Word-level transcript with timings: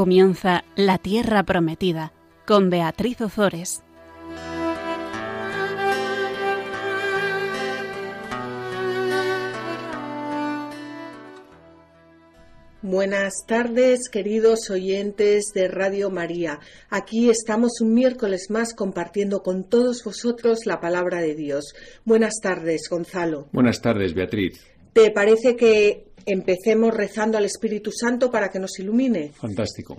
Comienza 0.00 0.64
La 0.76 0.96
Tierra 0.96 1.42
Prometida 1.42 2.14
con 2.46 2.70
Beatriz 2.70 3.20
Ozores. 3.20 3.82
Buenas 12.80 13.44
tardes, 13.46 14.08
queridos 14.08 14.70
oyentes 14.70 15.52
de 15.54 15.68
Radio 15.68 16.08
María. 16.08 16.60
Aquí 16.88 17.28
estamos 17.28 17.82
un 17.82 17.92
miércoles 17.92 18.46
más 18.48 18.72
compartiendo 18.72 19.42
con 19.42 19.68
todos 19.68 20.02
vosotros 20.02 20.60
la 20.64 20.80
palabra 20.80 21.20
de 21.20 21.34
Dios. 21.34 21.74
Buenas 22.06 22.40
tardes, 22.42 22.88
Gonzalo. 22.88 23.48
Buenas 23.52 23.82
tardes, 23.82 24.14
Beatriz. 24.14 24.64
¿Te 24.94 25.10
parece 25.12 25.56
que 25.56 26.09
empecemos 26.26 26.94
rezando 26.94 27.38
al 27.38 27.44
Espíritu 27.44 27.90
Santo 27.92 28.30
para 28.30 28.50
que 28.50 28.58
nos 28.58 28.78
ilumine? 28.78 29.32
Fantástico. 29.32 29.96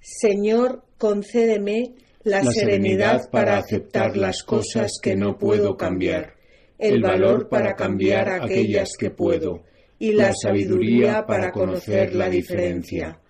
Señor, 0.00 0.84
concédeme 0.98 1.94
la, 2.22 2.44
serenidad 2.44 3.30
para 3.30 3.58
aceptar 3.58 4.16
las 4.16 4.42
cosas 4.42 4.92
que 5.02 5.16
no 5.16 5.38
puedo 5.38 5.76
cambiar, 5.76 6.34
el 6.78 7.02
valor 7.02 7.48
para 7.48 7.74
cambiar 7.74 8.28
aquellas 8.28 8.96
que 8.98 9.10
puedo. 9.10 9.64
y 9.98 10.12
la 10.12 10.32
sabiduría 10.32 11.26
para 11.26 11.50
conocer 11.50 12.14
la 12.14 12.30
diferencia. 12.30 13.20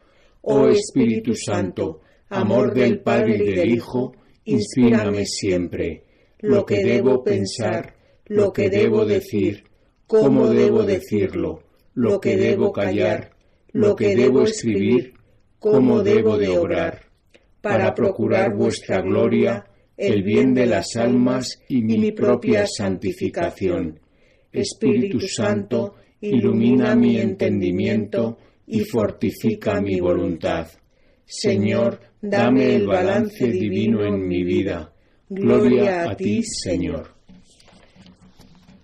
Oh 0.42 0.68
Espíritu 0.68 1.34
Santo, 1.34 2.00
amor 2.28 2.72
del 2.72 3.00
Padre 3.00 3.38
y 3.38 3.54
del 3.56 3.74
Hijo, 3.74 4.14
inspírame 4.44 5.26
siempre. 5.26 6.04
lo 6.38 6.64
que 6.64 6.84
debo 6.84 7.24
pensar, 7.24 7.96
lo 8.26 8.52
que 8.52 8.70
debo 8.70 9.04
decir, 9.04 9.64
cómo 10.06 10.48
debo 10.48 10.84
decirlo, 10.84 11.62
lo 11.94 12.20
que 12.20 12.36
debo 12.36 12.72
callar, 12.72 13.30
lo 13.72 13.94
que 13.96 14.14
debo 14.16 14.42
escribir, 14.42 15.14
cómo 15.58 16.02
debo 16.02 16.38
de 16.38 16.48
obrar, 16.48 17.02
para 17.60 17.94
procurar 17.94 18.54
vuestra 18.54 19.00
gloria, 19.00 19.66
el 19.96 20.22
bien 20.22 20.54
de 20.54 20.66
las 20.66 20.96
almas 20.96 21.60
y 21.68 21.82
mi 21.82 22.12
propia 22.12 22.66
santificación. 22.66 24.00
Espíritu 24.50 25.20
Santo, 25.20 25.96
ilumina 26.20 26.94
mi 26.96 27.18
entendimiento 27.18 28.38
y 28.66 28.80
fortifica 28.80 29.80
mi 29.80 30.00
voluntad. 30.00 30.68
Señor, 31.24 32.00
dame 32.20 32.74
el 32.74 32.86
balance 32.86 33.46
divino 33.46 34.04
en 34.04 34.26
mi 34.26 34.42
vida. 34.42 34.92
Gloria 35.28 36.10
a 36.10 36.16
ti, 36.16 36.42
Señor. 36.42 37.19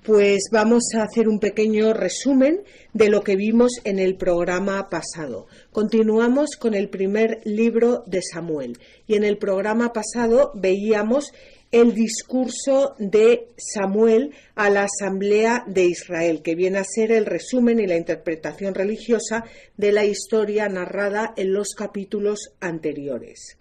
Pues 0.06 0.50
vamos 0.52 0.84
a 0.94 1.02
hacer 1.02 1.26
un 1.26 1.40
pequeño 1.40 1.92
resumen 1.92 2.62
de 2.92 3.08
lo 3.08 3.22
que 3.22 3.34
vimos 3.34 3.72
en 3.82 3.98
el 3.98 4.16
programa 4.16 4.88
pasado. 4.88 5.48
Continuamos 5.72 6.54
con 6.54 6.74
el 6.74 6.88
primer 6.90 7.40
libro 7.42 8.04
de 8.06 8.22
Samuel 8.22 8.78
y 9.08 9.16
en 9.16 9.24
el 9.24 9.36
programa 9.36 9.92
pasado 9.92 10.52
veíamos 10.54 11.32
el 11.72 11.92
discurso 11.92 12.94
de 13.00 13.48
Samuel 13.56 14.32
a 14.54 14.70
la 14.70 14.84
Asamblea 14.84 15.64
de 15.66 15.86
Israel, 15.86 16.40
que 16.40 16.54
viene 16.54 16.78
a 16.78 16.84
ser 16.84 17.10
el 17.10 17.26
resumen 17.26 17.80
y 17.80 17.88
la 17.88 17.96
interpretación 17.96 18.76
religiosa 18.76 19.42
de 19.76 19.90
la 19.90 20.04
historia 20.04 20.68
narrada 20.68 21.34
en 21.36 21.52
los 21.52 21.74
capítulos 21.74 22.52
anteriores. 22.60 23.56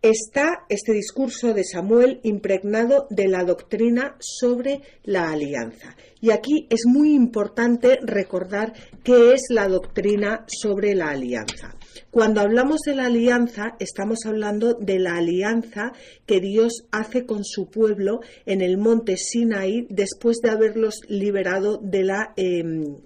Está 0.00 0.64
este 0.68 0.92
discurso 0.92 1.52
de 1.54 1.64
Samuel 1.64 2.20
impregnado 2.22 3.08
de 3.10 3.26
la 3.26 3.42
doctrina 3.42 4.16
sobre 4.20 4.80
la 5.02 5.32
alianza. 5.32 5.96
Y 6.20 6.30
aquí 6.30 6.68
es 6.70 6.82
muy 6.86 7.14
importante 7.14 7.98
recordar 8.02 8.74
qué 9.02 9.32
es 9.32 9.46
la 9.50 9.66
doctrina 9.66 10.44
sobre 10.46 10.94
la 10.94 11.10
alianza. 11.10 11.74
Cuando 12.12 12.40
hablamos 12.40 12.82
de 12.86 12.94
la 12.94 13.06
alianza, 13.06 13.74
estamos 13.80 14.20
hablando 14.24 14.74
de 14.74 15.00
la 15.00 15.16
alianza 15.16 15.92
que 16.26 16.38
Dios 16.40 16.84
hace 16.92 17.26
con 17.26 17.44
su 17.44 17.68
pueblo 17.68 18.20
en 18.46 18.62
el 18.62 18.78
monte 18.78 19.16
Sinaí 19.16 19.88
después 19.90 20.38
de 20.40 20.50
haberlos 20.50 21.00
liberado 21.08 21.76
de 21.82 22.04
la, 22.04 22.34
em, 22.36 22.98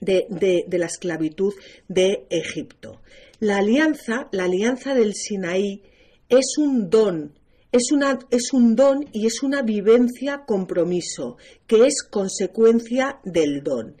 de, 0.00 0.64
la 0.70 0.86
esclavitud 0.86 1.54
de 1.88 2.26
Egipto. 2.30 3.00
La 3.40 3.58
alianza, 3.58 4.28
la 4.30 4.44
alianza 4.44 4.94
del 4.94 5.14
Sinaí, 5.14 5.82
es 6.28 6.56
un 6.58 6.90
don, 6.90 7.32
es, 7.72 7.92
una, 7.92 8.18
es, 8.30 8.52
un 8.52 8.76
don 8.76 9.04
y 9.12 9.26
es 9.26 9.42
una 9.42 9.62
vivencia 9.62 10.44
compromiso, 10.46 11.36
que 11.66 11.86
es 11.86 12.02
consecuencia 12.02 13.20
del 13.24 13.62
don. 13.62 14.00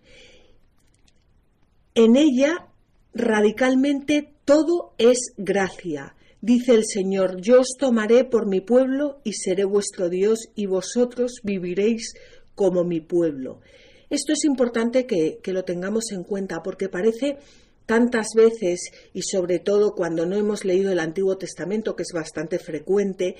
En 1.94 2.16
ella 2.16 2.68
radicalmente 3.14 4.34
todo 4.44 4.94
es 4.98 5.32
gracia. 5.36 6.16
Dice 6.40 6.74
el 6.74 6.84
Señor, 6.84 7.40
yo 7.40 7.60
os 7.60 7.76
tomaré 7.78 8.24
por 8.24 8.46
mi 8.46 8.60
pueblo 8.60 9.20
y 9.24 9.32
seré 9.32 9.64
vuestro 9.64 10.10
Dios 10.10 10.50
y 10.54 10.66
vosotros 10.66 11.40
viviréis 11.42 12.14
como 12.54 12.84
mi 12.84 13.00
pueblo. 13.00 13.60
Esto 14.10 14.34
es 14.34 14.44
importante 14.44 15.06
que, 15.06 15.38
que 15.42 15.52
lo 15.52 15.64
tengamos 15.64 16.12
en 16.12 16.22
cuenta 16.22 16.62
porque 16.62 16.88
parece 16.88 17.38
tantas 17.86 18.28
veces 18.34 18.90
y 19.12 19.22
sobre 19.22 19.58
todo 19.58 19.94
cuando 19.94 20.26
no 20.26 20.36
hemos 20.36 20.64
leído 20.64 20.92
el 20.92 21.00
Antiguo 21.00 21.36
Testamento, 21.36 21.96
que 21.96 22.02
es 22.02 22.12
bastante 22.12 22.58
frecuente, 22.58 23.36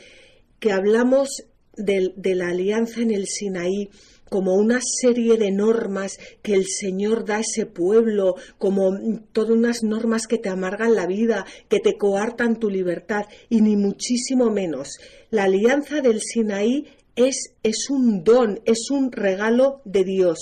que 0.58 0.72
hablamos 0.72 1.44
de, 1.76 2.12
de 2.16 2.34
la 2.34 2.48
alianza 2.48 3.00
en 3.00 3.10
el 3.10 3.26
Sinaí 3.26 3.90
como 4.30 4.54
una 4.54 4.80
serie 4.82 5.36
de 5.36 5.50
normas 5.50 6.18
que 6.42 6.54
el 6.54 6.66
Señor 6.66 7.24
da 7.24 7.36
a 7.36 7.40
ese 7.40 7.66
pueblo, 7.66 8.34
como 8.58 8.90
todas 9.32 9.50
unas 9.50 9.82
normas 9.82 10.26
que 10.26 10.38
te 10.38 10.48
amargan 10.48 10.94
la 10.94 11.06
vida, 11.06 11.46
que 11.68 11.78
te 11.78 11.96
coartan 11.96 12.58
tu 12.58 12.68
libertad, 12.70 13.26
y 13.48 13.60
ni 13.60 13.76
muchísimo 13.76 14.50
menos. 14.50 14.98
La 15.30 15.44
alianza 15.44 16.00
del 16.00 16.20
Sinaí 16.20 16.86
es, 17.16 17.54
es 17.62 17.90
un 17.90 18.24
don, 18.24 18.60
es 18.64 18.90
un 18.90 19.12
regalo 19.12 19.82
de 19.84 20.04
Dios. 20.04 20.38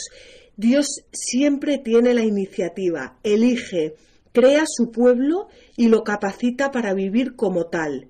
Dios 0.57 0.87
siempre 1.13 1.79
tiene 1.79 2.15
la 2.15 2.25
iniciativa, 2.25 3.19
elige, 3.23 3.95
crea 4.33 4.65
su 4.67 4.91
pueblo 4.91 5.49
y 5.77 5.89
lo 5.89 6.03
capacita 6.03 6.71
para 6.71 6.95
vivir 6.95 7.37
como 7.37 7.67
tal. 7.67 8.09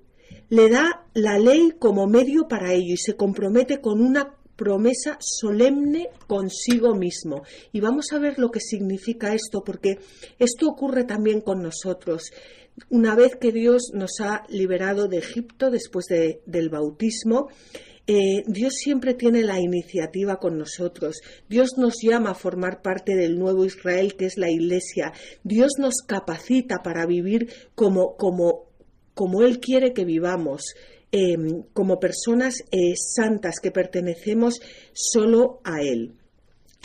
Le 0.49 0.69
da 0.69 1.05
la 1.13 1.39
ley 1.39 1.73
como 1.79 2.07
medio 2.07 2.47
para 2.47 2.73
ello 2.73 2.93
y 2.93 2.97
se 2.97 3.15
compromete 3.15 3.79
con 3.81 4.01
una 4.01 4.35
promesa 4.55 5.17
solemne 5.19 6.09
consigo 6.27 6.95
mismo. 6.95 7.43
Y 7.71 7.79
vamos 7.79 8.11
a 8.11 8.19
ver 8.19 8.37
lo 8.37 8.51
que 8.51 8.59
significa 8.59 9.33
esto, 9.33 9.63
porque 9.63 9.99
esto 10.39 10.67
ocurre 10.67 11.05
también 11.05 11.41
con 11.41 11.61
nosotros. 11.61 12.31
Una 12.89 13.15
vez 13.15 13.35
que 13.35 13.51
Dios 13.51 13.91
nos 13.93 14.19
ha 14.19 14.43
liberado 14.49 15.07
de 15.07 15.17
Egipto 15.17 15.69
después 15.69 16.05
del 16.07 16.69
bautismo, 16.69 17.49
eh, 18.05 18.43
Dios 18.47 18.73
siempre 18.75 19.13
tiene 19.13 19.43
la 19.43 19.59
iniciativa 19.59 20.37
con 20.37 20.57
nosotros. 20.57 21.21
Dios 21.47 21.77
nos 21.77 21.95
llama 22.01 22.31
a 22.31 22.35
formar 22.35 22.81
parte 22.81 23.15
del 23.15 23.39
nuevo 23.39 23.65
Israel 23.65 24.15
que 24.15 24.25
es 24.25 24.37
la 24.37 24.49
Iglesia. 24.49 25.13
Dios 25.43 25.73
nos 25.79 26.01
capacita 26.05 26.83
para 26.83 27.05
vivir 27.05 27.49
como, 27.75 28.17
como, 28.17 28.65
como 29.13 29.41
Él 29.43 29.59
quiere 29.59 29.93
que 29.93 30.05
vivamos. 30.05 30.75
Em, 31.15 31.61
como 31.73 31.99
personas 31.99 32.55
eh, 32.71 32.95
santas 32.97 33.59
que 33.61 33.69
pertenecemos 33.69 34.59
solo 34.93 35.61
a 35.63 35.83
Él. 35.83 36.15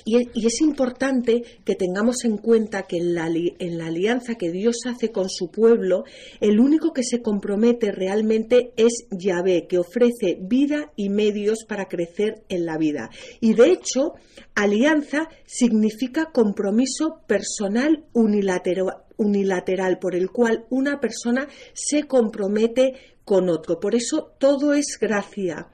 Y, 0.04 0.46
es 0.46 0.60
importante 0.60 1.42
que 1.64 1.74
tengamos 1.74 2.24
en 2.24 2.38
cuenta 2.38 2.82
que 2.82 2.98
en 2.98 3.14
la, 3.14 3.26
en 3.26 3.78
la, 3.78 3.86
alianza 3.86 4.36
que 4.36 4.50
Dios 4.50 4.78
hace 4.86 5.10
con 5.12 5.28
su 5.28 5.50
pueblo, 5.50 6.04
el 6.40 6.60
único 6.60 6.92
que 6.92 7.02
se 7.02 7.20
compromete 7.20 7.92
realmente 7.92 8.72
es 8.76 9.06
Yahvé, 9.10 9.66
que 9.68 9.78
ofrece 9.78 10.38
vida 10.40 10.92
y 10.96 11.08
medios 11.08 11.64
para 11.68 11.88
crecer 11.88 12.42
en 12.48 12.64
la 12.64 12.78
vida. 12.78 13.10
Y 13.40 13.54
de 13.54 13.72
hecho, 13.72 14.14
alianza 14.54 15.28
significa 15.46 16.30
compromiso 16.32 17.20
personal 17.26 18.04
unilateral, 18.12 19.04
unilateral 19.16 19.98
por 19.98 20.14
el 20.14 20.30
cual 20.30 20.64
una 20.70 21.00
persona 21.00 21.48
se 21.74 22.04
compromete 22.04 22.94
con 23.24 23.50
otro. 23.50 23.78
Por 23.78 23.94
eso 23.94 24.32
todo 24.38 24.72
es 24.72 24.96
gracia. 24.98 25.68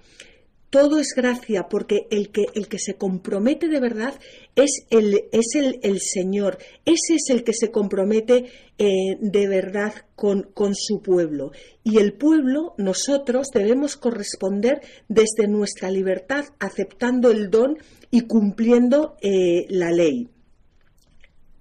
Todo 0.75 0.99
es 0.99 1.15
gracia 1.15 1.69
porque 1.71 2.09
el 2.11 2.33
que, 2.33 2.47
el 2.57 2.67
que 2.67 2.81
se 2.81 2.95
compromete 2.95 3.69
de 3.69 3.79
verdad 3.79 4.19
es 4.57 4.85
el, 4.91 5.23
es 5.31 5.55
el, 5.55 6.01
Señor. 6.01 6.59
Ese 6.85 7.15
es 7.15 7.31
el 7.31 7.45
que 7.45 7.53
se 7.53 7.71
compromete 7.71 8.47
eh, 8.77 9.17
de 9.21 9.47
verdad 9.47 9.95
con, 10.17 10.51
con 10.53 10.75
su 10.75 11.01
pueblo. 11.01 11.53
Y 11.85 11.99
el 11.99 12.15
pueblo, 12.15 12.75
nosotros 12.77 13.51
debemos 13.55 13.97
corresponder 13.97 14.81
desde 15.07 15.47
nuestra 15.47 15.93
libertad, 15.93 16.47
aceptando 16.59 17.31
el 17.31 17.51
don 17.51 17.79
y 18.11 18.23
cumpliendo 18.23 19.15
eh, 19.23 19.67
la 19.69 19.93
ley 19.93 20.29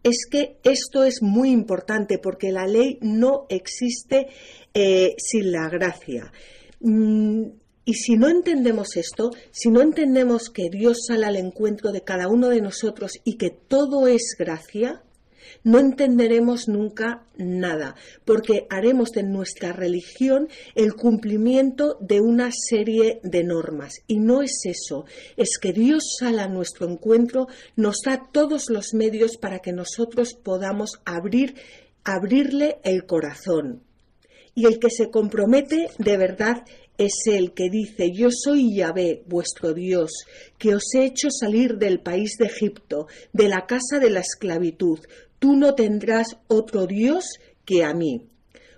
es 0.01 0.25
que 0.29 0.57
esto 0.63 1.03
es 1.03 1.21
muy 1.21 1.51
importante 1.51 2.17
porque 2.17 2.51
la 2.51 2.65
ley 2.65 2.97
no 3.01 3.45
existe 3.47 4.27
eh, 4.73 5.15
sin 5.17 5.51
la 5.51 5.69
gracia. 5.69 6.29
Mm, 6.81 7.43
y 7.85 7.95
si 7.95 8.15
no 8.15 8.29
entendemos 8.29 8.95
esto, 8.95 9.31
si 9.51 9.69
no 9.69 9.81
entendemos 9.81 10.49
que 10.49 10.69
Dios 10.69 11.05
sale 11.07 11.25
al 11.25 11.35
encuentro 11.35 11.91
de 11.91 12.01
cada 12.01 12.27
uno 12.27 12.49
de 12.49 12.61
nosotros 12.61 13.13
y 13.23 13.35
que 13.37 13.49
todo 13.49 14.07
es 14.07 14.35
gracia, 14.37 15.03
No 15.63 15.79
entenderemos 15.79 16.67
nunca 16.67 17.23
nada, 17.37 17.95
porque 18.25 18.65
haremos 18.69 19.11
de 19.11 19.23
nuestra 19.23 19.71
religión 19.71 20.49
el 20.75 20.93
cumplimiento 20.93 21.97
de 22.01 22.21
una 22.21 22.51
serie 22.51 23.19
de 23.23 23.43
normas. 23.43 24.01
Y 24.07 24.19
no 24.19 24.41
es 24.41 24.61
eso, 24.65 25.05
es 25.37 25.57
que 25.61 25.71
Dios 25.71 26.15
sale 26.19 26.41
a 26.41 26.47
nuestro 26.47 26.89
encuentro, 26.89 27.47
nos 27.75 27.97
da 28.03 28.29
todos 28.31 28.69
los 28.69 28.93
medios 28.93 29.37
para 29.37 29.59
que 29.59 29.71
nosotros 29.71 30.33
podamos 30.33 31.01
abrir, 31.05 31.55
abrirle 32.03 32.79
el 32.83 33.05
corazón. 33.05 33.83
Y 34.55 34.65
el 34.65 34.79
que 34.79 34.91
se 34.91 35.09
compromete 35.09 35.89
de 35.97 36.17
verdad 36.17 36.63
es 36.97 37.13
el 37.25 37.53
que 37.53 37.69
dice, 37.69 38.11
yo 38.11 38.29
soy 38.31 38.75
Yahvé, 38.75 39.23
vuestro 39.27 39.73
Dios, 39.73 40.11
que 40.57 40.75
os 40.75 40.83
he 40.95 41.05
hecho 41.05 41.29
salir 41.31 41.77
del 41.77 41.99
país 41.99 42.35
de 42.37 42.45
Egipto, 42.45 43.07
de 43.31 43.47
la 43.47 43.65
casa 43.65 43.99
de 43.99 44.09
la 44.09 44.19
esclavitud. 44.19 44.99
Tú 45.39 45.55
no 45.55 45.75
tendrás 45.75 46.37
otro 46.47 46.85
Dios 46.85 47.25
que 47.65 47.83
a 47.83 47.93
mí. 47.93 48.27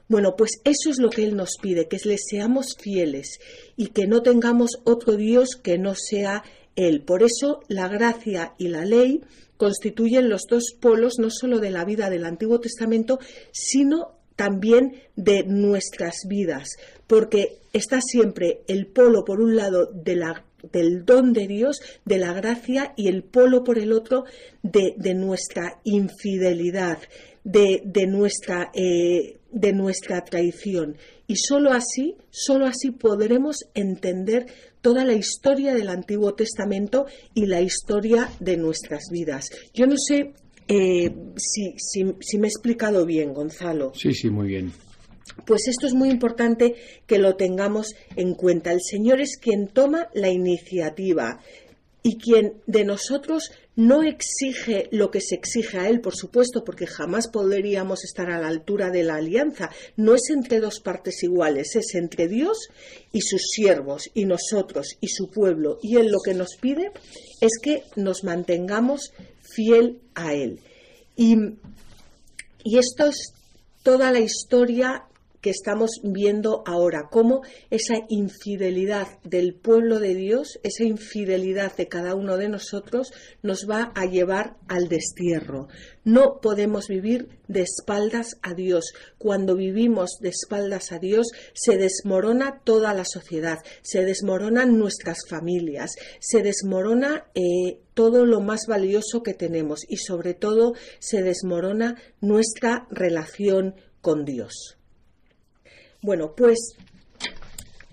Bueno, 0.08 0.36
pues 0.36 0.52
eso 0.64 0.90
es 0.90 1.00
lo 1.00 1.10
que 1.10 1.24
Él 1.24 1.36
nos 1.36 1.58
pide, 1.62 1.88
que 1.88 1.98
le 2.06 2.18
seamos 2.18 2.76
fieles 2.80 3.40
y 3.76 3.88
que 3.88 4.08
no 4.08 4.22
tengamos 4.22 4.80
otro 4.84 5.18
Dios 5.18 5.56
que 5.62 5.78
no 5.78 5.96
sea 5.96 6.44
Él. 6.76 7.02
Por 7.02 7.24
eso 7.24 7.62
la 7.68 7.88
gracia 7.88 8.54
y 8.58 8.68
la 8.68 8.86
ley 8.86 9.22
constituyen 9.58 10.30
los 10.30 10.44
dos 10.48 10.76
polos 10.80 11.16
no 11.18 11.30
solo 11.30 11.60
de 11.60 11.72
la 11.72 11.86
vida 11.86 12.10
del 12.10 12.26
Antiguo 12.26 12.60
Testamento, 12.60 13.20
sino 13.52 14.16
también 14.36 15.02
de 15.16 15.44
nuestras 15.44 16.26
vidas, 16.28 16.70
porque 17.08 17.60
está 17.74 18.00
siempre 18.02 18.62
el 18.68 18.88
polo 18.88 19.26
por 19.26 19.42
un 19.42 19.56
lado 19.56 19.86
de 19.86 20.16
la, 20.16 20.46
del 20.72 21.06
don 21.06 21.34
de 21.34 21.48
Dios, 21.48 21.82
de 22.06 22.18
la 22.18 22.34
gracia, 22.34 22.94
y 22.96 23.08
el 23.08 23.24
polo 23.24 23.64
por 23.64 23.78
el 23.78 23.92
otro 23.92 24.26
de, 24.64 25.14
nuestra 25.14 25.80
infidelidad, 25.84 27.00
de, 27.44 28.08
nuestra, 28.08 28.72
eh, 28.74 29.38
de 29.52 29.74
nuestra 29.74 30.24
traición. 30.24 30.98
Y 31.28 31.38
sólo 31.38 31.72
así, 31.72 32.16
sólo 32.30 32.66
así 32.66 32.92
podremos 32.92 33.58
entender 33.74 34.48
toda 34.82 35.04
la 35.04 35.14
historia 35.14 35.74
del 35.74 35.90
Antiguo 35.90 36.36
Testamento 36.36 37.08
y 37.34 37.48
la 37.48 37.62
historia 37.62 38.30
de 38.40 38.58
nuestras 38.58 39.06
vidas. 39.12 39.50
Yo 39.74 39.88
no 39.88 39.96
sé 39.98 40.34
eh, 40.68 41.12
si, 41.38 42.38
me 42.38 42.48
he 42.48 42.50
explicado 42.50 43.06
bien, 43.06 43.34
Gonzalo. 43.34 43.94
Sí, 43.96 44.14
sí, 44.14 44.30
muy 44.30 44.48
bien. 44.48 44.72
Pues 45.46 45.68
esto 45.68 45.86
es 45.88 45.94
muy 45.94 46.10
importante 46.10 46.76
que 47.06 47.20
lo 47.20 47.36
tengamos 47.36 47.94
en 48.16 48.34
cuenta. 48.34 48.72
El 48.72 48.82
Señor 48.82 49.22
es 49.22 49.38
quien 49.38 49.68
toma 49.68 50.10
la 50.14 50.30
iniciativa 50.30 51.40
y 52.06 52.18
quien 52.20 52.62
de 52.68 52.86
nosotros 52.86 53.50
no 53.76 54.04
exige 54.04 54.88
lo 54.92 55.10
que 55.10 55.20
se 55.22 55.34
exige 55.34 55.80
a 55.80 55.90
Él, 55.90 56.02
por 56.02 56.16
supuesto, 56.16 56.64
porque 56.64 56.86
jamás 56.86 57.28
podríamos 57.28 58.04
estar 58.04 58.30
a 58.30 58.40
la 58.40 58.48
altura 58.48 58.92
de 58.92 59.04
la 59.04 59.16
alianza. 59.16 59.72
No 59.98 60.14
es 60.14 60.30
entre 60.30 60.60
dos 60.60 60.80
partes 60.80 61.24
iguales, 61.24 61.76
es 61.76 61.96
entre 61.96 62.28
Dios 62.28 62.70
y 63.12 63.22
sus 63.22 63.42
siervos, 63.52 64.12
y 64.14 64.26
nosotros 64.26 64.98
y 65.02 65.08
su 65.08 65.32
pueblo. 65.32 65.80
Y 65.82 65.98
Él 65.98 66.12
lo 66.12 66.20
que 66.24 66.36
nos 66.36 66.56
pide 66.62 66.92
es 67.42 67.54
que 67.62 67.82
nos 67.96 68.24
mantengamos 68.24 69.12
fiel 69.42 70.00
a 70.14 70.34
Él. 70.34 70.60
Y, 71.16 71.36
y 72.64 72.78
esto 72.78 73.08
es 73.08 73.34
toda 73.82 74.12
la 74.12 74.20
historia 74.20 75.06
que 75.46 75.52
estamos 75.52 76.02
viendo 76.02 76.64
ahora, 76.66 77.08
cómo 77.12 77.44
esa 77.70 77.94
infidelidad 78.10 79.20
del 79.24 79.54
pueblo 79.54 80.00
de 80.00 80.16
Dios, 80.16 80.60
esa 80.64 80.86
infidelidad 80.86 81.78
de 81.78 81.88
cada 81.88 82.16
uno 82.16 82.38
de 82.38 82.50
nosotros 82.50 83.14
nos 83.44 83.70
va 83.70 83.92
a 83.94 84.08
llevar 84.08 84.58
al 84.68 84.88
destierro. 84.88 85.68
No 86.04 86.40
podemos 86.42 86.88
vivir 86.88 87.38
de 87.48 87.62
espaldas 87.62 88.38
a 88.42 88.56
Dios. 88.56 88.94
Cuando 89.20 89.56
vivimos 89.56 90.18
de 90.20 90.30
espaldas 90.30 90.92
a 90.92 90.98
Dios, 90.98 91.28
se 91.54 91.78
desmorona 91.78 92.62
toda 92.64 92.96
la 92.96 93.06
sociedad, 93.06 93.60
se 93.84 94.04
desmoronan 94.04 94.80
nuestras 94.80 95.28
familias, 95.30 95.92
se 96.20 96.42
desmorona 96.42 97.28
eh, 97.36 97.82
todo 97.94 98.26
lo 98.26 98.42
más 98.42 98.62
valioso 98.68 99.22
que 99.22 99.36
tenemos 99.36 99.82
y 99.88 99.98
sobre 99.98 100.34
todo 100.34 100.74
se 100.98 101.22
desmorona 101.22 102.02
nuestra 102.20 102.88
relación 102.90 103.76
con 104.02 104.26
Dios. 104.26 104.80
Bueno, 106.06 106.36
pues 106.38 106.76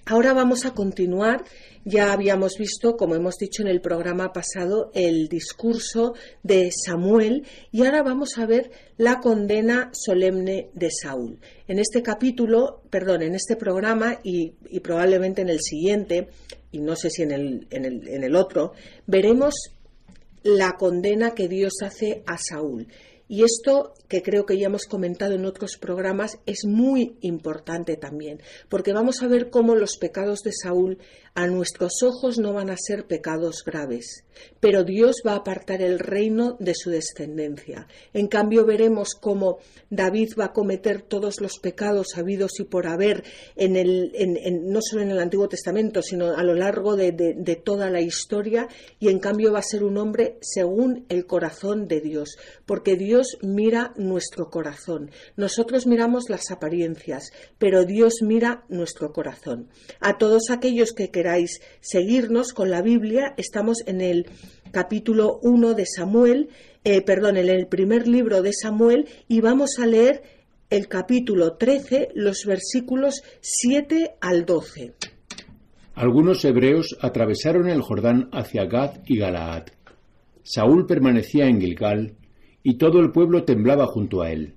ahora 0.04 0.34
vamos 0.34 0.66
a 0.66 0.74
continuar. 0.74 1.44
Ya 1.86 2.12
habíamos 2.12 2.58
visto, 2.58 2.98
como 2.98 3.14
hemos 3.14 3.38
dicho 3.38 3.62
en 3.62 3.68
el 3.68 3.80
programa 3.80 4.34
pasado, 4.34 4.90
el 4.92 5.28
discurso 5.28 6.12
de 6.42 6.70
Samuel 6.72 7.46
y 7.70 7.86
ahora 7.86 8.02
vamos 8.02 8.36
a 8.36 8.44
ver 8.44 8.70
la 8.98 9.20
condena 9.20 9.88
solemne 9.94 10.68
de 10.74 10.90
Saúl. 10.90 11.40
En 11.66 11.78
este 11.78 12.02
capítulo, 12.02 12.82
perdón, 12.90 13.22
en 13.22 13.34
este 13.34 13.56
programa 13.56 14.20
y, 14.22 14.50
probablemente 14.80 15.40
en 15.40 15.48
el 15.48 15.60
siguiente, 15.62 16.28
y 16.70 16.80
no 16.80 16.96
sé 16.96 17.08
si 17.08 17.22
en 17.22 17.30
el, 17.30 17.66
en 17.70 17.86
el, 17.86 18.08
en 18.08 18.24
el 18.24 18.36
otro, 18.36 18.74
veremos 19.06 19.54
la 20.42 20.72
condena 20.72 21.30
que 21.30 21.48
Dios 21.48 21.76
hace 21.82 22.22
a 22.26 22.36
Saúl. 22.36 22.88
Y 23.26 23.44
esto, 23.44 23.94
que 24.12 24.22
creo 24.22 24.44
que 24.44 24.58
ya 24.58 24.66
hemos 24.66 24.84
comentado 24.84 25.36
en 25.36 25.46
otros 25.46 25.78
programas, 25.78 26.38
es 26.44 26.66
muy 26.66 27.16
importante 27.22 27.96
también, 27.96 28.42
porque 28.68 28.92
vamos 28.92 29.22
a 29.22 29.26
ver 29.26 29.48
cómo 29.48 29.74
los 29.74 29.96
pecados 29.96 30.40
de 30.40 30.52
Saúl 30.52 30.98
a 31.34 31.46
nuestros 31.46 32.02
ojos 32.02 32.38
no 32.38 32.52
van 32.52 32.68
a 32.68 32.76
ser 32.76 33.06
pecados 33.06 33.64
graves, 33.64 34.26
pero 34.60 34.84
Dios 34.84 35.22
va 35.26 35.32
a 35.32 35.36
apartar 35.36 35.80
el 35.80 35.98
reino 35.98 36.58
de 36.60 36.74
su 36.74 36.90
descendencia. 36.90 37.86
En 38.12 38.28
cambio, 38.28 38.66
veremos 38.66 39.14
cómo 39.18 39.60
David 39.88 40.34
va 40.38 40.46
a 40.46 40.52
cometer 40.52 41.00
todos 41.00 41.40
los 41.40 41.58
pecados 41.58 42.18
habidos 42.18 42.60
y 42.60 42.64
por 42.64 42.86
haber, 42.86 43.24
en 43.56 43.76
el, 43.76 44.12
no 44.64 44.80
solo 44.82 45.00
en 45.00 45.10
el 45.10 45.20
Antiguo 45.20 45.48
Testamento, 45.48 46.02
sino 46.02 46.36
a 46.36 46.42
lo 46.42 46.54
largo 46.54 46.96
de, 46.96 47.12
de 47.12 47.56
toda 47.56 47.88
la 47.88 48.02
historia, 48.02 48.68
y 48.98 49.08
en 49.08 49.20
cambio 49.20 49.52
va 49.52 49.60
a 49.60 49.62
ser 49.62 49.84
un 49.84 49.96
hombre 49.96 50.36
según 50.42 51.06
el 51.08 51.24
corazón 51.24 51.88
de 51.88 52.02
Dios, 52.02 52.36
porque 52.66 52.96
Dios 52.96 53.38
mira 53.40 53.94
nuestro 54.08 54.50
corazón. 54.50 55.10
Nosotros 55.36 55.86
miramos 55.86 56.28
las 56.28 56.50
apariencias, 56.50 57.32
pero 57.58 57.84
Dios 57.84 58.22
mira 58.22 58.64
nuestro 58.68 59.12
corazón. 59.12 59.68
A 60.00 60.18
todos 60.18 60.50
aquellos 60.50 60.92
que 60.92 61.10
queráis 61.10 61.60
seguirnos 61.80 62.52
con 62.52 62.70
la 62.70 62.82
Biblia, 62.82 63.34
estamos 63.36 63.78
en 63.86 64.00
el 64.00 64.26
capítulo 64.70 65.38
1 65.42 65.74
de 65.74 65.86
Samuel, 65.86 66.48
eh, 66.84 67.02
perdón, 67.02 67.36
en 67.36 67.48
el 67.48 67.66
primer 67.66 68.08
libro 68.08 68.42
de 68.42 68.52
Samuel 68.52 69.08
y 69.28 69.40
vamos 69.40 69.78
a 69.78 69.86
leer 69.86 70.22
el 70.70 70.88
capítulo 70.88 71.56
13, 71.56 72.08
los 72.14 72.44
versículos 72.46 73.22
7 73.40 74.14
al 74.20 74.46
12. 74.46 74.94
Algunos 75.94 76.44
hebreos 76.46 76.96
atravesaron 77.00 77.68
el 77.68 77.82
Jordán 77.82 78.30
hacia 78.32 78.64
Gad 78.64 79.00
y 79.04 79.18
Galaad. 79.18 79.66
Saúl 80.42 80.86
permanecía 80.86 81.46
en 81.46 81.60
Gilgal 81.60 82.16
y 82.62 82.78
todo 82.78 83.00
el 83.00 83.12
pueblo 83.12 83.44
temblaba 83.44 83.86
junto 83.86 84.22
a 84.22 84.30
él. 84.30 84.54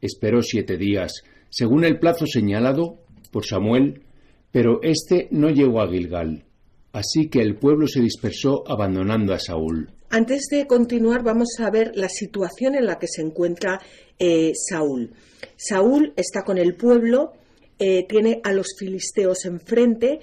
Esperó 0.00 0.42
siete 0.42 0.76
días, 0.76 1.22
según 1.48 1.84
el 1.84 1.98
plazo 1.98 2.26
señalado 2.26 2.98
por 3.30 3.46
Samuel, 3.46 4.02
pero 4.50 4.80
éste 4.82 5.28
no 5.30 5.50
llegó 5.50 5.80
a 5.80 5.88
Gilgal. 5.88 6.44
Así 6.92 7.28
que 7.28 7.40
el 7.40 7.56
pueblo 7.56 7.86
se 7.86 8.00
dispersó 8.00 8.64
abandonando 8.66 9.32
a 9.32 9.38
Saúl. 9.38 9.90
Antes 10.08 10.48
de 10.50 10.66
continuar, 10.66 11.22
vamos 11.22 11.60
a 11.60 11.70
ver 11.70 11.92
la 11.94 12.08
situación 12.08 12.74
en 12.74 12.86
la 12.86 12.98
que 12.98 13.06
se 13.06 13.22
encuentra 13.22 13.80
eh, 14.18 14.52
Saúl. 14.54 15.12
Saúl 15.56 16.12
está 16.16 16.42
con 16.42 16.58
el 16.58 16.74
pueblo, 16.74 17.32
eh, 17.78 18.06
tiene 18.08 18.40
a 18.42 18.52
los 18.52 18.74
filisteos 18.76 19.44
enfrente, 19.44 20.18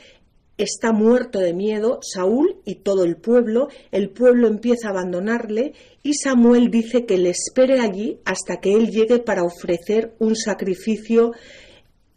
está 0.58 0.92
muerto 0.92 1.40
de 1.40 1.54
miedo, 1.54 2.00
Saúl 2.02 2.58
y 2.66 2.76
todo 2.76 3.06
el 3.06 3.16
pueblo, 3.16 3.70
el 3.92 4.10
pueblo 4.10 4.48
empieza 4.48 4.90
a 4.90 4.92
abandonarle 4.92 5.74
y 6.08 6.14
Samuel 6.14 6.72
dice 6.72 7.06
que 7.06 7.18
le 7.18 7.32
espere 7.32 7.82
allí 7.82 8.22
hasta 8.24 8.62
que 8.62 8.72
él 8.72 8.92
llegue 8.92 9.20
para 9.20 9.44
ofrecer 9.44 10.16
un 10.20 10.38
sacrificio 10.38 11.34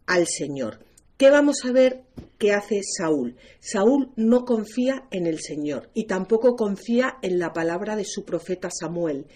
al 0.06 0.28
Señor. 0.28 0.78
¿Qué 1.16 1.28
vamos 1.28 1.64
a 1.64 1.72
ver 1.72 2.04
que 2.38 2.52
hace 2.52 2.82
Saúl? 2.84 3.34
Saúl 3.58 4.12
no 4.14 4.44
confía 4.44 5.08
en 5.10 5.26
el 5.26 5.40
Señor 5.40 5.90
y 5.92 6.06
tampoco 6.06 6.54
confía 6.54 7.16
en 7.20 7.40
la 7.40 7.52
palabra 7.52 7.96
de 7.96 8.04
su 8.04 8.24
profeta 8.24 8.70
Samuel 8.70 9.26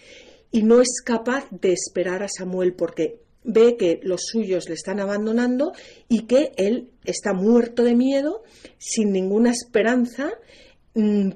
y 0.51 0.63
no 0.63 0.79
es 0.79 1.01
capaz 1.03 1.49
de 1.51 1.73
esperar 1.73 2.23
a 2.23 2.29
Samuel 2.29 2.75
porque 2.75 3.19
ve 3.43 3.75
que 3.75 3.99
los 4.03 4.21
suyos 4.21 4.69
le 4.69 4.75
están 4.75 5.01
abandonando 5.01 5.73
y 6.07 6.27
que 6.27 6.53
él 6.55 6.93
está 7.03 7.33
muerto 7.33 7.83
de 7.83 7.93
miedo, 7.93 8.43
sin 8.77 9.11
ninguna 9.11 9.51
esperanza, 9.51 10.31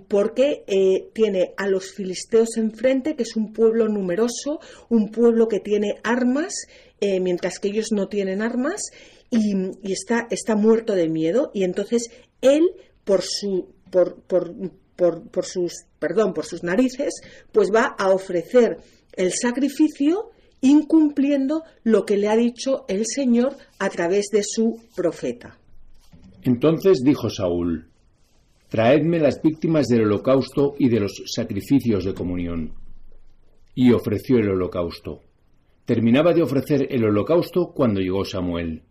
porque 0.07 0.63
eh, 0.67 1.09
tiene 1.13 1.53
a 1.57 1.67
los 1.67 1.91
filisteos 1.91 2.55
enfrente, 2.55 3.15
que 3.15 3.23
es 3.23 3.35
un 3.35 3.51
pueblo 3.51 3.89
numeroso, 3.89 4.59
un 4.87 5.11
pueblo 5.11 5.49
que 5.49 5.59
tiene 5.59 5.95
armas, 6.03 6.53
eh, 7.01 7.19
mientras 7.19 7.59
que 7.59 7.67
ellos 7.67 7.87
no 7.91 8.07
tienen 8.07 8.41
armas, 8.41 8.91
y, 9.31 9.91
está, 9.91 10.27
está, 10.31 10.55
muerto 10.55 10.95
de 10.95 11.07
miedo 11.07 11.51
y 11.53 11.63
entonces 11.63 12.09
él 12.41 12.63
por 13.03 13.21
su 13.21 13.69
por, 13.91 14.21
por, 14.21 14.55
por, 14.95 15.45
sus 15.45 15.85
perdón 15.99 16.33
por 16.33 16.45
sus 16.45 16.63
narices 16.63 17.21
pues 17.51 17.69
va 17.73 17.85
a 17.85 18.09
ofrecer 18.09 18.77
el 19.13 19.31
sacrificio 19.33 20.31
incumpliendo 20.61 21.63
lo 21.83 22.05
que 22.05 22.17
le 22.17 22.27
ha 22.27 22.35
dicho 22.35 22.85
el 22.87 23.05
Señor 23.05 23.55
a 23.77 23.89
través 23.89 24.29
de 24.31 24.41
su 24.43 24.79
profeta. 24.95 25.57
Entonces 26.41 27.01
dijo 27.03 27.29
Saúl, 27.29 27.88
Traedme 28.69 29.19
las 29.19 29.41
víctimas 29.41 29.87
del 29.87 30.03
holocausto 30.03 30.75
y 30.77 30.89
de 30.89 30.99
los 30.99 31.23
sacrificios 31.25 32.05
de 32.05 32.13
comunión. 32.13 32.73
Y 33.73 33.91
ofreció 33.91 34.37
el 34.37 34.49
holocausto. 34.49 35.21
Terminaba 35.85 36.33
de 36.33 36.43
ofrecer 36.43 36.87
el 36.91 37.03
holocausto 37.03 37.71
cuando 37.73 37.99
llegó 37.99 38.23
Samuel. 38.25 38.83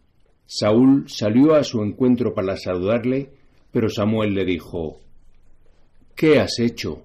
Saúl 0.47 1.05
salió 1.09 1.55
a 1.55 1.63
su 1.63 1.81
encuentro 1.81 2.35
para 2.35 2.57
saludarle, 2.57 3.31
pero 3.71 3.89
Samuel 3.89 4.35
le 4.35 4.45
dijo, 4.45 4.99
¿Qué 6.17 6.41
has 6.41 6.59
hecho? 6.59 7.05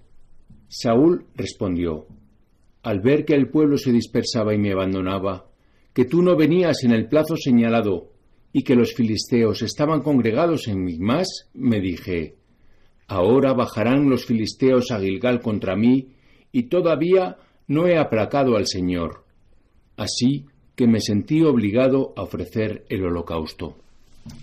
Saúl 0.68 1.28
respondió, 1.36 2.08
Al 2.82 3.02
ver 3.02 3.24
que 3.24 3.36
el 3.36 3.50
pueblo 3.50 3.78
se 3.78 3.92
dispersaba 3.92 4.56
y 4.56 4.58
me 4.58 4.72
abandonaba, 4.72 5.46
que 5.94 6.06
tú 6.06 6.24
no 6.24 6.36
venías 6.36 6.84
en 6.84 6.92
el 6.92 7.08
plazo 7.08 7.36
señalado 7.38 8.14
y 8.52 8.64
que 8.64 8.76
los 8.76 8.96
filisteos 8.96 9.62
estaban 9.62 10.02
congregados 10.02 10.68
en 10.68 10.84
Migmas, 10.84 11.52
me 11.54 11.80
dije, 11.80 12.38
Ahora 13.14 13.54
bajarán 13.54 14.10
los 14.10 14.26
filisteos 14.26 14.90
a 14.90 15.00
Gilgal 15.00 15.40
contra 15.40 15.76
mí, 15.76 16.08
y 16.52 16.64
todavía 16.64 17.38
no 17.68 17.86
he 17.86 17.96
aplacado 17.96 18.58
al 18.58 18.66
Señor. 18.66 19.24
Así 19.96 20.48
que 20.76 20.88
me 20.88 21.00
sentí 21.00 21.44
obligado 21.44 22.14
a 22.16 22.24
ofrecer 22.24 22.86
el 22.90 23.06
holocausto. 23.06 23.78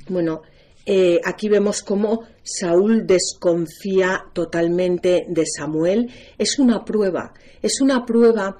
Bueno, 0.08 0.42
eh, 0.86 1.18
aquí 1.24 1.48
vemos 1.48 1.82
cómo 1.82 2.22
Saúl 2.44 3.08
desconfía 3.08 4.26
totalmente 4.32 5.24
de 5.26 5.44
Samuel. 5.46 6.08
Es 6.38 6.60
una 6.60 6.84
prueba, 6.84 7.34
es 7.60 7.80
una 7.80 8.06
prueba 8.06 8.56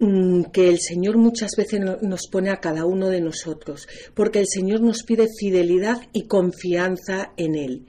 mm, 0.00 0.50
que 0.52 0.68
el 0.68 0.80
Señor 0.80 1.16
muchas 1.16 1.52
veces 1.56 1.80
nos 2.02 2.28
pone 2.30 2.50
a 2.50 2.60
cada 2.60 2.84
uno 2.84 3.08
de 3.08 3.22
nosotros, 3.22 3.88
porque 4.12 4.40
el 4.40 4.48
Señor 4.48 4.82
nos 4.82 5.02
pide 5.02 5.28
fidelidad 5.40 5.96
y 6.12 6.26
confianza 6.26 7.32
en 7.38 7.54
Él. 7.54 7.86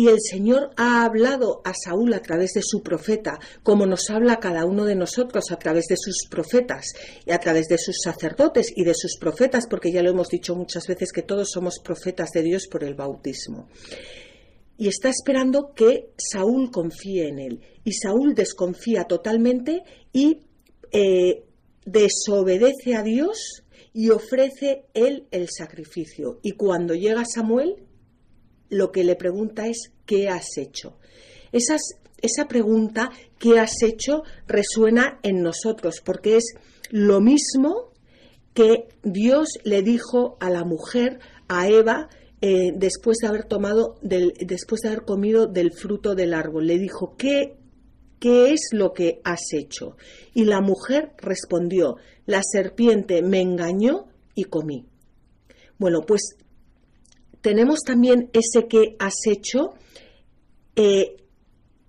Y 0.00 0.08
el 0.08 0.16
Señor 0.18 0.70
ha 0.78 1.04
hablado 1.04 1.60
a 1.62 1.74
Saúl 1.74 2.14
a 2.14 2.22
través 2.22 2.52
de 2.54 2.62
su 2.62 2.82
profeta, 2.82 3.38
como 3.62 3.84
nos 3.84 4.08
habla 4.08 4.40
cada 4.40 4.64
uno 4.64 4.86
de 4.86 4.94
nosotros 4.94 5.50
a 5.50 5.58
través 5.58 5.88
de 5.88 5.96
sus 5.98 6.26
profetas 6.26 6.94
y 7.26 7.32
a 7.32 7.38
través 7.38 7.66
de 7.68 7.76
sus 7.76 7.96
sacerdotes 8.02 8.72
y 8.74 8.84
de 8.84 8.94
sus 8.94 9.18
profetas, 9.18 9.66
porque 9.68 9.92
ya 9.92 10.02
lo 10.02 10.08
hemos 10.08 10.30
dicho 10.30 10.56
muchas 10.56 10.86
veces 10.86 11.12
que 11.12 11.20
todos 11.20 11.50
somos 11.50 11.80
profetas 11.84 12.30
de 12.30 12.42
Dios 12.42 12.66
por 12.66 12.82
el 12.82 12.94
bautismo. 12.94 13.68
Y 14.78 14.88
está 14.88 15.10
esperando 15.10 15.74
que 15.74 16.12
Saúl 16.16 16.70
confíe 16.70 17.28
en 17.28 17.38
él. 17.38 17.60
Y 17.84 17.92
Saúl 17.92 18.34
desconfía 18.34 19.04
totalmente 19.04 19.82
y 20.14 20.38
eh, 20.92 21.44
desobedece 21.84 22.94
a 22.94 23.02
Dios 23.02 23.64
y 23.92 24.08
ofrece 24.08 24.86
él 24.94 25.26
el 25.30 25.50
sacrificio. 25.50 26.40
Y 26.42 26.52
cuando 26.52 26.94
llega 26.94 27.26
Samuel, 27.26 27.76
lo 28.70 28.90
que 28.90 29.04
le 29.04 29.16
pregunta 29.16 29.66
es 29.66 29.92
¿qué 30.06 30.28
has 30.28 30.56
hecho? 30.56 30.96
esa 31.52 32.48
pregunta 32.48 33.10
¿qué 33.38 33.58
has 33.58 33.82
hecho? 33.82 34.22
resuena 34.46 35.20
en 35.22 35.42
nosotros 35.42 36.00
porque 36.04 36.36
es 36.38 36.54
lo 36.90 37.20
mismo 37.20 37.90
que 38.54 38.88
Dios 39.02 39.58
le 39.64 39.82
dijo 39.82 40.36
a 40.40 40.50
la 40.50 40.64
mujer, 40.64 41.20
a 41.48 41.68
Eva, 41.68 42.08
eh, 42.40 42.72
después 42.74 43.18
de 43.18 43.28
haber 43.28 43.44
tomado, 43.44 43.96
después 44.02 44.80
de 44.80 44.88
haber 44.88 45.04
comido 45.04 45.46
del 45.46 45.72
fruto 45.72 46.14
del 46.14 46.34
árbol. 46.34 46.66
Le 46.66 46.78
dijo, 46.78 47.14
¿qué, 47.16 47.56
¿qué 48.18 48.52
es 48.52 48.70
lo 48.72 48.92
que 48.92 49.20
has 49.24 49.52
hecho? 49.52 49.96
Y 50.34 50.44
la 50.44 50.60
mujer 50.60 51.12
respondió, 51.18 51.96
la 52.26 52.42
serpiente 52.42 53.22
me 53.22 53.40
engañó 53.40 54.06
y 54.34 54.44
comí. 54.44 54.86
Bueno, 55.78 56.00
pues 56.02 56.36
tenemos 57.40 57.80
también 57.80 58.30
ese 58.32 58.66
que 58.68 58.96
has 58.98 59.14
hecho 59.26 59.74
eh, 60.76 61.16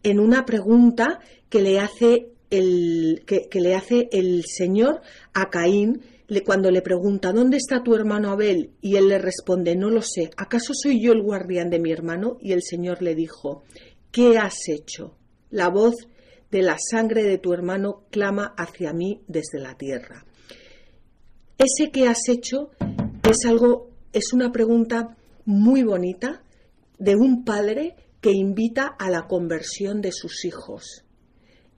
en 0.03 0.19
una 0.19 0.45
pregunta 0.45 1.19
que 1.49 1.61
le 1.61 1.79
hace 1.79 2.29
el, 2.49 3.23
que, 3.25 3.47
le 3.59 3.75
hace 3.75 4.09
el 4.11 4.43
Señor 4.45 5.01
a 5.33 5.49
Caín 5.49 6.01
cuando 6.45 6.71
le 6.71 6.81
pregunta 6.81 7.33
¿dónde 7.33 7.57
está 7.57 7.83
tu 7.83 7.93
hermano 7.93 8.31
Abel? 8.31 8.71
y 8.81 8.95
él 8.95 9.09
le 9.09 9.19
responde 9.19 9.75
no 9.75 9.89
lo 9.89 10.01
sé, 10.01 10.31
¿acaso 10.37 10.73
soy 10.73 11.01
yo 11.01 11.11
el 11.11 11.21
guardián 11.21 11.69
de 11.69 11.79
mi 11.79 11.91
hermano? 11.91 12.37
y 12.41 12.53
el 12.53 12.63
Señor 12.63 13.01
le 13.01 13.15
dijo 13.15 13.63
¿qué 14.11 14.37
has 14.37 14.69
hecho? 14.69 15.15
La 15.49 15.69
voz 15.69 15.95
de 16.51 16.61
la 16.61 16.77
sangre 16.79 17.23
de 17.23 17.37
tu 17.37 17.53
hermano 17.53 18.03
clama 18.09 18.53
hacia 18.57 18.93
mí 18.93 19.21
desde 19.27 19.59
la 19.59 19.77
tierra. 19.77 20.25
Ese 21.57 21.91
que 21.91 22.07
has 22.07 22.27
hecho 22.27 22.71
es 23.29 23.45
algo, 23.45 23.89
es 24.13 24.33
una 24.33 24.51
pregunta 24.51 25.15
muy 25.45 25.83
bonita 25.83 26.41
de 26.97 27.15
un 27.15 27.43
padre 27.43 27.95
que 28.21 28.31
invita 28.31 28.85
a 28.85 29.09
la 29.09 29.27
conversión 29.27 30.01
de 30.01 30.11
sus 30.11 30.45
hijos. 30.45 31.03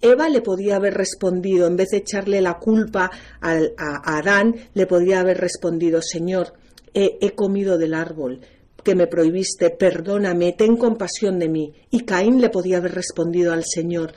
Eva 0.01 0.27
le 0.27 0.41
podía 0.41 0.75
haber 0.75 0.95
respondido, 0.95 1.65
en 1.65 1.77
vez 1.77 1.89
de 1.91 1.99
echarle 1.99 2.41
la 2.41 2.59
culpa 2.59 3.09
a, 3.39 4.17
Adán, 4.17 4.53
le 4.73 4.85
podía 4.85 5.21
haber 5.21 5.37
respondido, 5.37 6.01
Señor, 6.01 6.53
he, 6.93 7.31
comido 7.31 7.77
del 7.77 7.93
árbol 7.93 8.41
que 8.83 8.95
me 8.95 9.07
prohibiste, 9.07 9.69
perdóname, 9.69 10.51
ten 10.51 10.75
compasión 10.75 11.39
de 11.39 11.47
mí. 11.47 11.73
Y 11.89 12.01
Caín 12.01 12.41
le 12.41 12.49
podía 12.49 12.77
haber 12.77 12.95
respondido 12.95 13.53
al 13.53 13.63
Señor, 13.63 14.11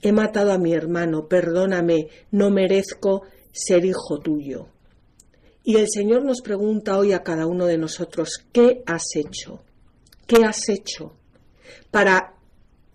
he 0.00 0.12
matado 0.12 0.52
a 0.52 0.58
mi 0.58 0.74
hermano, 0.74 1.26
perdóname, 1.26 2.06
no 2.30 2.50
merezco 2.50 3.22
ser 3.50 3.84
hijo 3.84 4.20
tuyo. 4.20 4.68
Y 5.64 5.76
el 5.76 5.86
Señor 5.88 6.24
nos 6.24 6.40
pregunta 6.40 6.98
hoy 6.98 7.12
a 7.12 7.22
cada 7.22 7.46
uno 7.46 7.66
de 7.66 7.78
nosotros, 7.78 8.44
¿qué 8.52 8.82
has 8.86 9.14
hecho? 9.14 9.62
¿Qué 10.26 10.44
has 10.44 10.68
hecho 10.68 11.14
para 11.90 12.34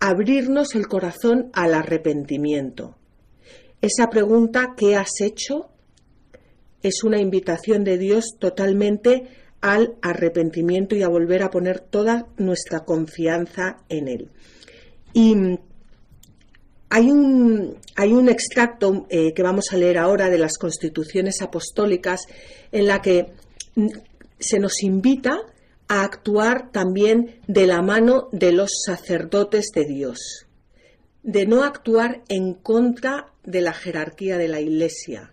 abrirnos 0.00 0.74
el 0.74 0.86
corazón 0.86 1.50
al 1.54 1.74
arrepentimiento? 1.74 2.96
Esa 3.80 4.10
pregunta, 4.10 4.74
¿qué 4.76 4.96
has 4.96 5.20
hecho? 5.20 5.70
Es 6.82 7.04
una 7.04 7.20
invitación 7.20 7.84
de 7.84 7.96
Dios 7.96 8.36
totalmente 8.38 9.28
al 9.60 9.94
arrepentimiento 10.02 10.94
y 10.94 11.02
a 11.02 11.08
volver 11.08 11.42
a 11.42 11.50
poner 11.50 11.80
toda 11.80 12.26
nuestra 12.36 12.80
confianza 12.80 13.78
en 13.88 14.08
Él. 14.08 14.30
Y 15.12 15.58
hay 16.90 17.10
un, 17.10 18.28
extracto 18.28 19.06
eh, 19.10 19.32
que 19.34 19.42
vamos 19.42 19.66
a 19.72 19.76
leer 19.76 19.98
ahora 19.98 20.30
de 20.30 20.38
las 20.38 20.56
constituciones 20.58 21.42
apostólicas 21.42 22.22
en 22.72 22.86
la 22.86 23.02
que 23.02 23.26
mm, 23.74 23.88
se 24.38 24.58
nos 24.58 24.82
invita 24.82 25.40
a 25.88 26.02
actuar 26.02 26.70
también 26.70 27.40
de 27.46 27.66
la 27.66 27.82
mano 27.82 28.28
de 28.32 28.52
los 28.52 28.70
sacerdotes 28.84 29.70
de 29.74 29.84
Dios, 29.84 30.46
de 31.22 31.46
no 31.46 31.62
actuar 31.62 32.22
en 32.28 32.54
contra 32.54 33.32
de 33.44 33.62
la 33.62 33.72
jerarquía 33.72 34.36
de 34.36 34.48
la 34.48 34.60
Iglesia, 34.60 35.32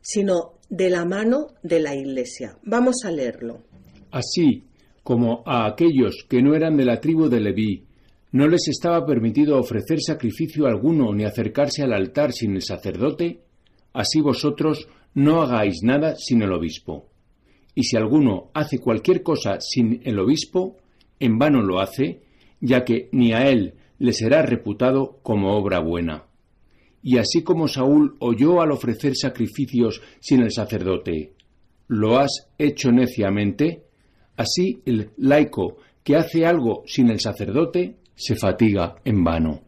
sino 0.00 0.54
de 0.68 0.90
la 0.90 1.04
mano 1.04 1.48
de 1.62 1.80
la 1.80 1.94
Iglesia. 1.94 2.58
Vamos 2.64 3.04
a 3.04 3.10
leerlo. 3.10 3.62
Así 4.10 4.64
como 5.02 5.42
a 5.46 5.66
aquellos 5.66 6.24
que 6.28 6.42
no 6.42 6.54
eran 6.54 6.76
de 6.76 6.84
la 6.84 7.00
tribu 7.00 7.28
de 7.28 7.40
Leví, 7.40 7.84
no 8.32 8.48
les 8.48 8.66
estaba 8.68 9.04
permitido 9.04 9.58
ofrecer 9.58 10.00
sacrificio 10.00 10.66
alguno 10.66 11.12
ni 11.12 11.24
acercarse 11.24 11.82
al 11.82 11.92
altar 11.92 12.32
sin 12.32 12.54
el 12.54 12.62
sacerdote, 12.62 13.42
así 13.92 14.20
vosotros 14.22 14.88
no 15.14 15.42
hagáis 15.42 15.82
nada 15.82 16.16
sin 16.16 16.40
el 16.42 16.52
obispo. 16.52 17.10
Y 17.74 17.84
si 17.84 17.96
alguno 17.96 18.50
hace 18.54 18.78
cualquier 18.78 19.22
cosa 19.22 19.60
sin 19.60 20.00
el 20.04 20.18
obispo, 20.18 20.78
en 21.20 21.38
vano 21.38 21.62
lo 21.62 21.80
hace, 21.80 22.22
ya 22.60 22.84
que 22.84 23.10
ni 23.12 23.32
a 23.34 23.48
él 23.50 23.74
le 23.98 24.14
será 24.14 24.42
reputado 24.42 25.18
como 25.22 25.54
obra 25.56 25.80
buena. 25.80 26.24
Y 27.02 27.18
así 27.18 27.42
como 27.42 27.68
Saúl 27.68 28.16
oyó 28.18 28.62
al 28.62 28.72
ofrecer 28.72 29.14
sacrificios 29.14 30.00
sin 30.20 30.40
el 30.40 30.52
sacerdote, 30.52 31.34
lo 31.86 32.18
has 32.18 32.48
hecho 32.56 32.92
neciamente, 32.92 33.82
así 34.36 34.80
el 34.86 35.10
laico 35.18 35.76
que 36.02 36.16
hace 36.16 36.46
algo 36.46 36.82
sin 36.86 37.10
el 37.10 37.20
sacerdote 37.20 37.96
se 38.14 38.36
fatiga 38.36 38.96
en 39.04 39.24
vano. 39.24 39.60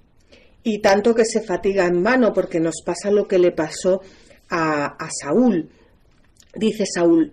Y 0.63 0.79
tanto 0.81 1.15
que 1.15 1.25
se 1.25 1.43
fatiga 1.43 1.87
en 1.87 2.03
vano, 2.03 2.33
porque 2.33 2.61
nos 2.61 2.83
pasa 2.85 3.11
lo 3.11 3.29
que 3.29 3.39
le 3.39 3.53
pasó 3.53 4.01
a, 4.51 5.09
Saúl. 5.11 5.69
Dice 6.55 6.85
Saúl, 6.87 7.33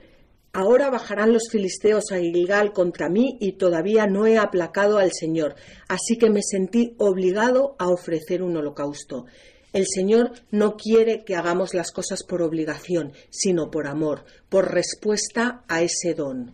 Ahora 0.53 0.89
bajarán 0.89 1.32
los 1.32 1.44
filisteos 1.50 2.12
a 2.12 2.20
Gilgal 2.20 2.74
contra 2.74 3.08
mí 3.08 3.38
y 3.39 3.53
todavía 3.53 4.06
no 4.06 4.27
he 4.27 4.38
aplacado 4.38 4.98
al 4.98 5.13
Señor, 5.13 5.56
así 5.88 6.18
que 6.18 6.30
me 6.30 6.41
sentí 6.44 6.94
obligado 6.98 7.77
a 7.80 7.88
ofrecer 7.88 8.44
un 8.44 8.58
holocausto. 8.58 9.27
El 9.72 9.86
Señor 9.88 10.32
no 10.51 10.75
quiere 10.75 11.24
que 11.24 11.38
hagamos 11.38 11.74
las 11.74 11.94
cosas 11.94 12.24
por 12.27 12.41
obligación, 12.41 13.13
sino 13.30 13.72
por 13.72 13.88
amor, 13.88 14.25
por 14.50 14.74
respuesta 14.74 15.63
a 15.70 15.82
ese 15.82 16.13
don. 16.13 16.51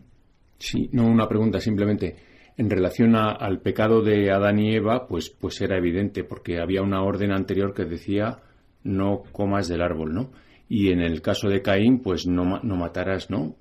Sí, 0.59 0.89
no 0.91 1.07
una 1.07 1.27
pregunta 1.27 1.59
simplemente 1.59 2.15
en 2.57 2.71
relación 2.71 3.15
al 3.15 3.61
pecado 3.61 4.01
de 4.01 4.31
Adán 4.31 4.57
y 4.59 4.75
Eva, 4.75 5.07
pues, 5.07 5.29
pues 5.29 5.61
era 5.61 5.77
evidente, 5.77 6.23
porque 6.23 6.59
había 6.59 6.81
una 6.81 7.03
orden 7.03 7.31
anterior 7.31 7.73
que 7.73 7.85
decía 7.85 8.39
no 8.83 9.21
comas 9.31 9.67
del 9.67 9.81
árbol, 9.81 10.13
¿no? 10.13 10.31
Y 10.67 10.89
en 10.89 11.01
el 11.01 11.21
caso 11.21 11.49
de 11.49 11.61
Caín, 11.61 11.99
pues 11.99 12.25
no, 12.25 12.59
no 12.61 12.75
matarás, 12.75 13.29
¿no? 13.29 13.57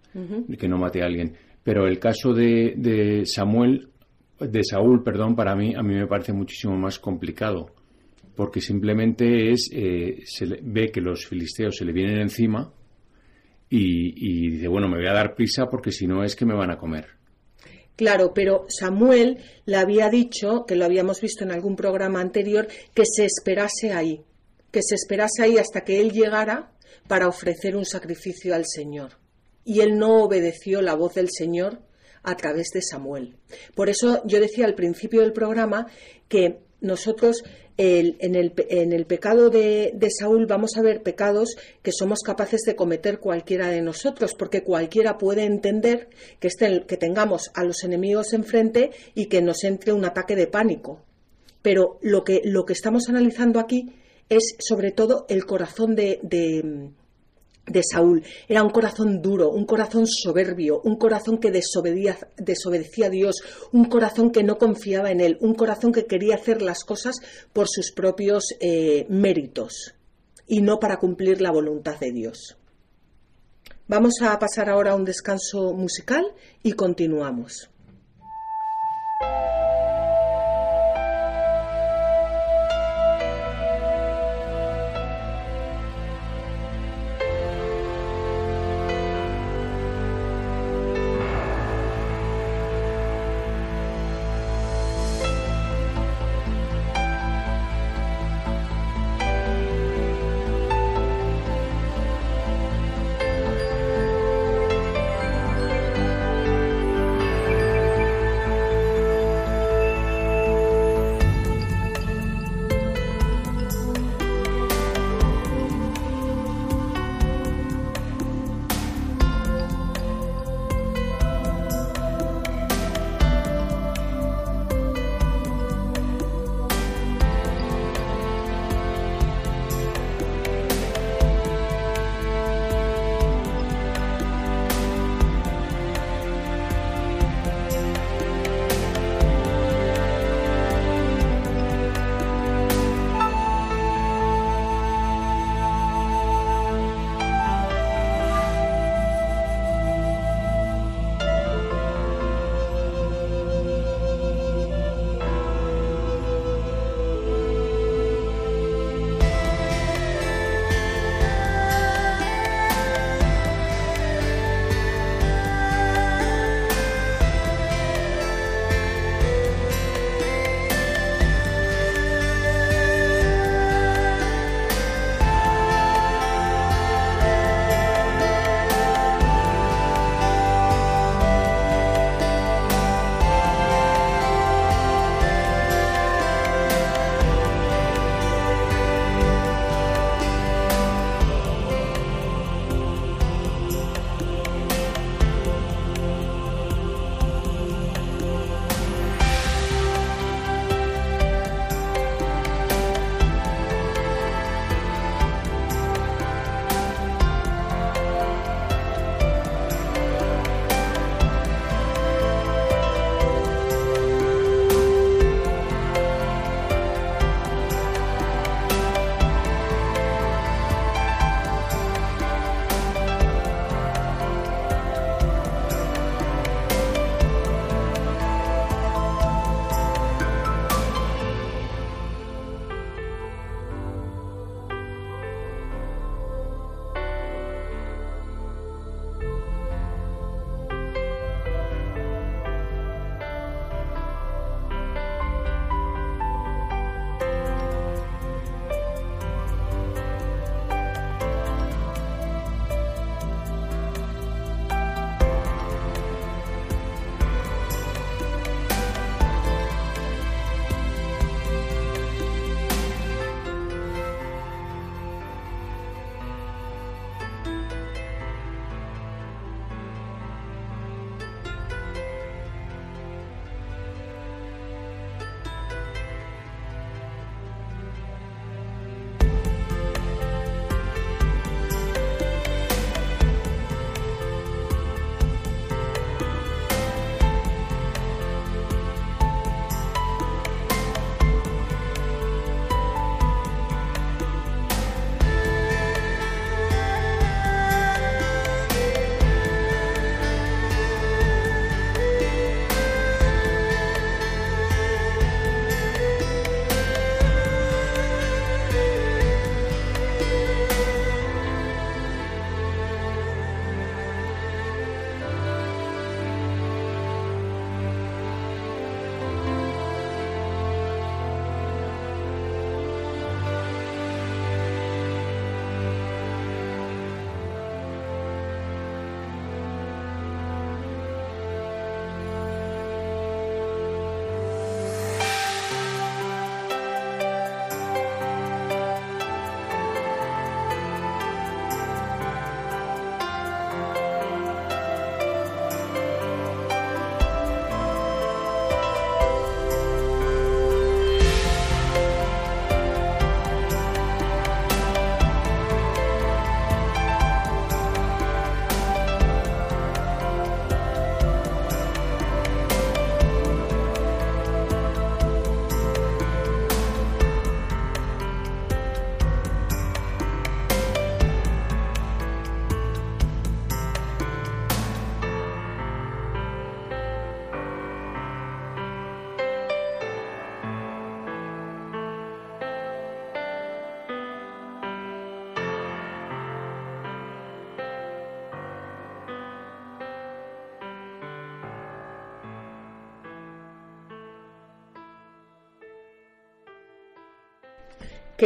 Que 0.59 0.67
no 0.67 0.79
mate 0.79 1.03
a 1.03 1.07
alguien. 1.07 1.35
Pero 1.63 1.87
el 1.87 1.99
caso 1.99 2.33
de, 2.33 2.75
de 2.77 3.27
Samuel, 3.27 3.91
de 4.41 4.65
Saúl, 4.65 5.03
perdón, 5.03 5.37
para 5.37 5.55
mí, 5.55 5.75
a 5.75 5.83
mí 5.83 5.95
me 5.95 6.07
parece 6.07 6.33
muchísimo 6.33 6.77
más 6.77 6.99
complicado. 6.99 7.75
Porque 8.35 8.61
simplemente 8.61 9.51
es, 9.51 9.71
eh, 9.73 10.23
se 10.25 10.47
ve 10.63 10.91
que 10.91 11.01
los 11.01 11.27
filisteos 11.27 11.77
se 11.77 11.85
le 11.85 11.93
vienen 11.93 12.19
encima 12.19 12.73
y, 13.69 14.47
y 14.47 14.51
dice, 14.53 14.69
bueno, 14.69 14.89
me 14.89 14.97
voy 14.97 15.07
a 15.07 15.13
dar 15.13 15.35
prisa 15.35 15.67
porque 15.67 15.93
si 15.93 16.07
no 16.07 16.25
es 16.25 16.35
que 16.35 16.47
me 16.47 16.55
van 16.55 16.71
a 16.71 16.79
comer. 16.79 17.17
Claro, 17.97 18.35
pero 18.35 18.67
Samuel 18.69 19.39
le 19.65 19.77
había 19.77 20.11
dicho, 20.11 20.67
que 20.67 20.77
lo 20.77 20.85
habíamos 20.85 21.21
visto 21.21 21.45
en 21.45 21.51
algún 21.51 21.77
programa 21.77 22.21
anterior, 22.21 22.69
que 22.95 23.05
se 23.07 23.25
esperase 23.25 23.93
ahí, 23.93 24.23
que 24.71 24.83
se 24.83 24.95
esperase 24.95 25.43
ahí 25.43 25.57
hasta 25.57 25.83
que 25.83 26.01
él 26.01 26.13
llegara 26.13 26.73
para 27.09 27.27
ofrecer 27.29 27.75
un 27.75 27.87
sacrificio 27.87 28.55
al 28.55 28.67
Señor. 28.67 29.13
Y 29.65 29.81
él 29.81 29.99
no 29.99 30.23
obedeció 30.23 30.83
la 30.83 30.95
voz 30.95 31.15
del 31.15 31.31
Señor 31.31 31.81
a 32.23 32.37
través 32.37 32.69
de 32.75 32.83
Samuel. 32.83 33.37
Por 33.75 33.89
eso 33.89 34.23
yo 34.27 34.41
decía 34.41 34.67
al 34.67 34.75
principio 34.75 35.23
del 35.23 35.33
programa 35.33 35.87
que 36.29 36.61
nosotros 36.81 37.45
en, 37.79 38.35
el, 38.35 39.07
pecado 39.07 39.51
de, 39.51 39.93
Saúl 40.11 40.47
vamos 40.47 40.77
a 40.77 40.83
ver 40.83 41.03
pecados 41.03 41.57
que 41.83 41.93
somos 41.93 42.21
capaces 42.21 42.63
de 42.63 42.75
cometer 42.75 43.19
cualquiera 43.19 43.69
de 43.69 43.83
nosotros, 43.83 44.35
porque 44.35 44.63
cualquiera 44.63 45.19
puede 45.19 45.45
entender 45.45 46.09
que, 46.41 46.49
que 46.87 46.97
tengamos 46.97 47.51
a 47.55 47.65
los 47.65 47.85
enemigos 47.85 48.33
enfrente 48.33 48.91
y 49.15 49.27
que 49.27 49.43
nos 49.43 49.65
entre 49.65 49.93
un 49.93 50.05
ataque 50.05 50.37
de 50.37 50.47
pánico. 50.47 51.03
Pero 51.63 51.99
lo 52.01 52.25
que, 52.25 52.43
lo 52.45 52.65
que 52.65 52.73
estamos 52.73 53.09
analizando 53.09 53.61
aquí 53.61 53.93
es 54.29 54.57
sobre 54.59 54.93
todo 54.93 55.27
el 55.29 55.45
corazón 55.45 55.95
de, 55.95 56.21
de 56.23 56.91
Saúl. 57.83 58.23
Era 58.49 58.63
un 58.63 58.71
corazón 58.71 59.21
duro, 59.21 59.51
un 59.51 59.67
corazón 59.67 60.07
soberbio, 60.07 60.81
un 60.83 60.97
corazón 60.97 61.39
que 61.39 61.51
desobedecía, 61.51 62.17
desobedecía, 62.37 63.07
a 63.07 63.11
Dios, 63.11 63.37
un 63.73 63.87
corazón 63.87 64.31
que 64.31 64.43
no 64.43 64.59
confiaba 64.59 65.11
en 65.11 65.21
Él, 65.21 65.39
un 65.41 65.55
corazón 65.55 65.93
que 65.93 66.07
quería 66.07 66.37
hacer 66.37 66.63
las 66.63 66.85
cosas 66.85 67.17
por 67.53 67.69
sus 67.69 67.93
propios 67.93 68.45
eh, 68.61 69.07
méritos 69.09 69.95
y 70.47 70.61
no 70.61 70.79
para 70.79 70.99
cumplir 70.99 71.41
la 71.41 71.51
voluntad 71.51 71.99
de 71.99 72.13
Dios. 72.13 72.57
Vamos 73.89 74.15
a 74.23 74.39
pasar 74.39 74.69
ahora 74.69 74.93
a 74.93 74.97
un 74.97 75.05
descanso 75.05 75.73
musical 75.73 76.25
y 76.63 76.73
continuamos. 76.73 77.71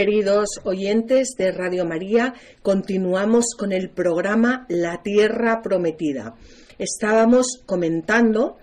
Queridos 0.01 0.49
oyentes 0.65 1.35
de 1.37 1.53
Radio 1.53 1.85
María, 1.85 2.33
continuamos 2.63 3.55
con 3.55 3.71
el 3.71 3.91
programa 3.91 4.65
La 4.71 5.03
Tierra 5.03 5.61
Prometida. 5.61 6.37
Estábamos 6.79 7.61
comentando 7.67 8.57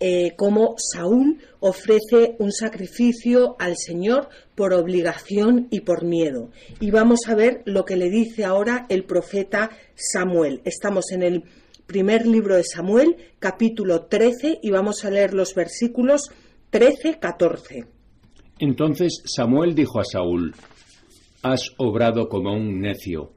eh, 0.00 0.34
cómo 0.36 0.74
Saúl 0.76 1.38
ofrece 1.60 2.36
un 2.40 2.52
sacrificio 2.52 3.56
al 3.58 3.78
Señor 3.78 4.28
por 4.54 4.74
obligación 4.74 5.66
y 5.70 5.80
por 5.80 6.04
miedo. 6.04 6.50
Y 6.78 6.90
vamos 6.90 7.20
a 7.26 7.34
ver 7.34 7.62
lo 7.64 7.86
que 7.86 7.96
le 7.96 8.10
dice 8.10 8.44
ahora 8.44 8.84
el 8.90 9.04
profeta 9.04 9.70
Samuel. 9.94 10.60
Estamos 10.66 11.10
en 11.10 11.22
el 11.22 11.44
primer 11.86 12.26
libro 12.26 12.54
de 12.54 12.64
Samuel, 12.64 13.16
capítulo 13.38 14.04
13, 14.04 14.58
y 14.60 14.70
vamos 14.72 15.06
a 15.06 15.10
leer 15.10 15.32
los 15.32 15.54
versículos 15.54 16.28
13-14. 16.70 17.95
Entonces 18.58 19.22
Samuel 19.24 19.74
dijo 19.74 20.00
a 20.00 20.04
Saúl, 20.04 20.54
Has 21.42 21.70
obrado 21.76 22.28
como 22.28 22.54
un 22.54 22.80
necio, 22.80 23.32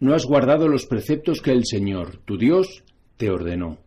no 0.00 0.14
has 0.14 0.26
guardado 0.26 0.66
los 0.66 0.86
preceptos 0.86 1.40
que 1.40 1.52
el 1.52 1.64
Señor, 1.64 2.18
tu 2.24 2.36
Dios, 2.36 2.84
te 3.16 3.30
ordenó. 3.30 3.78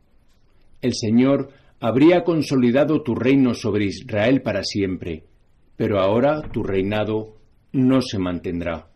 El 0.82 0.94
Señor 0.94 1.50
habría 1.80 2.24
consolidado 2.24 3.02
tu 3.02 3.16
reino 3.16 3.54
sobre 3.54 3.86
Israel 3.86 4.42
para 4.42 4.64
siempre, 4.64 5.26
pero 5.76 6.00
ahora 6.00 6.42
tu 6.52 6.64
reinado 6.64 7.36
no 7.72 8.02
se 8.02 8.20
mantendrá. 8.20 8.90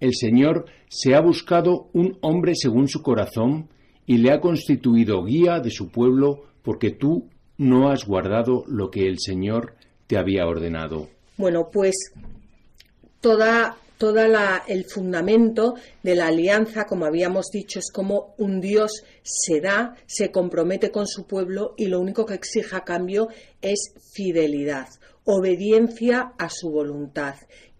El 0.00 0.14
Señor 0.14 0.64
se 0.88 1.14
ha 1.14 1.20
buscado 1.20 1.90
un 1.92 2.16
hombre 2.22 2.54
según 2.54 2.88
su 2.88 3.02
corazón 3.02 3.68
y 4.06 4.18
le 4.18 4.32
ha 4.32 4.40
constituido 4.40 5.22
guía 5.24 5.60
de 5.60 5.70
su 5.70 5.90
pueblo 5.90 6.44
porque 6.62 6.90
tú 6.90 7.28
no 7.58 7.90
has 7.90 8.06
guardado 8.06 8.64
lo 8.66 8.90
que 8.90 9.06
el 9.06 9.18
Señor 9.18 9.74
te 10.10 10.18
había 10.18 10.44
ordenado. 10.44 11.08
Bueno, 11.36 11.70
pues 11.72 11.94
toda 13.20 13.76
toda 13.96 14.64
el 14.66 14.86
fundamento 14.86 15.74
de 16.02 16.16
la 16.16 16.28
alianza, 16.28 16.86
como 16.86 17.04
habíamos 17.04 17.50
dicho, 17.52 17.78
es 17.78 17.92
como 17.92 18.34
un 18.38 18.60
Dios 18.60 19.04
se 19.22 19.60
da, 19.60 19.94
se 20.06 20.32
compromete 20.32 20.90
con 20.90 21.06
su 21.06 21.26
pueblo 21.26 21.74
y 21.76 21.86
lo 21.86 22.00
único 22.00 22.26
que 22.26 22.34
exige 22.34 22.74
a 22.74 22.84
cambio 22.84 23.28
es 23.60 23.92
fidelidad, 24.12 24.88
obediencia 25.24 26.32
a 26.38 26.48
su 26.48 26.70
voluntad, 26.70 27.36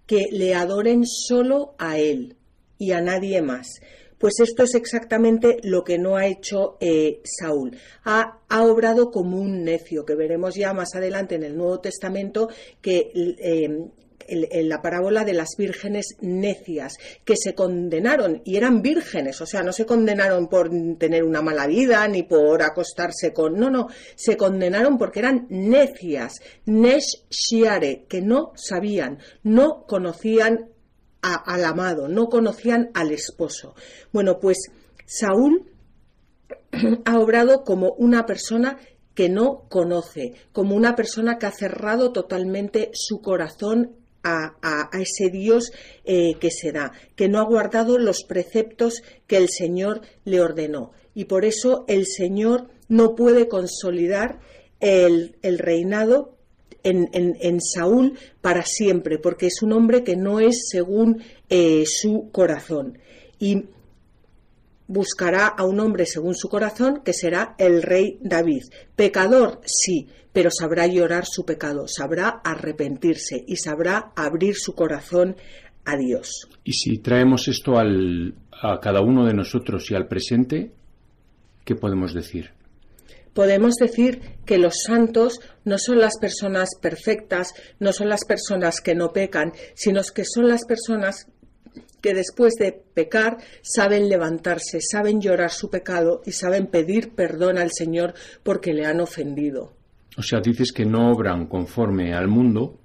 que 0.06 0.26
le 0.30 0.54
adoren 0.54 1.06
solo 1.06 1.74
a 1.78 1.98
Él 1.98 2.36
y 2.78 2.92
a 2.92 3.00
nadie 3.00 3.42
más. 3.42 3.80
Pues 4.20 4.34
esto 4.40 4.64
es 4.64 4.74
exactamente 4.74 5.56
lo 5.62 5.82
que 5.82 5.96
no 5.98 6.16
ha 6.16 6.26
hecho 6.26 6.76
eh, 6.78 7.22
Saúl. 7.24 7.74
Ha, 8.04 8.38
obrado 8.50 9.10
como 9.10 9.40
un 9.40 9.64
necio, 9.64 10.04
que 10.04 10.14
veremos 10.14 10.54
ya 10.54 10.74
más 10.74 10.94
adelante 10.94 11.36
en 11.36 11.42
el 11.42 11.56
Nuevo 11.56 11.80
Testamento 11.80 12.50
que 12.82 13.10
eh, 13.14 13.88
en 14.28 14.68
la 14.68 14.82
parábola 14.82 15.24
de 15.24 15.32
las 15.32 15.56
vírgenes 15.56 16.16
necias, 16.20 16.98
que 17.24 17.34
se 17.34 17.54
condenaron 17.54 18.42
y 18.44 18.56
eran 18.56 18.82
vírgenes, 18.82 19.40
o 19.40 19.46
sea, 19.46 19.62
no 19.62 19.72
se 19.72 19.86
condenaron 19.86 20.48
por 20.48 20.70
tener 20.98 21.24
una 21.24 21.40
mala 21.40 21.66
vida 21.66 22.06
ni 22.06 22.22
por 22.22 22.62
acostarse 22.62 23.32
con. 23.32 23.58
No, 23.58 23.70
no, 23.70 23.88
se 24.16 24.36
condenaron 24.36 24.98
porque 24.98 25.20
eran 25.20 25.46
necias, 25.48 26.34
nesh 26.66 27.24
shiare, 27.30 28.04
que 28.06 28.20
no 28.20 28.52
sabían, 28.54 29.18
no 29.42 29.86
conocían 29.86 30.68
al 31.22 31.64
amado, 31.64 32.08
no 32.08 32.28
conocían 32.28 32.90
al 32.94 33.12
esposo. 33.12 33.74
Bueno, 34.12 34.38
pues 34.40 34.70
Saúl 35.06 35.70
ha 37.04 37.18
obrado 37.18 37.64
como 37.64 37.92
una 37.92 38.26
persona 38.26 38.78
que 39.14 39.28
no 39.28 39.64
conoce, 39.68 40.32
como 40.52 40.74
una 40.74 40.96
persona 40.96 41.38
que 41.38 41.46
ha 41.46 41.52
cerrado 41.52 42.12
totalmente 42.12 42.90
su 42.94 43.20
corazón 43.20 43.96
a, 44.22 44.90
ese 44.92 45.30
Dios 45.30 45.72
eh, 46.04 46.34
que 46.38 46.50
se 46.50 46.72
da, 46.72 46.92
que 47.16 47.28
no 47.28 47.38
ha 47.38 47.44
guardado 47.44 47.98
los 47.98 48.24
preceptos 48.24 49.02
que 49.26 49.36
el 49.36 49.48
Señor 49.48 50.02
le 50.24 50.40
ordenó. 50.40 50.92
Y 51.14 51.24
por 51.24 51.44
eso 51.44 51.84
el 51.88 52.06
Señor 52.06 52.68
no 52.88 53.14
puede 53.14 53.48
consolidar 53.48 54.40
el, 54.80 55.36
el 55.42 55.58
reinado 55.58 56.36
en, 56.82 57.60
Saúl 57.60 58.18
para 58.40 58.64
siempre, 58.64 59.18
porque 59.18 59.46
es 59.46 59.62
un 59.62 59.72
hombre 59.72 60.04
que 60.04 60.16
no 60.16 60.40
es 60.40 60.68
según 60.70 61.22
eh, 61.48 61.84
su 61.86 62.30
corazón. 62.32 62.98
Y 63.38 63.64
buscará 64.86 65.46
a 65.46 65.64
un 65.64 65.78
hombre 65.80 66.04
según 66.04 66.34
su 66.34 66.48
corazón, 66.48 67.02
que 67.04 67.12
será 67.12 67.54
el 67.58 67.82
rey 67.82 68.18
David. 68.22 68.64
Pecador, 68.96 69.60
sí, 69.64 70.08
pero 70.32 70.50
sabrá 70.50 70.86
llorar 70.86 71.26
su 71.26 71.44
pecado, 71.44 71.86
sabrá 71.86 72.40
arrepentirse 72.44 73.44
y 73.46 73.56
sabrá 73.56 74.12
abrir 74.16 74.56
su 74.56 74.74
corazón 74.74 75.36
a 75.84 75.96
Dios. 75.96 76.48
Y 76.64 76.72
si 76.72 76.98
traemos 76.98 77.48
esto 77.48 77.78
al, 77.78 78.34
a 78.62 78.80
cada 78.80 79.00
uno 79.00 79.24
de 79.24 79.34
nosotros 79.34 79.90
y 79.90 79.94
al 79.94 80.08
presente, 80.08 80.72
¿qué 81.64 81.74
podemos 81.74 82.12
decir? 82.12 82.50
Podemos 83.34 83.74
decir 83.76 84.38
que 84.44 84.58
los 84.58 84.82
santos 84.84 85.40
no 85.64 85.78
son 85.78 85.98
las 85.98 86.18
personas 86.18 86.70
perfectas, 86.80 87.54
no 87.78 87.92
son 87.92 88.08
las 88.08 88.24
personas 88.24 88.80
que 88.80 88.94
no 88.94 89.12
pecan, 89.12 89.52
sino 89.74 90.00
que 90.14 90.24
son 90.24 90.48
las 90.48 90.64
personas 90.64 91.26
que 92.00 92.14
después 92.14 92.54
de 92.54 92.72
pecar 92.72 93.38
saben 93.62 94.08
levantarse, 94.08 94.80
saben 94.80 95.20
llorar 95.20 95.50
su 95.50 95.70
pecado 95.70 96.22
y 96.24 96.32
saben 96.32 96.66
pedir 96.66 97.14
perdón 97.14 97.58
al 97.58 97.70
Señor 97.70 98.14
porque 98.42 98.72
le 98.72 98.86
han 98.86 99.00
ofendido. 99.00 99.74
O 100.16 100.22
sea, 100.22 100.40
dices 100.40 100.72
que 100.72 100.84
no 100.84 101.12
obran 101.12 101.46
conforme 101.46 102.14
al 102.14 102.28
mundo, 102.28 102.80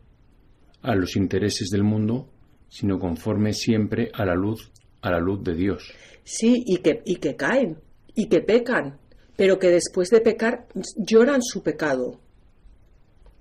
a 0.81 0.95
los 0.95 1.15
intereses 1.15 1.69
del 1.69 1.83
mundo, 1.83 2.29
sino 2.69 2.99
conforme 2.99 3.53
siempre 3.53 4.11
a 4.13 4.25
la 4.25 4.35
luz, 4.35 4.71
a 5.01 5.09
la 5.11 5.19
luz 5.19 5.43
de 5.43 5.55
Dios. 5.55 5.91
Sí, 6.23 6.63
y 6.65 6.77
que, 6.77 7.01
y 7.05 7.15
que 7.15 7.35
caen, 7.35 7.79
y 8.13 8.27
que 8.27 8.41
pecan, 8.41 8.99
pero 9.35 9.59
que 9.59 9.69
después 9.69 10.09
de 10.09 10.21
pecar 10.21 10.67
lloran 10.97 11.41
su 11.41 11.63
pecado. 11.63 12.19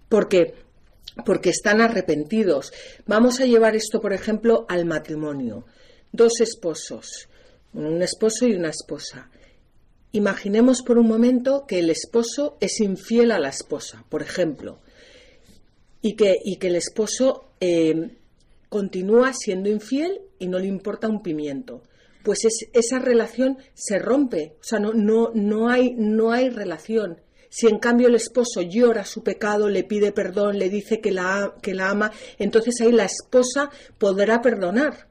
Porque 0.09 0.55
porque 1.25 1.51
están 1.51 1.81
arrepentidos. 1.81 2.73
Vamos 3.07 3.41
a 3.41 3.47
llevar 3.47 3.77
esto, 3.77 4.01
por 4.01 4.13
ejemplo, 4.13 4.67
al 4.69 4.85
matrimonio. 4.85 5.65
Dos 6.13 6.41
esposos, 6.41 7.29
un 7.73 8.03
esposo 8.03 8.47
y 8.47 8.55
una 8.55 8.71
esposa. 8.71 9.31
Imaginemos 10.13 10.83
por 10.83 10.99
un 10.99 11.09
momento 11.09 11.67
que 11.67 11.81
el 11.81 11.91
esposo 11.91 12.57
es 12.61 12.81
infiel 12.81 13.33
a 13.33 13.39
la 13.39 13.49
esposa, 13.49 14.05
por 14.09 14.23
ejemplo, 14.23 14.81
y 16.03 16.15
que, 16.15 16.37
y 16.45 16.57
que 16.57 16.69
el 16.69 16.77
esposo 16.77 17.51
eh, 17.61 18.17
continúa 18.69 19.33
siendo 19.33 19.69
infiel 19.69 20.21
y 20.39 20.47
no 20.47 20.59
le 20.59 20.67
importa 20.67 21.09
un 21.09 21.23
pimiento 21.23 21.83
pues 22.25 22.41
esa 22.73 22.99
relación 22.99 23.59
se 23.75 23.99
rompe, 23.99 24.57
o 24.59 24.65
sea, 24.65 24.79
no, 24.81 24.93
no, 24.95 25.31
no, 25.35 25.69
hay, 25.69 25.95
no 25.95 26.33
hay 26.33 26.49
relación. 26.49 27.21
Si 27.51 27.69
en 27.69 27.79
cambio 27.79 28.09
el 28.09 28.15
esposo 28.17 28.63
llora 28.63 29.05
su 29.05 29.23
pecado, 29.23 29.69
le 29.69 29.85
pide 29.85 30.11
perdón, 30.11 30.59
le 30.59 30.71
dice 30.71 31.01
que 31.01 31.13
la, 31.13 31.55
que 31.63 31.75
la 31.75 31.91
ama, 31.91 32.11
entonces 32.39 32.81
ahí 32.81 32.91
la 32.91 33.05
esposa 33.05 33.71
podrá 33.99 34.41
perdonar. 34.41 35.09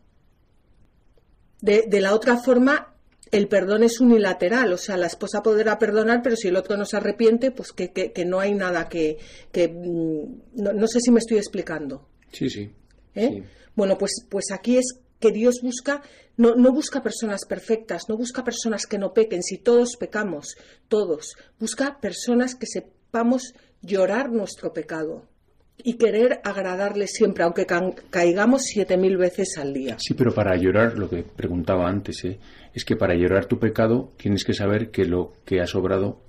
De, 1.62 1.88
la 2.02 2.14
otra 2.14 2.36
forma, 2.36 2.96
el 3.32 3.48
perdón 3.48 3.84
es 3.84 4.02
unilateral, 4.02 4.74
o 4.74 4.78
sea, 4.78 4.98
la 4.98 5.08
esposa 5.08 5.42
podrá 5.42 5.80
perdonar, 5.80 6.22
pero 6.22 6.36
si 6.36 6.50
el 6.50 6.58
otro 6.58 6.76
no 6.76 6.86
se 6.86 6.98
arrepiente, 6.98 7.52
pues 7.52 7.72
que, 7.72 7.92
que, 7.94 8.26
no 8.26 8.40
hay 8.40 8.54
nada 8.54 8.90
que... 8.90 9.20
que 9.52 9.70
mm, 9.70 10.42
no, 10.56 10.88
sé 10.88 11.00
si 11.00 11.12
me 11.12 11.20
estoy 11.20 11.38
explicando. 11.38 12.10
Sí, 12.32 12.50
sí. 12.50 12.74
¿Eh? 13.16 13.30
sí. 13.32 13.44
Bueno, 13.76 13.98
pues, 13.98 14.26
pues 14.30 14.52
aquí 14.52 14.78
es 14.78 15.00
que 15.24 15.32
Dios 15.32 15.62
busca, 15.62 16.02
no, 16.36 16.56
no 16.56 16.74
busca 16.74 17.02
personas 17.02 17.46
perfectas, 17.46 18.10
no 18.10 18.18
busca 18.18 18.44
personas 18.44 18.86
que 18.86 18.98
no 18.98 19.14
pequen, 19.14 19.42
si 19.42 19.58
todos 19.58 19.96
pecamos, 19.96 20.58
todos, 20.90 21.38
busca 21.58 21.98
personas 22.02 22.56
que 22.56 22.66
sepamos 22.66 23.54
llorar 23.82 24.34
nuestro 24.34 24.74
pecado 24.74 25.30
y 25.78 25.94
querer 25.94 26.42
agradarle 26.44 27.08
siempre, 27.08 27.46
aunque 27.46 27.66
caigamos 28.10 28.64
siete 28.64 28.98
mil 28.98 29.16
veces 29.16 29.58
al 29.58 29.74
día. 29.74 29.96
Sí, 29.98 30.14
pero 30.14 30.34
para 30.34 30.58
llorar, 30.58 30.98
lo 30.98 31.10
que 31.10 31.24
preguntaba 31.24 31.88
antes, 31.88 32.26
¿eh? 32.26 32.38
es 32.74 32.84
que 32.84 32.98
para 32.98 33.16
llorar 33.16 33.46
tu 33.46 33.58
pecado 33.60 34.10
tienes 34.18 34.44
que 34.44 34.54
saber 34.54 34.92
que 34.92 35.06
lo 35.06 35.32
que 35.46 35.62
ha 35.62 35.68
sobrado 35.68 36.20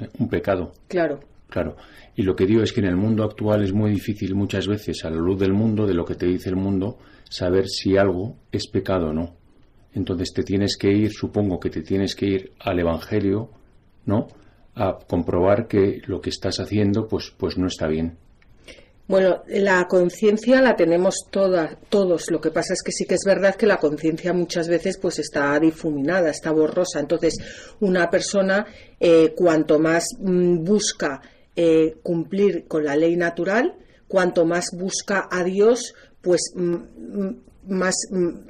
eh, 0.00 0.08
un 0.18 0.30
pecado. 0.30 0.72
Claro. 0.88 1.20
Claro. 1.50 1.76
Y 2.16 2.22
lo 2.22 2.34
que 2.34 2.46
digo 2.46 2.62
es 2.62 2.72
que 2.72 2.80
en 2.80 2.86
el 2.86 2.96
mundo 2.96 3.24
actual 3.24 3.62
es 3.62 3.72
muy 3.72 3.90
difícil 3.90 4.34
muchas 4.34 4.66
veces, 4.66 5.04
a 5.04 5.10
la 5.10 5.16
luz 5.16 5.38
del 5.38 5.52
mundo, 5.52 5.86
de 5.86 5.94
lo 5.94 6.04
que 6.04 6.14
te 6.14 6.26
dice 6.26 6.48
el 6.48 6.56
mundo, 6.56 6.98
saber 7.28 7.68
si 7.68 7.96
algo 7.96 8.36
es 8.50 8.68
pecado 8.68 9.08
o 9.08 9.12
no. 9.12 9.36
Entonces 9.92 10.32
te 10.32 10.42
tienes 10.42 10.76
que 10.76 10.90
ir, 10.90 11.10
supongo 11.12 11.58
que 11.58 11.70
te 11.70 11.82
tienes 11.82 12.14
que 12.14 12.26
ir 12.26 12.52
al 12.60 12.78
Evangelio, 12.78 13.50
¿no? 14.06 14.28
A 14.76 14.98
comprobar 15.06 15.66
que 15.66 16.00
lo 16.06 16.20
que 16.20 16.30
estás 16.30 16.60
haciendo, 16.60 17.08
pues, 17.08 17.32
pues 17.36 17.58
no 17.58 17.66
está 17.66 17.88
bien. 17.88 18.16
Bueno, 19.10 19.42
la 19.48 19.88
conciencia 19.88 20.62
la 20.62 20.76
tenemos 20.76 21.26
toda, 21.30 21.76
todos. 21.88 22.30
Lo 22.30 22.40
que 22.40 22.52
pasa 22.52 22.74
es 22.74 22.80
que 22.80 22.92
sí 22.92 23.06
que 23.06 23.16
es 23.16 23.24
verdad 23.26 23.56
que 23.56 23.66
la 23.66 23.78
conciencia 23.78 24.32
muchas 24.32 24.68
veces 24.68 24.98
pues 24.98 25.18
está 25.18 25.58
difuminada, 25.58 26.30
está 26.30 26.52
borrosa. 26.52 27.00
Entonces, 27.00 27.36
una 27.80 28.08
persona 28.08 28.64
eh, 29.00 29.34
cuanto 29.34 29.80
más 29.80 30.04
mm, 30.20 30.62
busca 30.62 31.20
eh, 31.56 31.96
cumplir 32.02 32.66
con 32.66 32.84
la 32.84 32.96
ley 32.96 33.16
natural, 33.16 33.76
cuanto 34.08 34.44
más 34.44 34.66
busca 34.72 35.28
a 35.30 35.44
Dios, 35.44 35.94
pues 36.20 36.52
más 37.66 37.94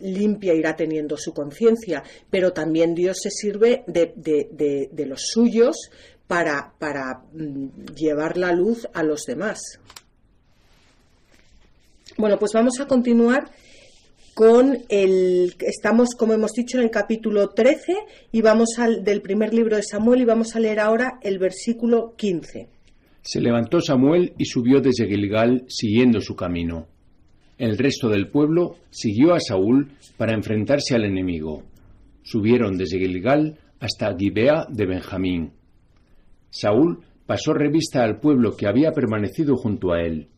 limpia 0.00 0.54
irá 0.54 0.76
teniendo 0.76 1.16
su 1.16 1.32
conciencia, 1.32 2.02
pero 2.30 2.52
también 2.52 2.94
Dios 2.94 3.18
se 3.22 3.30
sirve 3.30 3.84
de, 3.86 5.06
los 5.06 5.20
suyos 5.32 5.90
para, 6.26 6.74
para 6.78 7.24
llevar 7.94 8.36
la 8.36 8.52
luz 8.52 8.88
a 8.92 9.02
los 9.02 9.24
demás. 9.24 9.60
Bueno, 12.16 12.38
pues 12.38 12.52
vamos 12.52 12.80
a 12.80 12.86
continuar 12.86 13.50
con 14.34 14.84
el 14.88 15.54
estamos 15.60 16.14
como 16.14 16.32
hemos 16.32 16.52
dicho 16.52 16.78
en 16.78 16.84
el 16.84 16.90
capítulo 16.90 17.50
13 17.50 17.94
y 18.32 18.40
vamos 18.40 18.78
al 18.78 19.04
del 19.04 19.22
primer 19.22 19.52
libro 19.52 19.76
de 19.76 19.82
Samuel 19.82 20.22
y 20.22 20.24
vamos 20.24 20.54
a 20.54 20.60
leer 20.60 20.80
ahora 20.80 21.18
el 21.22 21.38
versículo 21.38 22.14
15. 22.16 22.68
Se 23.22 23.40
levantó 23.40 23.80
Samuel 23.80 24.32
y 24.38 24.46
subió 24.46 24.80
desde 24.80 25.06
Gilgal 25.06 25.64
siguiendo 25.68 26.20
su 26.20 26.34
camino. 26.34 26.88
El 27.58 27.76
resto 27.76 28.08
del 28.08 28.28
pueblo 28.28 28.76
siguió 28.90 29.34
a 29.34 29.40
Saúl 29.40 29.90
para 30.16 30.34
enfrentarse 30.34 30.94
al 30.94 31.04
enemigo. 31.04 31.62
Subieron 32.22 32.78
desde 32.78 32.98
Gilgal 32.98 33.58
hasta 33.80 34.16
Gibea 34.16 34.66
de 34.68 34.86
Benjamín. 34.86 35.52
Saúl 36.48 37.04
pasó 37.26 37.52
revista 37.52 38.02
al 38.02 38.18
pueblo 38.18 38.56
que 38.56 38.66
había 38.66 38.92
permanecido 38.92 39.56
junto 39.56 39.92
a 39.92 40.00
él. 40.00 40.28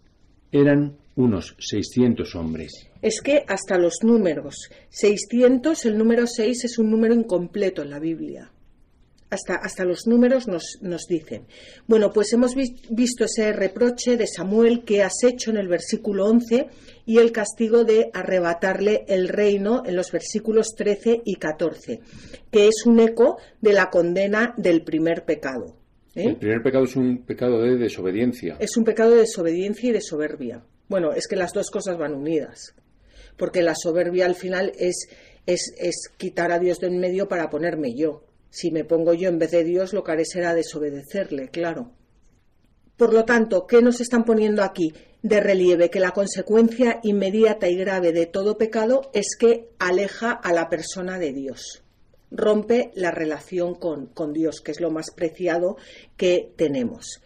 Eran 0.51 0.97
unos 1.15 1.55
600 1.59 2.35
hombres. 2.35 2.89
Es 3.01 3.21
que 3.23 3.45
hasta 3.47 3.79
los 3.79 4.03
números 4.03 4.71
600, 4.91 5.87
el 5.87 5.99
número 5.99 6.27
6 6.27 6.65
es 6.65 6.79
un 6.79 6.91
número 6.91 7.15
incompleto 7.15 7.83
en 7.83 7.91
la 7.91 7.99
Biblia. 7.99 8.51
Hasta, 9.33 9.55
hasta 9.55 9.87
los 9.87 10.07
números 10.07 10.47
nos, 10.47 10.79
nos 10.83 11.07
dicen. 11.09 11.47
Bueno, 11.87 12.13
pues 12.13 12.35
hemos 12.35 12.55
visto 12.55 13.25
ese 13.25 13.51
reproche 13.55 14.19
de 14.19 14.27
Samuel 14.27 14.85
que 14.85 15.03
has 15.03 15.25
hecho 15.25 15.51
en 15.51 15.57
el 15.57 15.69
versículo 15.69 16.27
11 16.27 16.67
y 17.07 17.17
el 17.17 17.33
castigo 17.33 17.85
de 17.85 18.11
arrebatarle 18.13 19.07
el 19.09 19.29
reino 19.29 19.85
en 19.87 19.97
los 19.97 20.13
versículos 20.13 20.75
13 20.77 21.23
y 21.25 21.37
14, 21.37 22.01
que 22.51 22.69
es 22.69 22.85
un 22.85 23.01
eco 23.01 23.39
de 23.63 23.73
la 23.73 23.89
condena 23.89 24.53
del 24.59 24.83
primer 24.83 25.25
pecado. 25.25 25.77
¿eh? 26.15 26.25
El 26.27 26.37
primer 26.37 26.63
pecado 26.63 26.85
es 26.85 26.95
un 26.95 27.25
pecado 27.25 27.63
de 27.63 27.79
desobediencia. 27.79 28.57
Es 28.61 28.77
un 28.77 28.85
pecado 28.85 29.13
de 29.13 29.21
desobediencia 29.21 29.89
y 29.89 29.93
de 29.95 30.03
soberbia. 30.03 30.63
Bueno, 30.89 31.13
es 31.15 31.27
que 31.27 31.37
las 31.37 31.55
dos 31.55 31.71
cosas 31.71 31.97
van 31.97 32.15
unidas, 32.15 32.75
porque 33.39 33.63
la 33.63 33.75
soberbia 33.75 34.27
al 34.27 34.35
final 34.35 34.73
es, 34.79 35.09
es, 35.47 35.73
es 35.79 36.11
quitar 36.19 36.53
a 36.53 36.59
Dios 36.59 36.81
de 36.81 36.89
en 36.89 36.99
medio 36.99 37.29
para 37.29 37.49
ponerme 37.49 37.95
yo. 37.95 38.25
Si 38.53 38.71
me 38.71 38.85
pongo 38.85 39.15
yo 39.15 39.31
en 39.31 39.39
vez 39.39 39.51
de 39.51 39.65
Dios, 39.65 39.95
lo 39.95 40.05
que 40.05 40.13
haré 40.13 40.27
será 40.27 40.53
desobedecerle, 40.53 41.49
claro. 41.49 41.93
Por 42.99 43.15
lo 43.15 43.25
tanto, 43.25 43.67
¿qué 43.67 43.81
nos 43.81 44.03
están 44.03 44.27
poniendo 44.27 44.63
aquí 44.63 44.93
de 45.23 45.41
relieve? 45.41 45.89
Que 45.89 46.01
la 46.01 46.11
consecuencia 46.11 47.01
inmediata 47.03 47.71
y 47.71 47.77
grave 47.77 48.13
de 48.13 48.27
todo 48.27 48.59
pecado 48.59 49.11
es 49.15 49.37
que 49.39 49.71
aleja 49.79 50.33
a 50.33 50.53
la 50.53 50.69
persona 50.69 51.19
de 51.19 51.33
Dios, 51.33 51.83
rompe 52.31 52.91
la 52.95 53.11
relación 53.11 53.75
con, 53.75 54.09
con 54.09 54.35
Dios, 54.35 54.61
que 54.61 54.73
es 54.73 54.81
lo 54.83 54.91
más 54.91 55.13
preciado 55.17 55.79
que 56.19 56.53
tenemos. 56.55 57.23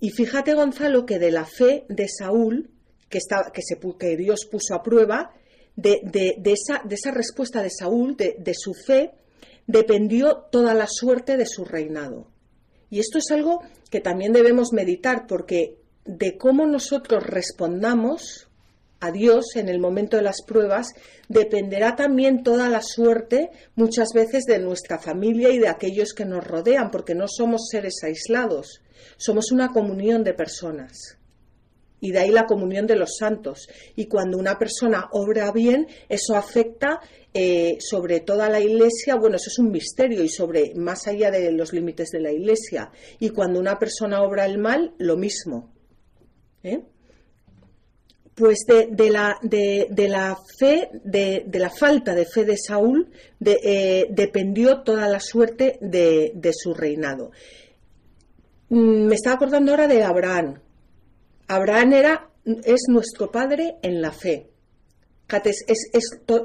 Y 0.00 0.12
fíjate, 0.12 0.54
Gonzalo, 0.54 1.04
que 1.04 1.18
de 1.18 1.30
la 1.30 1.44
fe 1.44 1.84
de 1.90 2.08
Saúl, 2.08 2.70
que, 3.10 3.18
que, 3.52 3.60
se, 3.62 3.78
que 3.98 4.16
Dios 4.16 4.46
puso 4.50 4.74
a 4.74 4.82
prueba, 4.82 5.34
de, 5.76 6.00
esa, 6.46 6.82
de 6.84 6.94
esa, 6.94 7.10
respuesta 7.10 7.62
de 7.62 7.68
Saúl, 7.68 8.16
de, 8.16 8.54
su 8.54 8.72
fe, 8.72 9.12
dependió 9.66 10.46
toda 10.50 10.74
la 10.74 10.86
suerte 10.88 11.36
de 11.36 11.46
su 11.46 11.64
reinado. 11.64 12.28
Y 12.90 13.00
esto 13.00 13.18
es 13.18 13.30
algo 13.30 13.62
que 13.90 14.00
también 14.00 14.32
debemos 14.32 14.72
meditar, 14.72 15.26
porque 15.26 15.78
de 16.04 16.36
cómo 16.36 16.66
nosotros 16.66 17.24
respondamos 17.24 18.46
a 19.00 19.10
Dios 19.10 19.56
en 19.56 19.68
el 19.68 19.78
momento 19.78 20.16
de 20.16 20.22
las 20.22 20.42
pruebas 20.42 20.94
dependerá 21.28 21.96
también 21.96 22.42
toda 22.42 22.68
la 22.68 22.80
suerte 22.82 23.50
muchas 23.74 24.08
veces 24.14 24.44
de 24.44 24.58
nuestra 24.58 24.98
familia 24.98 25.50
y 25.50 25.58
de 25.58 25.68
aquellos 25.68 26.12
que 26.14 26.24
nos 26.24 26.44
rodean, 26.44 26.90
porque 26.90 27.14
no 27.14 27.26
somos 27.28 27.68
seres 27.70 27.96
aislados. 28.02 28.80
Somos 29.18 29.52
una 29.52 29.68
comunión 29.68 30.24
de 30.24 30.34
personas. 30.34 31.15
Y 32.00 32.12
de 32.12 32.18
ahí 32.18 32.30
la 32.30 32.46
comunión 32.46 32.86
de 32.86 32.96
los 32.96 33.16
santos. 33.18 33.68
Y 33.94 34.06
cuando 34.06 34.38
una 34.38 34.58
persona 34.58 35.08
obra 35.12 35.50
bien, 35.52 35.86
eso 36.08 36.36
afecta 36.36 37.00
eh, 37.32 37.78
sobre 37.80 38.20
toda 38.20 38.48
la 38.48 38.60
iglesia. 38.60 39.16
Bueno, 39.16 39.36
eso 39.36 39.48
es 39.48 39.58
un 39.58 39.70
misterio 39.70 40.22
y 40.22 40.28
sobre 40.28 40.74
más 40.74 41.06
allá 41.06 41.30
de 41.30 41.52
los 41.52 41.72
límites 41.72 42.10
de 42.10 42.20
la 42.20 42.32
iglesia. 42.32 42.90
Y 43.18 43.30
cuando 43.30 43.58
una 43.58 43.78
persona 43.78 44.22
obra 44.22 44.44
el 44.44 44.58
mal, 44.58 44.94
lo 44.98 45.16
mismo. 45.16 45.72
¿Eh? 46.62 46.82
pues 48.36 48.66
de, 48.66 49.10
la, 49.10 49.38
de, 49.40 49.88
la, 50.08 50.38
fe, 50.58 50.90
de, 51.02 51.42
la 51.58 51.70
falta 51.70 52.14
de 52.14 52.26
fe 52.26 52.44
de 52.44 52.58
Saúl, 52.58 53.10
eh, 53.42 54.08
dependió 54.10 54.82
toda 54.82 55.08
la 55.08 55.20
suerte 55.20 55.78
de, 55.80 56.52
su 56.52 56.74
reinado. 56.74 57.30
Mm, 58.68 59.06
me 59.06 59.14
estaba 59.14 59.36
acordando 59.36 59.70
ahora 59.72 59.88
de 59.88 60.04
Abraham. 60.04 60.60
Abraham 61.48 61.92
era, 61.92 62.30
es 62.44 62.82
nuestro 62.88 63.30
padre 63.30 63.76
en 63.82 64.02
la 64.02 64.10
fe. 64.10 64.48
Es, 65.44 65.64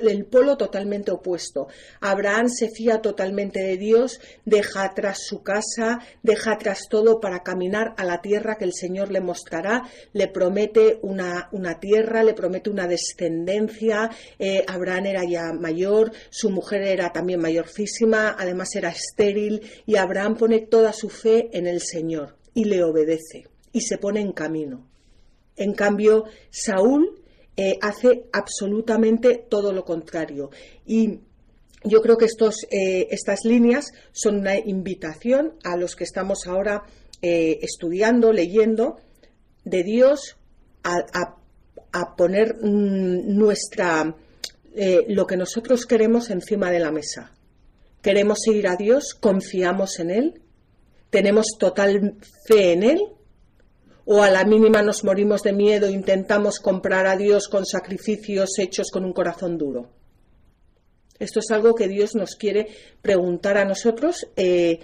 el 0.02 0.26
polo 0.26 0.58
totalmente 0.58 1.12
opuesto. 1.12 1.68
Abraham 2.00 2.50
se 2.50 2.70
fía 2.70 3.00
totalmente 3.00 3.62
de 3.62 3.78
Dios, 3.78 4.20
deja 4.44 4.84
atrás 4.84 5.20
su 5.28 5.44
casa, 5.44 6.00
deja 6.24 6.54
atrás 6.54 6.88
todo 6.90 7.20
para 7.20 7.44
caminar 7.44 7.94
a 7.98 8.04
la 8.04 8.22
tierra 8.22 8.58
que 8.58 8.66
el 8.66 8.74
Señor 8.74 9.12
le 9.12 9.22
mostrará, 9.22 9.84
le 10.14 10.28
promete 10.28 10.98
una, 11.04 11.50
una 11.52 11.80
tierra, 11.80 12.24
le 12.24 12.34
promete 12.34 12.72
una 12.72 12.88
descendencia. 12.88 14.10
Eh, 14.40 14.66
Abraham 14.68 15.06
era 15.06 15.24
ya 15.26 15.54
mayor, 15.54 16.12
su 16.32 16.50
mujer 16.50 16.82
era 16.82 17.12
también 17.12 17.40
mayorcísima, 17.40 18.36
además 18.38 18.76
era 18.76 18.90
estéril, 18.90 19.62
y 19.86 19.96
Abraham 19.96 20.38
pone 20.38 20.60
toda 20.60 20.92
su 20.92 21.10
fe 21.10 21.50
en 21.54 21.68
el 21.68 21.82
Señor 21.82 22.38
y 22.56 22.66
le 22.66 22.84
obedece 22.84 23.48
y 23.72 23.82
se 23.82 23.98
pone 23.98 24.22
en 24.22 24.32
camino. 24.32 24.91
En 25.56 25.74
cambio, 25.74 26.26
Saúl 26.50 27.22
eh, 27.58 27.78
hace 27.82 28.24
absolutamente 28.32 29.46
todo 29.50 29.74
lo 29.74 29.84
contrario. 29.84 30.50
Y 30.86 31.20
yo 31.84 32.02
creo 32.02 32.18
que 32.18 32.26
estos, 32.26 32.56
eh, 32.72 33.08
estas 33.12 33.44
líneas 33.44 33.92
son 34.14 34.38
una 34.40 34.58
invitación 34.58 35.54
a 35.64 35.76
los 35.76 35.96
que 35.96 36.06
estamos 36.06 36.48
ahora 36.48 36.84
eh, 37.22 37.60
estudiando, 37.62 38.32
leyendo 38.32 38.98
de 39.66 39.84
Dios 39.84 40.38
a, 40.84 41.36
poner 42.16 42.56
mm, 42.62 43.38
nuestra 43.38 44.16
lo 45.10 45.28
que 45.28 45.36
nosotros 45.36 45.86
queremos 45.86 46.30
encima 46.30 46.72
de 46.72 46.80
la 46.80 46.92
mesa. 46.92 47.34
Queremos 48.02 48.40
seguir 48.44 48.70
a 48.70 48.78
Dios, 48.78 49.14
confiamos 49.14 50.00
en 50.00 50.10
Él, 50.10 50.42
tenemos 51.10 51.48
total 51.60 52.16
fe 52.48 52.72
en 52.72 52.84
Él 52.84 53.02
o 54.14 54.24
a 54.24 54.30
la 54.30 54.44
mínima 54.44 54.82
nos 54.82 55.06
morimos 55.06 55.42
de 55.42 55.54
miedo 55.54 55.88
e 55.88 55.94
intentamos 55.94 56.60
comprar 56.60 57.08
a 57.08 57.16
Dios 57.16 57.48
con 57.48 57.66
sacrificios 57.66 58.60
hechos 58.60 58.92
con 58.92 59.06
un 59.06 59.14
corazón 59.14 59.58
duro. 59.58 59.88
Esto 61.18 61.40
es 61.40 61.50
algo 61.50 61.76
que 61.76 61.88
Dios 61.88 62.14
nos 62.14 62.36
quiere 62.36 62.68
preguntar 63.02 63.58
a 63.58 63.64
nosotros 63.64 64.28
eh, 64.36 64.80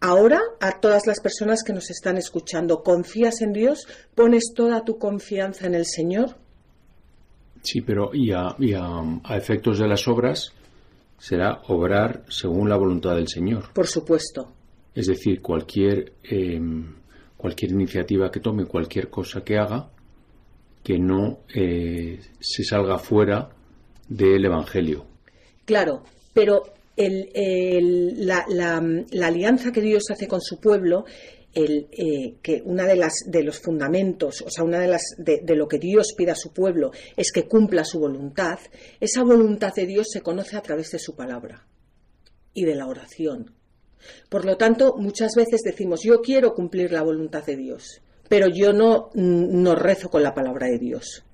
ahora, 0.00 0.40
a 0.60 0.80
todas 0.80 1.06
las 1.06 1.20
personas 1.20 1.62
que 1.62 1.74
nos 1.74 1.90
están 1.90 2.16
escuchando. 2.16 2.82
¿Confías 2.82 3.42
en 3.42 3.52
Dios? 3.52 3.86
¿Pones 4.14 4.54
toda 4.56 4.82
tu 4.82 4.96
confianza 4.96 5.66
en 5.66 5.74
el 5.74 5.84
Señor? 5.84 6.36
Sí, 7.62 7.82
pero 7.82 8.14
y 8.14 8.32
a, 8.32 8.56
efectos 9.36 9.78
de 9.78 9.88
las 9.88 10.08
obras 10.08 10.54
será 11.18 11.60
obrar 11.68 12.24
según 12.30 12.70
la 12.70 12.78
voluntad 12.78 13.14
del 13.14 13.28
Señor. 13.28 13.74
Por 13.74 13.88
supuesto. 13.88 14.54
Es 14.94 15.06
decir, 15.06 15.42
cualquier 15.42 16.14
em, 16.22 16.99
cualquier 17.40 17.72
iniciativa 17.72 18.30
que 18.30 18.40
tome, 18.40 18.66
cualquier 18.66 19.10
cosa 19.10 19.42
que 19.42 19.58
haga, 19.58 19.90
que 20.82 20.98
no 20.98 21.40
eh, 21.54 22.20
se 22.38 22.64
salga 22.64 22.98
fuera 22.98 23.50
del 24.08 24.44
Evangelio. 24.44 25.06
Claro, 25.64 26.02
pero 26.32 26.62
la, 26.96 29.26
alianza 29.26 29.72
que 29.72 29.80
Dios 29.80 30.04
hace 30.10 30.28
con 30.28 30.40
su 30.40 30.60
pueblo, 30.60 31.04
el, 31.54 31.88
eh, 31.92 32.36
que 32.42 32.62
una 32.64 32.86
de 32.86 32.96
las 32.96 33.24
de 33.26 33.42
los 33.42 33.58
fundamentos, 33.58 34.42
o 34.42 34.50
sea, 34.50 34.64
una 34.64 34.78
de 34.78 34.88
las 34.88 35.02
de, 35.18 35.42
lo 35.56 35.66
que 35.66 35.78
Dios 35.78 36.14
pide 36.16 36.30
a 36.30 36.36
su 36.36 36.52
pueblo 36.52 36.92
es 37.16 37.32
que 37.32 37.46
cumpla 37.46 37.84
su 37.84 37.98
voluntad. 37.98 38.58
Esa 39.00 39.22
voluntad 39.22 39.72
de 39.74 39.86
Dios 39.86 40.08
se 40.10 40.20
conoce 40.20 40.56
a 40.56 40.62
través 40.62 40.90
de 40.90 40.98
su 40.98 41.14
palabra 41.14 41.66
y 42.54 42.64
de 42.64 42.74
la 42.74 42.86
oración. 42.86 43.54
Por 44.28 44.44
lo 44.44 44.56
tanto, 44.56 44.96
muchas 44.96 45.32
veces 45.36 45.60
decimos, 45.64 46.00
yo 46.02 46.20
quiero 46.20 46.54
cumplir 46.54 46.92
la 46.92 47.02
voluntad 47.02 47.44
de 47.44 47.56
Dios, 47.56 48.00
pero 48.28 48.46
yo 48.48 48.72
no, 48.72 49.10
no 49.14 49.74
rezo 49.74 50.08
con 50.08 50.22
la 50.22 50.34
palabra 50.34 50.66
de 50.68 50.78
Dios. 50.78 51.24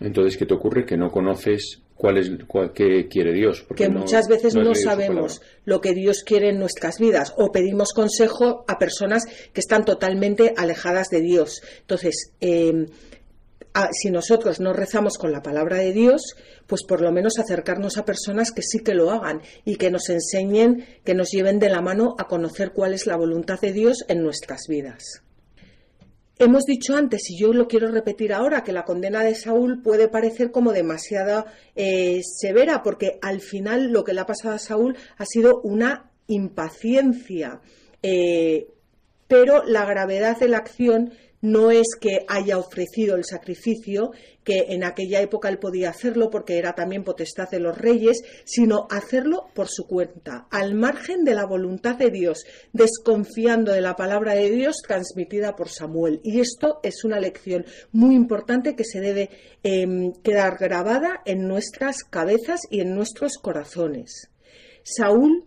Entonces, 0.00 0.36
¿qué 0.36 0.46
te 0.46 0.54
ocurre? 0.54 0.84
Que 0.86 0.96
no 0.96 1.10
conoces 1.10 1.82
cuál 2.02 2.18
es 2.18 2.30
qué 2.74 3.06
quiere 3.06 3.32
Dios. 3.32 3.64
Porque 3.66 3.84
que 3.84 3.90
muchas 3.90 4.26
veces 4.26 4.56
no, 4.56 4.74
sabemos 4.74 5.40
lo 5.64 5.80
que 5.80 5.94
Dios 5.94 6.24
quiere 6.24 6.48
en 6.50 6.58
nuestras 6.58 6.98
vidas 6.98 7.32
o 7.36 7.52
pedimos 7.52 7.92
consejo 7.92 8.64
a 8.66 8.78
personas 8.78 9.24
que 9.52 9.60
están 9.60 9.84
totalmente 9.84 10.52
alejadas 10.56 11.08
de 11.10 11.20
Dios. 11.20 11.62
Entonces, 11.80 12.32
si 13.92 14.10
nosotros 14.10 14.60
no 14.60 14.72
rezamos 14.72 15.16
con 15.18 15.32
la 15.32 15.42
palabra 15.42 15.78
de 15.78 15.92
Dios, 15.92 16.36
pues 16.66 16.82
por 16.84 17.00
lo 17.00 17.12
menos 17.12 17.38
acercarnos 17.38 17.96
a 17.96 18.04
personas 18.04 18.52
que 18.52 18.62
sí 18.62 18.80
que 18.80 18.94
lo 18.94 19.10
hagan 19.10 19.40
y 19.64 19.76
que 19.76 19.90
nos 19.90 20.08
enseñen, 20.10 20.86
que 21.04 21.14
nos 21.14 21.30
lleven 21.30 21.58
de 21.58 21.70
la 21.70 21.80
mano 21.80 22.14
a 22.18 22.28
conocer 22.28 22.72
cuál 22.72 22.94
es 22.94 23.06
la 23.06 23.16
voluntad 23.16 23.60
de 23.60 23.72
Dios 23.72 24.04
en 24.08 24.22
nuestras 24.22 24.66
vidas. 24.68 25.22
Hemos 26.38 26.64
dicho 26.64 26.96
antes, 26.96 27.30
y 27.30 27.38
yo 27.38 27.52
lo 27.52 27.68
quiero 27.68 27.88
repetir 27.88 28.32
ahora, 28.32 28.64
que 28.64 28.72
la 28.72 28.84
condena 28.84 29.22
de 29.22 29.34
Saúl 29.34 29.80
puede 29.80 30.08
parecer 30.08 30.50
como 30.50 30.72
demasiado 30.72 31.46
eh, 31.76 32.20
severa, 32.24 32.82
porque 32.82 33.18
al 33.22 33.40
final 33.40 33.92
lo 33.92 34.02
que 34.02 34.12
le 34.12 34.20
ha 34.20 34.26
pasado 34.26 34.54
a 34.54 34.58
Saúl 34.58 34.96
ha 35.18 35.24
sido 35.24 35.60
una 35.62 36.10
impaciencia. 36.26 37.60
Eh, 38.02 38.66
pero 39.28 39.62
la 39.64 39.84
gravedad 39.84 40.38
de 40.38 40.48
la 40.48 40.58
acción 40.58 41.12
no 41.42 41.72
es 41.72 41.96
que 42.00 42.24
haya 42.28 42.56
ofrecido 42.56 43.16
el 43.16 43.24
sacrificio, 43.24 44.12
que 44.44 44.66
en 44.68 44.84
aquella 44.84 45.20
época 45.20 45.48
él 45.48 45.58
podía 45.58 45.90
hacerlo 45.90 46.30
porque 46.30 46.56
era 46.56 46.74
también 46.74 47.02
potestad 47.02 47.50
de 47.50 47.58
los 47.58 47.76
reyes, 47.76 48.22
sino 48.44 48.86
hacerlo 48.90 49.48
por 49.52 49.68
su 49.68 49.86
cuenta, 49.86 50.46
al 50.50 50.74
margen 50.74 51.24
de 51.24 51.34
la 51.34 51.44
voluntad 51.44 51.96
de 51.96 52.10
Dios, 52.10 52.44
desconfiando 52.72 53.72
de 53.72 53.80
la 53.80 53.96
palabra 53.96 54.34
de 54.34 54.50
Dios 54.50 54.76
transmitida 54.86 55.56
por 55.56 55.68
Samuel. 55.68 56.20
Y 56.22 56.40
esto 56.40 56.78
es 56.84 57.04
una 57.04 57.18
lección 57.18 57.66
muy 57.90 58.14
importante 58.14 58.76
que 58.76 58.84
se 58.84 59.00
debe 59.00 59.30
em, 59.64 60.12
quedar 60.22 60.58
grabada 60.58 61.22
en 61.24 61.48
nuestras 61.48 62.04
cabezas 62.04 62.60
y 62.70 62.80
en 62.80 62.94
nuestros 62.94 63.36
corazones. 63.36 64.30
Saúl 64.84 65.44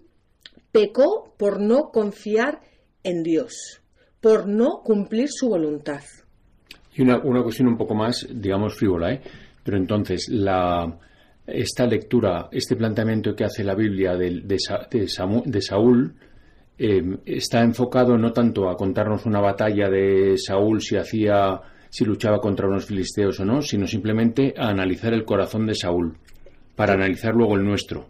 pecó 0.73 1.33
por 1.37 1.61
no 1.61 1.91
confiar 1.91 2.59
en 3.03 3.23
Dios 3.23 3.81
por 4.25 4.47
no 4.47 4.81
cumplir 4.83 5.29
su 5.29 5.49
voluntad. 5.49 6.01
Y 6.95 7.03
una, 7.03 7.21
cuestión 7.21 7.67
un 7.67 7.77
poco 7.77 7.93
más, 7.93 8.27
digamos, 8.27 8.73
frívola, 8.73 9.13
¿eh? 9.13 9.21
Pero 9.63 9.77
entonces, 9.77 10.29
la, 10.29 10.97
esta 11.45 11.85
lectura, 11.85 12.49
este 12.51 12.75
planteamiento 12.75 13.35
que 13.35 13.43
hace 13.43 13.63
la 13.63 13.75
Biblia 13.75 14.15
de, 14.15 14.41
de, 14.41 15.61
Saúl, 15.61 16.15
em, 16.75 17.19
está 17.23 17.61
enfocado 17.61 18.17
no 18.17 18.33
tanto 18.33 18.67
a 18.67 18.75
contarnos 18.75 19.27
una 19.27 19.41
batalla 19.41 19.91
de 19.91 20.39
Saúl 20.39 20.81
si 20.81 20.97
hacía 20.97 21.61
si 21.91 22.03
luchaba 22.03 22.39
contra 22.39 22.67
unos 22.67 22.87
filisteos 22.87 23.39
o 23.41 23.45
no, 23.45 23.61
sino 23.61 23.85
simplemente 23.85 24.55
a 24.57 24.69
analizar 24.69 25.13
el 25.13 25.23
corazón 25.23 25.67
de 25.67 25.75
Saúl, 25.75 26.17
para 26.75 26.95
analizar 26.95 27.35
luego 27.35 27.57
el 27.57 27.63
nuestro. 27.63 28.09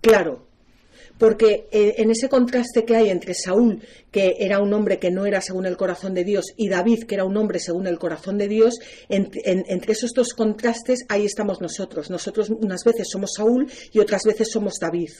Claro, 0.00 0.44
porque 1.22 1.68
eh, 1.70 1.94
en 1.98 2.10
ese 2.10 2.28
contraste 2.28 2.84
que 2.84 2.96
hay 2.96 3.08
entre 3.08 3.32
Saúl, 3.32 3.80
que 4.10 4.38
era 4.40 4.58
un 4.58 4.72
hombre 4.72 4.98
que 4.98 5.12
no 5.12 5.24
era 5.24 5.40
según 5.40 5.66
el 5.66 5.76
corazón 5.76 6.14
de 6.14 6.24
Dios, 6.24 6.46
y 6.56 6.68
David, 6.68 7.04
que 7.04 7.14
era 7.14 7.24
un 7.24 7.36
hombre 7.36 7.60
según 7.60 7.86
el 7.86 8.00
corazón 8.00 8.38
de 8.38 8.48
Dios, 8.48 8.80
entre 9.08 9.92
esos 9.92 10.10
dos 10.14 10.34
contrastes 10.34 11.04
ahí 11.08 11.24
estamos 11.24 11.60
nosotros. 11.60 12.10
Nosotros 12.10 12.50
unas 12.50 12.82
veces 12.82 13.06
somos 13.08 13.34
Saúl 13.36 13.70
y 13.92 14.00
otras 14.00 14.24
veces 14.24 14.50
somos 14.50 14.80
David. 14.80 15.12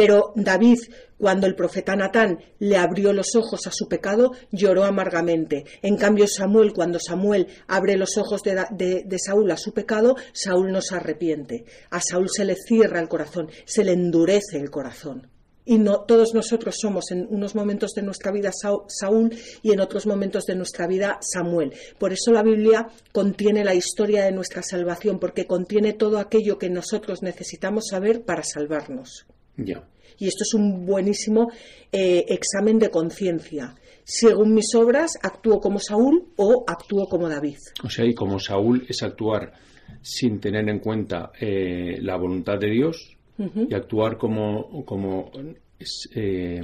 Pero 0.00 0.32
David, 0.34 0.78
cuando 1.18 1.46
el 1.46 1.54
profeta 1.54 1.94
Natán 1.94 2.38
le 2.58 2.78
abrió 2.78 3.12
los 3.12 3.36
ojos 3.36 3.66
a 3.66 3.70
su 3.70 3.86
pecado, 3.86 4.32
lloró 4.50 4.84
amargamente. 4.84 5.66
En 5.82 5.98
cambio, 5.98 6.26
Samuel, 6.26 6.72
cuando 6.72 6.98
Samuel 6.98 7.48
abre 7.68 7.98
los 7.98 8.16
ojos 8.16 8.40
de, 8.42 9.18
Saúl 9.18 9.50
a 9.50 9.58
su 9.58 9.74
pecado, 9.74 10.16
Saúl 10.32 10.72
no 10.72 10.80
se 10.80 10.94
arrepiente. 10.94 11.66
A 11.90 12.00
Saúl 12.00 12.30
se 12.30 12.46
le 12.46 12.56
cierra 12.56 12.98
el 12.98 13.10
corazón, 13.10 13.50
se 13.66 13.84
le 13.84 13.92
endurece 13.92 14.56
el 14.56 14.70
corazón. 14.70 15.28
Y 15.66 15.76
no, 15.76 16.00
todos 16.00 16.32
nosotros 16.32 16.76
somos 16.80 17.10
en 17.10 17.26
unos 17.28 17.54
momentos 17.54 17.90
de 17.92 18.00
nuestra 18.00 18.32
vida 18.32 18.52
Saúl 18.54 19.36
y 19.62 19.72
en 19.72 19.80
otros 19.80 20.06
momentos 20.06 20.46
de 20.46 20.54
nuestra 20.54 20.86
vida 20.86 21.18
Samuel. 21.20 21.74
Por 21.98 22.14
eso 22.14 22.32
la 22.32 22.42
Biblia 22.42 22.88
contiene 23.12 23.64
la 23.64 23.74
historia 23.74 24.24
de 24.24 24.32
nuestra 24.32 24.62
salvación, 24.62 25.18
porque 25.18 25.46
contiene 25.46 25.92
todo 25.92 26.18
aquello 26.18 26.56
que 26.56 26.70
nosotros 26.70 27.22
necesitamos 27.22 27.88
saber 27.90 28.22
para 28.24 28.42
salvarnos. 28.42 29.26
Y 30.18 30.26
esto 30.26 30.44
es 30.44 30.54
un 30.54 30.84
buenísimo 30.84 31.50
eh, 31.90 32.24
examen 32.28 32.78
de 32.78 32.90
conciencia. 32.90 33.74
Según 34.04 34.54
mis 34.54 34.74
obras, 34.74 35.12
actúo 35.22 35.60
como 35.60 35.78
Saúl 35.78 36.32
o 36.36 36.64
actúo 36.66 37.06
como 37.08 37.28
David. 37.28 37.58
O 37.84 37.88
sea, 37.88 38.04
y 38.04 38.14
como 38.14 38.38
Saúl 38.38 38.84
es 38.88 39.02
actuar 39.02 39.52
sin 40.02 40.40
tener 40.40 40.68
en 40.68 40.78
cuenta 40.78 41.32
eh, 41.40 41.98
la 42.00 42.16
voluntad 42.16 42.58
de 42.58 42.70
Dios 42.70 43.16
y 43.38 43.74
actuar 43.74 44.18
como, 44.18 44.84
como 44.84 45.30
eh, 46.14 46.60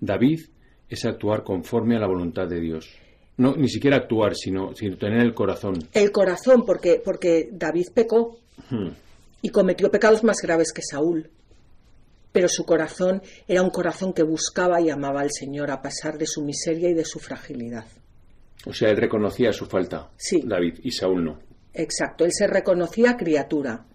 David 0.00 0.40
es 0.88 1.04
actuar 1.04 1.44
conforme 1.44 1.96
a 1.96 2.00
la 2.00 2.06
voluntad 2.06 2.48
de 2.48 2.60
Dios. 2.60 2.88
No, 3.36 3.54
ni 3.54 3.68
siquiera 3.68 3.98
actuar, 3.98 4.34
sino, 4.34 4.74
sino 4.74 4.96
tener 4.96 5.20
el 5.20 5.34
corazón. 5.34 5.74
El 5.92 6.10
corazón, 6.10 6.64
porque, 6.64 7.02
porque 7.04 7.50
David 7.52 7.88
pecó 7.94 8.38
y 9.42 9.50
cometió 9.50 9.90
pecados 9.90 10.24
más 10.24 10.38
graves 10.42 10.72
que 10.72 10.82
Saúl 10.82 11.28
pero 12.32 12.48
su 12.48 12.64
corazón 12.64 13.22
era 13.48 13.62
un 13.62 13.70
corazón 13.70 14.12
que 14.12 14.22
buscaba 14.22 14.80
y 14.80 14.90
amaba 14.90 15.20
al 15.20 15.30
Señor 15.32 15.70
a 15.70 15.82
pesar 15.82 16.18
de 16.18 16.26
su 16.26 16.42
miseria 16.42 16.90
y 16.90 16.94
de 16.94 17.04
su 17.04 17.18
fragilidad. 17.18 17.86
O 18.66 18.72
sea, 18.72 18.90
él 18.90 18.96
reconocía 18.96 19.52
su 19.52 19.66
falta, 19.66 20.10
sí. 20.16 20.42
David, 20.44 20.80
y 20.82 20.90
Saúl 20.90 21.24
no. 21.24 21.38
Exacto, 21.72 22.24
él 22.24 22.32
se 22.32 22.46
reconocía 22.46 23.16
criatura, 23.16 23.86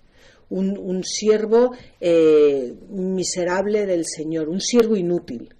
un, 0.49 1.03
siervo 1.03 1.71
eh, 1.99 2.73
miserable 2.89 3.85
del 3.85 4.05
Señor, 4.05 4.49
un 4.49 4.61
siervo 4.61 4.95
inútil. 4.95 5.53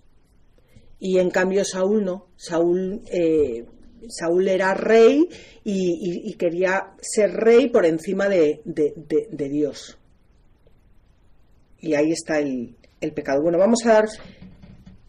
Y 0.99 1.19
en 1.19 1.30
cambio 1.30 1.65
Saúl 1.65 2.05
no, 2.05 2.28
Saúl, 2.36 3.01
eh, 3.11 3.65
Saúl 4.07 4.47
era 4.47 4.73
rey 4.73 5.28
y, 5.63 6.34
quería 6.36 6.93
ser 7.01 7.32
rey 7.32 7.69
por 7.69 7.86
encima 7.86 8.30
de 8.30 8.61
Dios 9.49 9.97
y 11.86 11.93
ahí 11.93 12.11
está 12.11 12.39
el, 12.39 12.75
pecado. 13.13 13.43
Bueno, 13.43 13.59
vamos 13.59 13.86
a 13.86 13.93
dar 13.93 14.05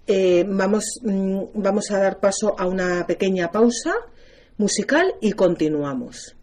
eh, 0.07 0.45
vamos, 0.47 1.01
mm, 1.03 1.45
vamos 1.55 1.91
a 1.91 1.99
dar 1.99 2.21
paso 2.21 2.55
a 2.59 2.67
una 2.67 3.07
pequeña 3.07 3.51
pausa 3.51 3.95
musical 4.59 5.15
y 5.23 5.33
continuamos. 5.33 6.36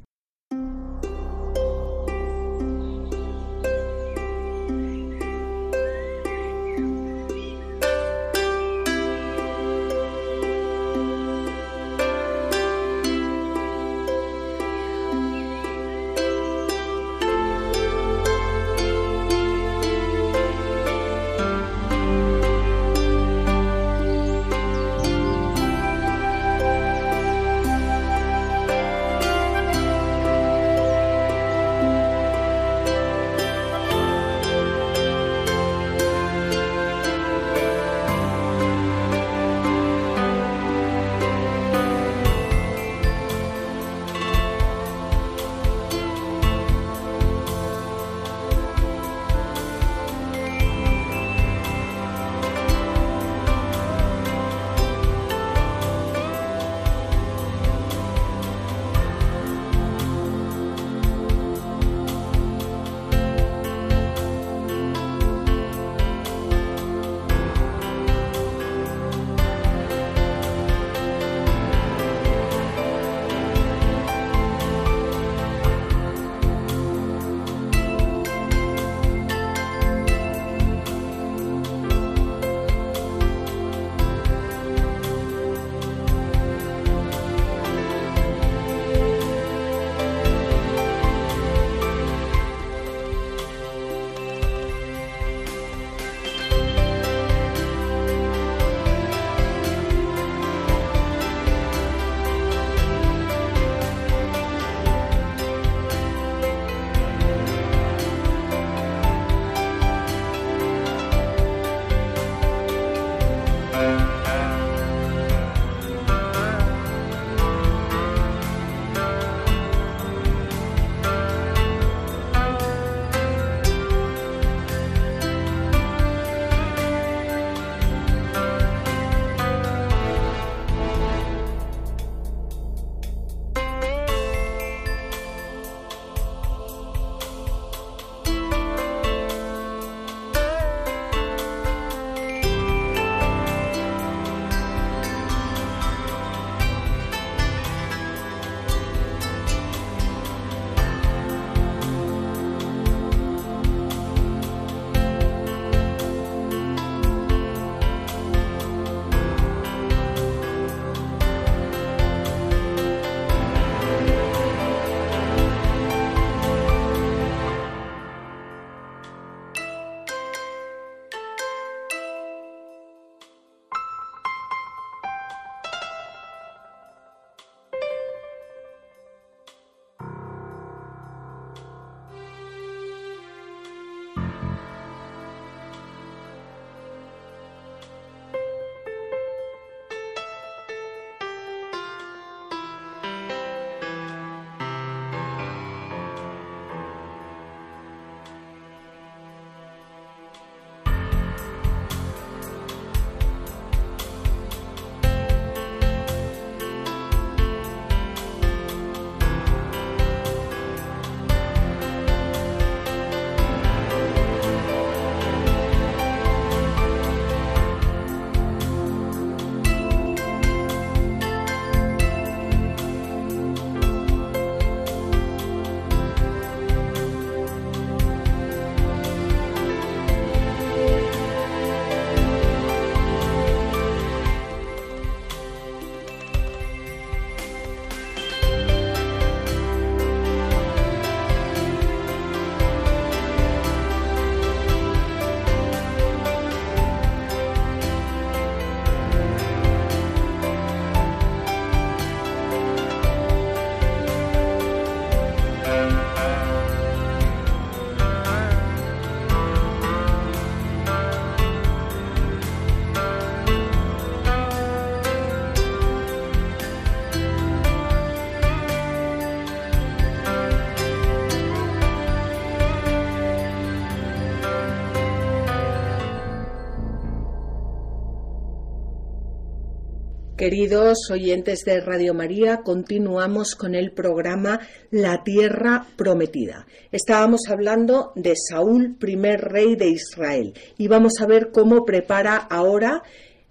Queridos 280.43 281.09
oyentes 281.09 281.63
de 281.65 281.79
Radio 281.79 282.13
María, 282.13 282.63
continuamos 282.65 283.55
con 283.55 283.75
el 283.75 283.93
programa 283.93 284.59
La 284.91 285.23
Tierra 285.23 285.87
Prometida. 285.95 286.67
Estábamos 286.91 287.43
hablando 287.49 288.11
de 288.17 288.33
Saúl, 288.35 288.97
primer 288.99 289.39
rey 289.39 289.77
de 289.77 289.87
Israel, 289.87 290.53
y 290.77 290.89
vamos 290.89 291.13
a 291.21 291.27
ver 291.27 291.51
cómo 291.53 291.85
prepara 291.85 292.35
ahora 292.35 293.03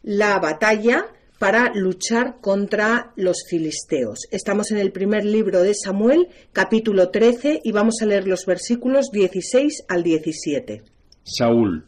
la 0.02 0.38
batalla 0.38 1.06
para 1.38 1.72
luchar 1.74 2.42
contra 2.42 3.14
los 3.16 3.38
filisteos. 3.48 4.26
Estamos 4.30 4.70
en 4.70 4.76
el 4.76 4.92
primer 4.92 5.24
libro 5.24 5.62
de 5.62 5.72
Samuel, 5.72 6.28
capítulo 6.52 7.08
13, 7.08 7.62
y 7.64 7.72
vamos 7.72 8.02
a 8.02 8.04
leer 8.04 8.28
los 8.28 8.44
versículos 8.44 9.06
16 9.10 9.84
al 9.88 10.02
17. 10.02 10.82
Saúl, 11.22 11.86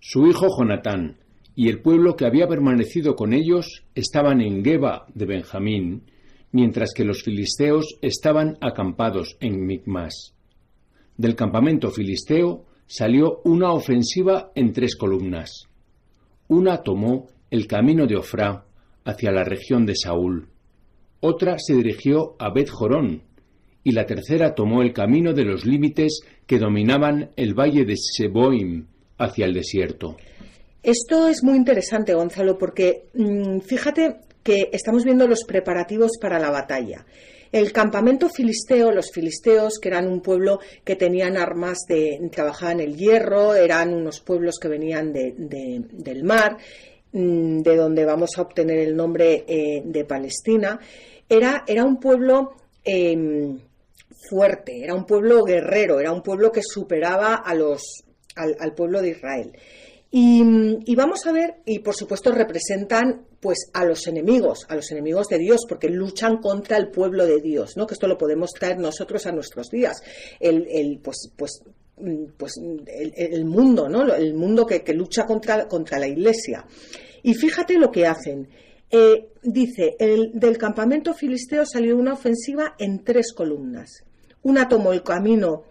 su 0.00 0.26
hijo 0.26 0.46
Jonatán, 0.48 1.18
y 1.56 1.68
el 1.68 1.80
pueblo 1.80 2.14
que 2.14 2.26
había 2.26 2.46
permanecido 2.46 3.16
con 3.16 3.32
ellos 3.32 3.82
estaban 3.96 4.40
en 4.40 4.62
Geba 4.62 5.06
de 5.14 5.26
Benjamín, 5.26 6.02
mientras 6.52 6.92
que 6.94 7.04
los 7.04 7.22
filisteos 7.22 7.98
estaban 8.02 8.58
acampados 8.60 9.36
en 9.40 9.66
Micmas. 9.66 10.34
Del 11.16 11.34
campamento 11.34 11.90
filisteo 11.90 12.66
salió 12.86 13.40
una 13.44 13.72
ofensiva 13.72 14.52
en 14.54 14.72
tres 14.72 14.94
columnas. 14.94 15.64
Una 16.46 16.82
tomó 16.82 17.26
el 17.50 17.66
camino 17.66 18.06
de 18.06 18.16
Ofrá 18.16 18.66
hacia 19.04 19.32
la 19.32 19.42
región 19.42 19.86
de 19.86 19.96
Saúl, 19.96 20.48
otra 21.20 21.58
se 21.58 21.74
dirigió 21.74 22.36
a 22.38 22.50
Bet 22.50 22.68
Jorón, 22.68 23.22
y 23.82 23.92
la 23.92 24.04
tercera 24.04 24.54
tomó 24.54 24.82
el 24.82 24.92
camino 24.92 25.32
de 25.32 25.44
los 25.44 25.64
límites 25.64 26.20
que 26.46 26.58
dominaban 26.58 27.30
el 27.36 27.54
valle 27.54 27.84
de 27.84 27.96
Seboim 27.96 28.86
hacia 29.16 29.46
el 29.46 29.54
desierto. 29.54 30.16
Esto 30.86 31.26
es 31.26 31.42
muy 31.42 31.56
interesante, 31.56 32.14
Gonzalo, 32.14 32.56
porque 32.56 33.08
mm, 33.12 33.58
fíjate 33.58 34.20
que 34.44 34.70
estamos 34.72 35.02
viendo 35.02 35.26
los 35.26 35.42
preparativos 35.42 36.12
para 36.20 36.38
la 36.38 36.50
batalla. 36.50 37.04
El 37.50 37.72
campamento 37.72 38.28
filisteo, 38.28 38.92
los 38.92 39.10
filisteos, 39.10 39.80
que 39.80 39.88
eran 39.88 40.06
un 40.06 40.20
pueblo 40.20 40.60
que 40.84 40.94
tenían 40.94 41.36
armas 41.36 41.78
de, 41.88 42.20
trabajaban 42.30 42.78
el 42.78 42.96
hierro, 42.96 43.56
eran 43.56 43.92
unos 43.92 44.20
pueblos 44.20 44.60
que 44.60 44.68
venían 44.68 45.12
del 45.12 46.22
mar, 46.22 46.56
mm, 47.10 47.62
de 47.62 47.76
donde 47.76 48.04
vamos 48.04 48.30
a 48.36 48.42
obtener 48.42 48.78
el 48.78 48.94
nombre 48.94 49.44
eh, 49.48 49.82
de 49.84 50.04
Palestina, 50.04 50.78
era, 51.28 51.64
era 51.66 51.84
un 51.84 51.98
pueblo 51.98 52.52
em, 52.84 53.58
fuerte, 54.30 54.84
era 54.84 54.94
un 54.94 55.04
pueblo 55.04 55.42
guerrero, 55.42 55.98
era 55.98 56.12
un 56.12 56.22
pueblo 56.22 56.52
que 56.52 56.62
superaba 56.62 57.34
a 57.34 57.54
los, 57.56 58.04
al 58.36 58.72
pueblo 58.72 59.02
de 59.02 59.10
Israel. 59.10 59.52
Y, 60.10 60.94
vamos 60.94 61.26
a 61.26 61.32
ver, 61.32 61.56
y 61.66 61.80
por 61.80 61.94
supuesto 61.94 62.32
representan 62.32 63.26
pues 63.40 63.70
a 63.74 63.84
los 63.84 64.06
enemigos, 64.06 64.64
a 64.68 64.76
los 64.76 64.90
enemigos 64.90 65.28
de 65.28 65.38
Dios, 65.38 65.62
porque 65.68 65.88
luchan 65.88 66.38
contra 66.38 66.76
el 66.76 66.90
pueblo 66.90 67.26
de 67.26 67.40
Dios, 67.40 67.76
¿no? 67.76 67.86
Que 67.86 67.94
esto 67.94 68.06
lo 68.06 68.16
podemos 68.16 68.50
traer 68.52 68.78
nosotros 68.78 69.26
a 69.26 69.32
nuestros 69.32 69.68
días. 69.68 70.02
El, 70.40 71.00
pues, 71.02 71.30
pues, 71.36 71.60
pues 72.36 72.54
el, 72.56 73.44
mundo, 73.44 73.88
¿no? 73.88 74.14
El 74.14 74.34
mundo 74.34 74.64
que, 74.64 74.80
lucha 74.94 75.26
contra, 75.26 75.66
contra 75.68 75.98
la 75.98 76.08
iglesia. 76.08 76.64
Y 77.22 77.34
fíjate 77.34 77.74
lo 77.74 77.90
que 77.90 78.06
hacen. 78.06 78.48
Eh, 78.90 79.28
dice, 79.42 79.96
el, 79.98 80.30
del 80.32 80.56
campamento 80.56 81.12
filisteo 81.12 81.66
salió 81.66 81.96
una 81.96 82.14
ofensiva 82.14 82.74
en 82.78 83.02
tres 83.04 83.32
columnas. 83.32 84.04
Una 84.42 84.68
tomó 84.68 84.92
el 84.92 85.02
camino 85.02 85.64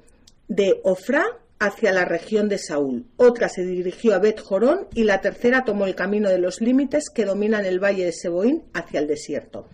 de 0.48 0.80
Ofra, 0.84 1.26
hacia 1.60 1.94
la 1.94 2.06
región 2.06 2.50
de 2.50 2.58
Saúl, 2.58 3.08
otra 3.18 3.50
se 3.50 3.64
dirigió 3.64 4.14
a 4.14 4.20
Bet 4.20 4.40
Jorón 4.40 4.88
y 4.94 5.04
la 5.04 5.22
tercera 5.22 5.64
tomó 5.64 5.86
el 5.86 5.96
camino 5.96 6.30
de 6.30 6.40
los 6.40 6.62
límites 6.62 7.10
que 7.10 7.26
dominan 7.26 7.66
el 7.66 7.80
valle 7.80 8.06
de 8.06 8.12
Seboín 8.12 8.64
hacia 8.74 9.00
el 9.00 9.08
desierto. 9.08 9.68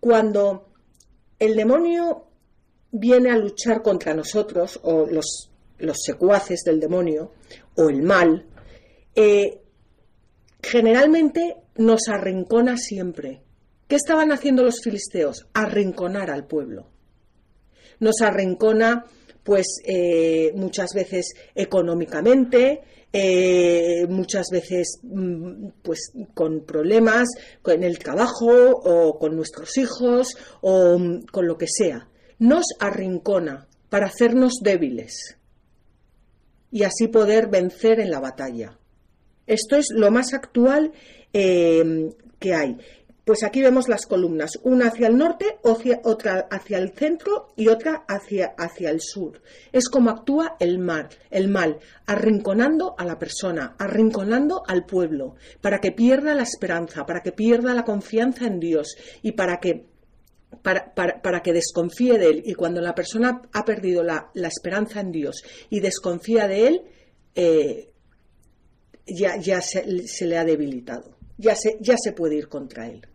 Cuando 0.00 0.68
el 1.38 1.54
demonio 1.54 2.28
viene 2.92 3.30
a 3.30 3.36
luchar 3.36 3.82
contra 3.82 4.14
nosotros, 4.14 4.80
o 4.82 5.06
los, 5.06 5.50
secuaces 6.04 6.62
del 6.64 6.78
demonio, 6.78 7.32
o 7.76 7.88
el 7.88 8.02
mal, 8.02 8.46
eh, 9.14 9.60
generalmente 10.62 11.56
nos 11.76 12.08
arrincona 12.08 12.76
siempre. 12.76 13.42
¿Qué 13.88 13.96
estaban 13.96 14.32
haciendo 14.32 14.62
los 14.62 14.80
filisteos? 14.82 15.46
Arrinconar 15.52 16.30
al 16.30 16.46
pueblo. 16.46 16.86
Nos 17.98 18.20
arrincona 18.20 19.04
pues 19.42 19.66
eh, 19.84 20.52
muchas 20.54 20.94
veces 20.94 21.34
económicamente, 21.54 22.82
eh, 23.12 24.06
muchas 24.08 24.46
veces 24.50 25.00
mm, 25.02 25.68
pues 25.82 26.12
con 26.32 26.64
problemas 26.64 27.28
con 27.60 27.82
el 27.82 27.98
trabajo 27.98 28.70
o 28.70 29.18
con 29.18 29.36
nuestros 29.36 29.76
hijos 29.76 30.36
o 30.62 30.98
mm, 30.98 31.26
con 31.26 31.46
lo 31.46 31.58
que 31.58 31.66
sea. 31.68 32.08
Nos 32.38 32.64
arrincona 32.80 33.68
para 33.90 34.06
hacernos 34.06 34.60
débiles 34.62 35.36
y 36.70 36.84
así 36.84 37.08
poder 37.08 37.48
vencer 37.48 38.00
en 38.00 38.10
la 38.10 38.20
batalla. 38.20 38.78
Esto 39.46 39.76
es 39.76 39.88
lo 39.90 40.10
más 40.10 40.32
actual 40.32 40.92
eh, 41.34 42.10
que 42.38 42.54
hay. 42.54 42.78
Pues 43.24 43.44
aquí 43.44 43.62
vemos 43.62 43.88
las 43.88 44.06
columnas, 44.06 44.58
una 44.64 44.88
hacia 44.88 45.06
el 45.06 45.16
norte, 45.16 45.58
otra 45.62 46.48
hacia 46.50 46.78
el 46.78 46.90
centro 46.90 47.52
y 47.54 47.68
otra 47.68 48.04
hacia, 48.08 48.54
hacia 48.58 48.90
el 48.90 49.00
sur. 49.00 49.40
Es 49.70 49.88
como 49.88 50.10
actúa 50.10 50.56
el 50.58 50.80
mal, 50.80 51.08
el 51.30 51.48
mal, 51.48 51.78
arrinconando 52.06 52.96
a 52.98 53.04
la 53.04 53.20
persona, 53.20 53.76
arrinconando 53.78 54.64
al 54.66 54.86
pueblo, 54.86 55.36
para 55.60 55.78
que 55.78 55.92
pierda 55.92 56.34
la 56.34 56.42
esperanza, 56.42 57.06
para 57.06 57.20
que 57.20 57.30
pierda 57.30 57.74
la 57.74 57.84
confianza 57.84 58.46
en 58.46 58.58
Dios 58.58 58.96
y 59.22 59.32
para 59.32 59.60
que 59.60 59.86
para, 60.60 61.42
que 61.42 61.52
desconfíe 61.52 62.18
de 62.18 62.26
él. 62.26 62.42
Y 62.44 62.54
cuando 62.54 62.80
la 62.80 62.94
persona 62.94 63.40
ha 63.52 63.64
perdido 63.64 64.02
la, 64.02 64.30
esperanza 64.34 65.00
en 65.00 65.12
Dios 65.12 65.42
y 65.70 65.78
desconfía 65.78 66.48
de 66.48 66.66
él, 66.66 66.82
eh, 67.36 67.92
ya, 69.06 69.36
ya 69.38 69.60
se, 69.60 70.08
se, 70.08 70.26
le 70.26 70.38
ha 70.38 70.44
debilitado. 70.44 71.16
Ya 71.38 71.54
se, 71.54 71.78
ya 71.80 71.96
se 71.96 72.12
puede 72.12 72.36
ir 72.36 72.48
contra 72.48 72.88
él. 72.88 73.06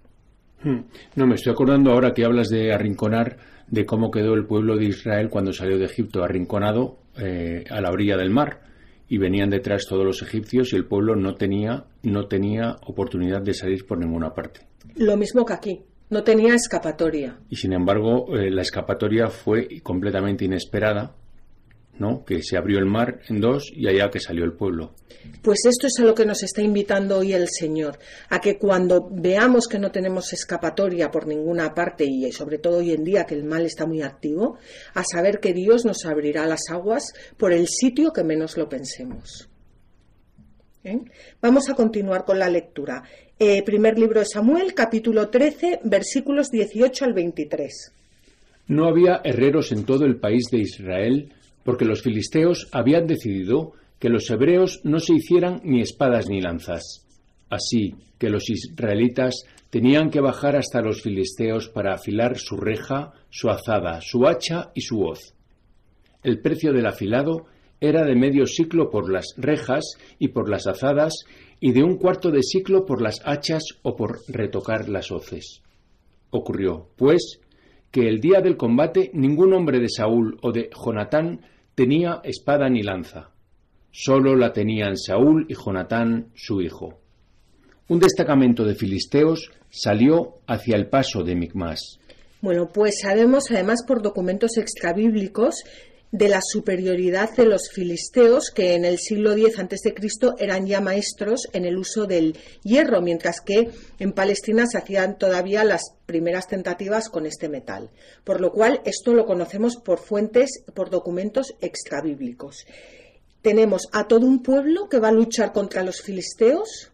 Hmm. 0.64 0.82
No, 1.16 1.28
me 1.28 1.36
estoy 1.36 1.54
acordando 1.54 1.92
ahora 1.92 2.14
que 2.14 2.26
hablas 2.26 2.50
de 2.50 2.74
arrinconar, 2.74 3.38
de 3.68 3.86
cómo 3.86 4.12
quedó 4.12 4.34
el 4.34 4.46
pueblo 4.46 4.76
de 4.78 4.86
Israel 4.86 5.30
cuando 5.30 5.54
salió 5.54 5.78
de 5.78 5.86
Egipto, 5.86 6.24
arrinconado 6.24 7.00
eh, 7.18 7.64
a 7.70 7.82
la 7.82 7.92
orilla 7.92 8.18
del 8.18 8.30
mar. 8.30 8.62
Y 9.10 9.18
venían 9.18 9.50
detrás 9.50 9.86
todos 9.88 10.04
los 10.04 10.22
egipcios 10.22 10.74
y 10.74 10.76
el 10.76 10.86
pueblo 10.86 11.16
no 11.16 11.36
tenía, 11.36 11.86
no 12.04 12.28
tenía 12.28 12.76
oportunidad 12.86 13.42
de 13.42 13.54
salir 13.54 13.86
por 13.86 13.98
ninguna 13.98 14.34
parte. 14.34 14.62
Lo 14.96 15.16
mismo 15.16 15.46
que 15.46 15.54
aquí, 15.54 15.82
no 16.10 16.24
tenía 16.24 16.56
escapatoria. 16.56 17.38
Y 17.50 17.56
sin 17.56 17.74
embargo, 17.74 18.36
eh, 18.38 18.50
la 18.52 18.62
escapatoria 18.62 19.28
fue 19.28 19.82
completamente 19.82 20.46
inesperada 20.46 21.16
¿no? 22.00 22.24
que 22.26 22.42
se 22.42 22.58
abrió 22.58 22.80
el 22.80 22.86
mar 22.86 23.22
en 23.30 23.40
dos 23.40 23.72
y 23.74 23.88
allá 23.88 24.10
que 24.10 24.20
salió 24.20 24.44
el 24.44 24.54
pueblo. 24.54 24.94
Pues 25.42 25.66
esto 25.66 25.88
es 25.88 26.00
a 26.00 26.04
lo 26.04 26.14
que 26.14 26.26
nos 26.26 26.44
está 26.44 26.62
invitando 26.62 27.18
hoy 27.18 27.34
el 27.34 27.48
Señor, 27.48 28.00
a 28.30 28.40
que 28.40 28.58
cuando 28.58 29.10
veamos 29.12 29.68
que 29.68 29.80
no 29.80 29.92
tenemos 29.92 30.34
escapatoria 30.34 31.12
por 31.12 31.28
ninguna 31.28 31.74
parte 31.74 32.06
y 32.06 32.32
sobre 32.32 32.58
todo 32.58 32.78
hoy 32.78 32.92
en 32.92 33.04
día 33.04 33.26
que 33.26 33.36
el 33.36 33.44
mal 33.44 33.66
está 33.66 33.86
muy 33.86 34.02
activo, 34.02 34.58
a 34.94 35.04
saber 35.04 35.40
que 35.40 35.54
Dios 35.54 35.86
nos 35.86 36.06
abrirá 36.06 36.46
las 36.46 36.70
aguas 36.70 37.14
por 37.38 37.54
el 37.54 37.68
sitio 37.68 38.12
que 38.12 38.24
menos 38.24 38.58
lo 38.58 38.68
pensemos. 38.70 39.50
¿Eh? 40.84 41.00
Vamos 41.42 41.70
a 41.70 41.76
continuar 41.76 42.24
con 42.24 42.40
la 42.40 42.50
lectura. 42.50 43.04
Eh, 43.40 43.62
primer 43.64 44.00
libro 44.00 44.20
de 44.20 44.26
Samuel, 44.26 44.74
capítulo 44.74 45.30
13, 45.30 45.82
versículos 45.84 46.50
18 46.50 47.06
al 47.06 47.14
23. 47.14 47.94
No 48.68 48.88
había 48.88 49.22
herreros 49.24 49.72
en 49.72 49.86
todo 49.86 50.06
el 50.06 50.18
país 50.18 50.46
de 50.52 50.60
Israel 50.60 51.34
porque 51.68 51.84
los 51.84 52.02
filisteos 52.02 52.70
habían 52.72 53.08
decidido 53.08 53.74
que 54.00 54.08
los 54.08 54.30
hebreos 54.30 54.80
no 54.86 55.02
se 55.02 55.16
hicieran 55.16 55.60
ni 55.66 55.82
espadas 55.82 56.30
ni 56.30 56.40
lanzas. 56.40 57.06
Así 57.50 57.94
que 58.18 58.30
los 58.30 58.50
israelitas 58.50 59.44
tenían 59.70 60.10
que 60.10 60.22
bajar 60.22 60.56
hasta 60.56 60.80
los 60.82 61.02
filisteos 61.02 61.68
para 61.68 61.94
afilar 61.94 62.38
su 62.38 62.56
reja, 62.56 63.12
su 63.30 63.50
azada, 63.50 64.00
su 64.00 64.26
hacha 64.26 64.72
y 64.76 64.80
su 64.80 65.02
hoz. 65.02 65.34
El 66.24 66.40
precio 66.40 66.72
del 66.72 66.86
afilado 66.86 67.48
era 67.82 68.06
de 68.06 68.16
medio 68.16 68.46
ciclo 68.46 68.90
por 68.90 69.12
las 69.12 69.26
rejas 69.36 69.98
y 70.20 70.30
por 70.30 70.50
las 70.50 70.68
azadas 70.68 71.26
y 71.60 71.74
de 71.74 71.84
un 71.84 71.98
cuarto 71.98 72.32
de 72.32 72.44
ciclo 72.44 72.86
por 72.86 73.02
las 73.02 73.20
hachas 73.26 73.64
o 73.82 73.98
por 73.98 74.20
retocar 74.30 74.88
las 74.88 75.12
hoces. 75.12 75.64
Ocurrió, 76.30 76.88
pues, 76.96 77.42
que 77.92 78.08
el 78.08 78.22
día 78.22 78.40
del 78.40 78.56
combate 78.56 79.12
ningún 79.14 79.52
hombre 79.52 79.82
de 79.82 79.90
Saúl 79.90 80.38
o 80.42 80.54
de 80.54 80.70
Jonatán 80.74 81.42
tenía 81.78 82.22
espada 82.24 82.68
ni 82.70 82.82
lanza. 82.82 83.30
Solo 83.92 84.36
la 84.36 84.52
tenían 84.52 84.98
Saúl 84.98 85.46
y 85.48 85.54
Jonatán, 85.54 86.30
su 86.34 86.60
hijo. 86.60 86.98
Un 87.88 88.00
destacamento 88.00 88.66
de 88.66 88.74
filisteos 88.74 89.52
salió 89.70 90.40
hacia 90.48 90.76
el 90.76 90.90
paso 90.90 91.24
de 91.24 91.36
Micmas. 91.36 92.00
Bueno, 92.42 92.70
pues 92.74 92.96
sabemos 93.04 93.52
además 93.52 93.84
por 93.88 94.02
documentos 94.02 94.58
extrabíblicos 94.58 95.64
de 96.12 96.30
la 96.30 96.40
superioridad 96.42 97.36
de 97.36 97.46
los 97.46 97.70
filisteos, 97.70 98.52
que 98.52 98.76
en 98.76 98.86
el 98.86 98.98
siglo 98.98 99.34
X 99.34 99.60
a.C. 99.60 99.94
eran 100.40 100.66
ya 100.66 100.80
maestros 100.80 101.48
en 101.54 101.66
el 101.66 101.78
uso 101.78 102.06
del 102.06 102.38
hierro, 102.64 103.02
mientras 103.02 103.42
que 103.42 103.70
en 104.00 104.14
Palestina 104.14 104.66
se 104.68 104.78
hacían 104.78 105.18
todavía 105.18 105.64
las 105.64 105.94
primeras 106.06 106.48
tentativas 106.48 107.10
con 107.10 107.26
este 107.26 107.50
metal. 107.50 107.90
Por 108.24 108.40
lo 108.40 108.52
cual, 108.52 108.82
esto 108.86 109.14
lo 109.14 109.26
conocemos 109.26 109.76
por 109.76 110.00
fuentes, 110.00 110.64
por 110.74 110.90
documentos 110.90 111.56
extrabíblicos. 111.60 112.66
Tenemos 113.42 113.88
a 113.92 114.08
todo 114.08 114.26
un 114.26 114.42
pueblo 114.42 114.88
que 114.90 115.00
va 115.00 115.10
a 115.10 115.14
luchar 115.14 115.52
contra 115.52 115.84
los 115.84 116.02
filisteos 116.02 116.92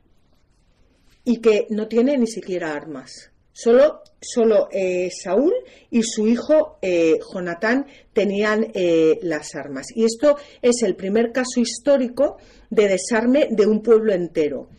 y 1.24 1.38
que 1.38 1.68
no 1.70 1.88
tiene 1.88 2.18
ni 2.18 2.28
siquiera 2.28 2.74
armas. 2.74 3.32
Solo, 3.56 4.01
solo 4.20 4.68
eh, 4.72 5.10
Saúl 5.12 5.54
y 5.91 6.01
su 6.01 6.28
hijo 6.28 6.80
eh, 6.82 7.20
Jonatán 7.32 7.86
tenían 8.12 8.72
eh, 8.74 9.20
las 9.22 9.54
armas. 9.54 9.86
Y 9.95 10.06
esto 10.06 10.38
es 10.62 10.82
el 10.82 10.95
primer 10.95 11.32
caso 11.32 11.60
histórico 11.60 12.38
de 12.72 12.88
desarme 12.88 13.49
de 13.51 13.68
un 13.68 13.84
pueblo 13.84 14.12
entero. 14.12 14.70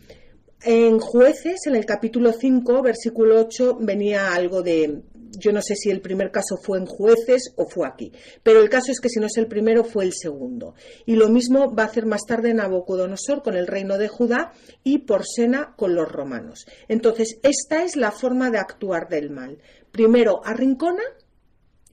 En 0.61 0.99
jueces, 0.99 1.67
en 1.67 1.75
el 1.75 1.85
capítulo 1.85 2.33
5, 2.33 2.81
versículo 2.81 3.39
8, 3.39 3.77
venía 3.79 4.33
algo 4.33 4.61
de, 4.61 5.03
yo 5.39 5.51
no 5.51 5.61
sé 5.61 5.75
si 5.75 5.89
el 5.89 6.01
primer 6.01 6.31
caso 6.31 6.57
fue 6.57 6.77
en 6.77 6.85
jueces 6.85 7.53
o 7.55 7.67
fue 7.67 7.87
aquí, 7.87 8.11
pero 8.43 8.61
el 8.61 8.69
caso 8.69 8.91
es 8.91 8.99
que 8.99 9.09
si 9.09 9.19
no 9.19 9.27
es 9.27 9.37
el 9.37 9.47
primero 9.47 9.83
fue 9.83 10.03
el 10.05 10.13
segundo. 10.13 10.75
Y 11.05 11.15
lo 11.15 11.29
mismo 11.29 11.73
va 11.73 11.83
a 11.83 11.87
hacer 11.87 12.05
más 12.05 12.21
tarde 12.27 12.53
Nabucodonosor 12.53 13.43
con 13.43 13.55
el 13.55 13.67
reino 13.67 13.97
de 13.97 14.07
Judá 14.07 14.53
y 14.83 14.99
Porsena 14.99 15.73
con 15.75 15.95
los 15.95 16.11
romanos. 16.11 16.65
Entonces, 16.87 17.39
esta 17.43 17.83
es 17.83 17.95
la 17.95 18.11
forma 18.11 18.49
de 18.51 18.59
actuar 18.59 19.07
del 19.09 19.29
mal. 19.29 19.59
Primero 19.91 20.41
arrincona 20.43 21.03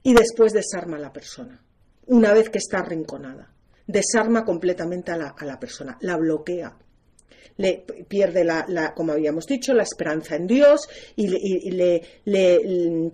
y 0.03 0.13
después 0.13 0.53
desarma 0.53 0.97
a 0.97 0.99
la 0.99 1.13
persona, 1.13 1.63
una 2.05 2.33
vez 2.33 2.49
que 2.49 2.57
está 2.57 2.79
arrinconada. 2.79 3.49
Desarma 3.87 4.45
completamente 4.45 5.11
a 5.11 5.17
la, 5.17 5.59
persona, 5.59 5.97
la 6.01 6.15
bloquea, 6.15 6.77
le 7.57 7.85
pierde 8.07 8.43
la, 8.43 8.93
como 8.95 9.11
habíamos 9.11 9.45
dicho, 9.45 9.73
la 9.73 9.83
esperanza 9.83 10.35
en 10.35 10.47
Dios 10.47 10.87
y, 11.15 11.27
le, 11.27 12.01
le, 12.25 13.11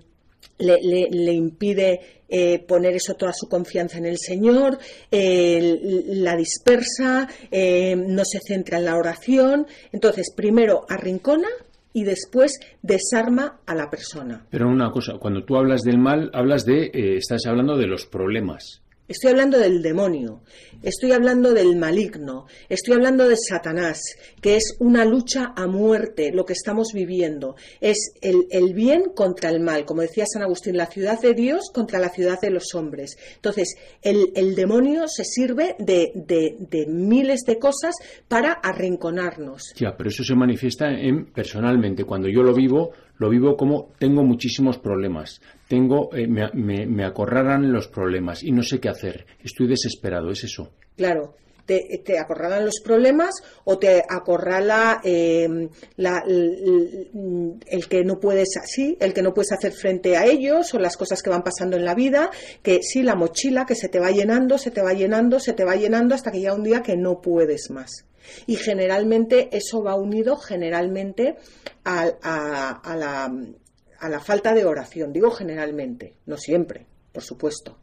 impide 0.59 1.99
eh, 2.27 2.59
poner 2.59 2.95
eso 2.95 3.15
toda 3.15 3.33
su 3.33 3.47
confianza 3.47 3.97
en 3.97 4.05
el 4.05 4.17
Señor, 4.17 4.77
la 5.11 6.35
dispersa, 6.35 7.27
eh, 7.49 7.95
no 7.95 8.23
se 8.23 8.39
centra 8.39 8.77
en 8.77 8.85
la 8.85 8.97
oración. 8.97 9.67
Entonces, 9.91 10.33
primero 10.35 10.85
arrincona 10.89 11.47
y 11.93 12.03
después 12.03 12.59
desarma 12.81 13.59
a 13.65 13.75
la 13.75 13.89
persona. 13.89 14.45
Pero 14.49 14.67
una 14.69 14.91
cosa, 14.91 15.13
cuando 15.19 15.43
tú 15.43 15.55
hablas 15.57 15.81
del 15.81 15.97
mal, 15.97 16.29
hablas 16.33 16.65
de, 16.65 16.85
eh, 16.85 17.17
estás 17.17 17.45
hablando 17.45 17.77
de 17.77 17.87
los 17.87 18.05
problemas. 18.05 18.81
Estoy 19.10 19.32
hablando 19.32 19.57
del 19.57 19.82
demonio, 19.82 20.41
estoy 20.84 21.14
hablando 21.14 21.51
del 21.51 21.76
maligno, 21.76 22.45
estoy 22.70 22.93
hablando 22.93 23.28
de 23.28 23.38
Satanás, 23.38 23.99
que 24.39 24.55
es 24.55 24.78
una 24.80 25.03
lucha 25.03 25.51
a 25.55 25.66
muerte, 25.66 26.32
lo 26.32 26.45
que 26.45 26.53
estamos 26.53 26.89
viviendo. 26.93 27.55
Es 27.82 28.14
el, 28.22 28.74
bien 28.76 29.05
contra 29.16 29.49
el 29.49 29.62
mal, 29.62 29.86
como 29.86 30.03
decía 30.03 30.26
San 30.32 30.43
Agustín, 30.43 30.78
la 30.78 30.86
ciudad 30.86 31.20
de 31.20 31.34
Dios 31.34 31.72
contra 31.74 31.97
la 31.97 32.10
ciudad 32.10 32.39
de 32.39 32.51
los 32.51 32.76
hombres. 32.76 33.18
Entonces, 33.34 33.78
el, 34.03 34.53
demonio 34.53 35.07
se 35.07 35.24
sirve 35.24 35.76
de, 35.80 36.12
de, 36.14 36.86
miles 36.86 37.41
de 37.47 37.57
cosas 37.57 37.95
para 38.28 38.53
arrinconarnos. 38.53 39.74
Ya, 39.76 39.97
pero 39.97 40.12
eso 40.12 40.24
se 40.24 40.36
manifiesta 40.36 40.88
en 40.88 41.26
personalmente. 41.34 42.03
Cuando 42.03 42.30
yo 42.30 42.43
lo 42.43 42.53
vivo, 42.53 42.91
lo 43.18 43.28
vivo 43.28 43.57
como 43.57 43.89
tengo 43.97 44.24
muchísimos 44.24 44.78
problemas, 44.78 45.41
tengo, 45.70 46.09
eh, 46.15 46.28
me, 46.28 46.88
me, 46.88 47.05
acorralan 47.05 47.72
los 47.72 47.88
problemas 47.88 48.43
y 48.43 48.51
no 48.51 48.63
sé 48.63 48.80
qué 48.80 48.89
hacer, 48.89 49.28
estoy 49.43 49.67
desesperado, 49.67 50.32
es 50.32 50.43
eso. 50.43 50.72
Claro, 50.97 51.36
te, 51.67 52.01
te, 52.03 52.17
acorralan 52.17 52.65
los 52.65 52.82
problemas 52.84 53.36
o 53.65 53.78
te 53.78 54.03
acorrala 54.09 54.99
em, 55.03 55.70
el, 55.95 57.88
que 57.88 58.03
no 58.03 58.20
puedes 58.20 58.57
así, 58.57 58.97
el 58.99 59.13
que 59.13 59.22
no 59.22 59.32
puedes 59.32 59.51
hacer 59.51 59.72
frente 59.72 60.17
a 60.17 60.26
ellos 60.26 60.74
o 60.74 60.80
las 60.80 60.97
cosas 60.97 61.22
que 61.22 61.30
van 61.30 61.43
pasando 61.43 61.78
en 61.78 61.86
la 61.86 61.93
vida, 61.93 62.32
que 62.63 62.80
sí, 62.82 63.03
la 63.03 63.13
mochila 63.13 63.67
que 63.67 63.76
se 63.76 63.89
te 63.89 63.99
va 63.99 64.09
llenando, 64.09 64.57
se 64.57 64.72
te 64.72 64.82
va 64.82 64.93
llenando, 64.93 65.39
se 65.39 65.53
te 65.53 65.63
va 65.63 65.76
llenando 65.76 66.15
hasta 66.15 66.32
que 66.32 66.39
llega 66.39 66.55
un 66.55 66.63
día 66.63 66.82
que 66.82 66.97
no 66.97 67.22
puedes 67.22 67.70
más. 67.70 68.05
Y 68.47 68.55
generalmente 68.55 69.49
eso 69.55 69.84
va 69.84 69.93
unido 69.93 70.36
generalmente 70.36 71.36
a, 71.84 72.05
la, 72.95 73.32
a 73.99 74.09
la 74.09 74.19
falta 74.19 74.53
de 74.53 74.65
oración. 74.65 75.13
Digo 75.13 75.31
generalmente, 75.31 76.15
no 76.25 76.37
siempre, 76.37 76.87
por 77.11 77.23
supuesto. 77.23 77.79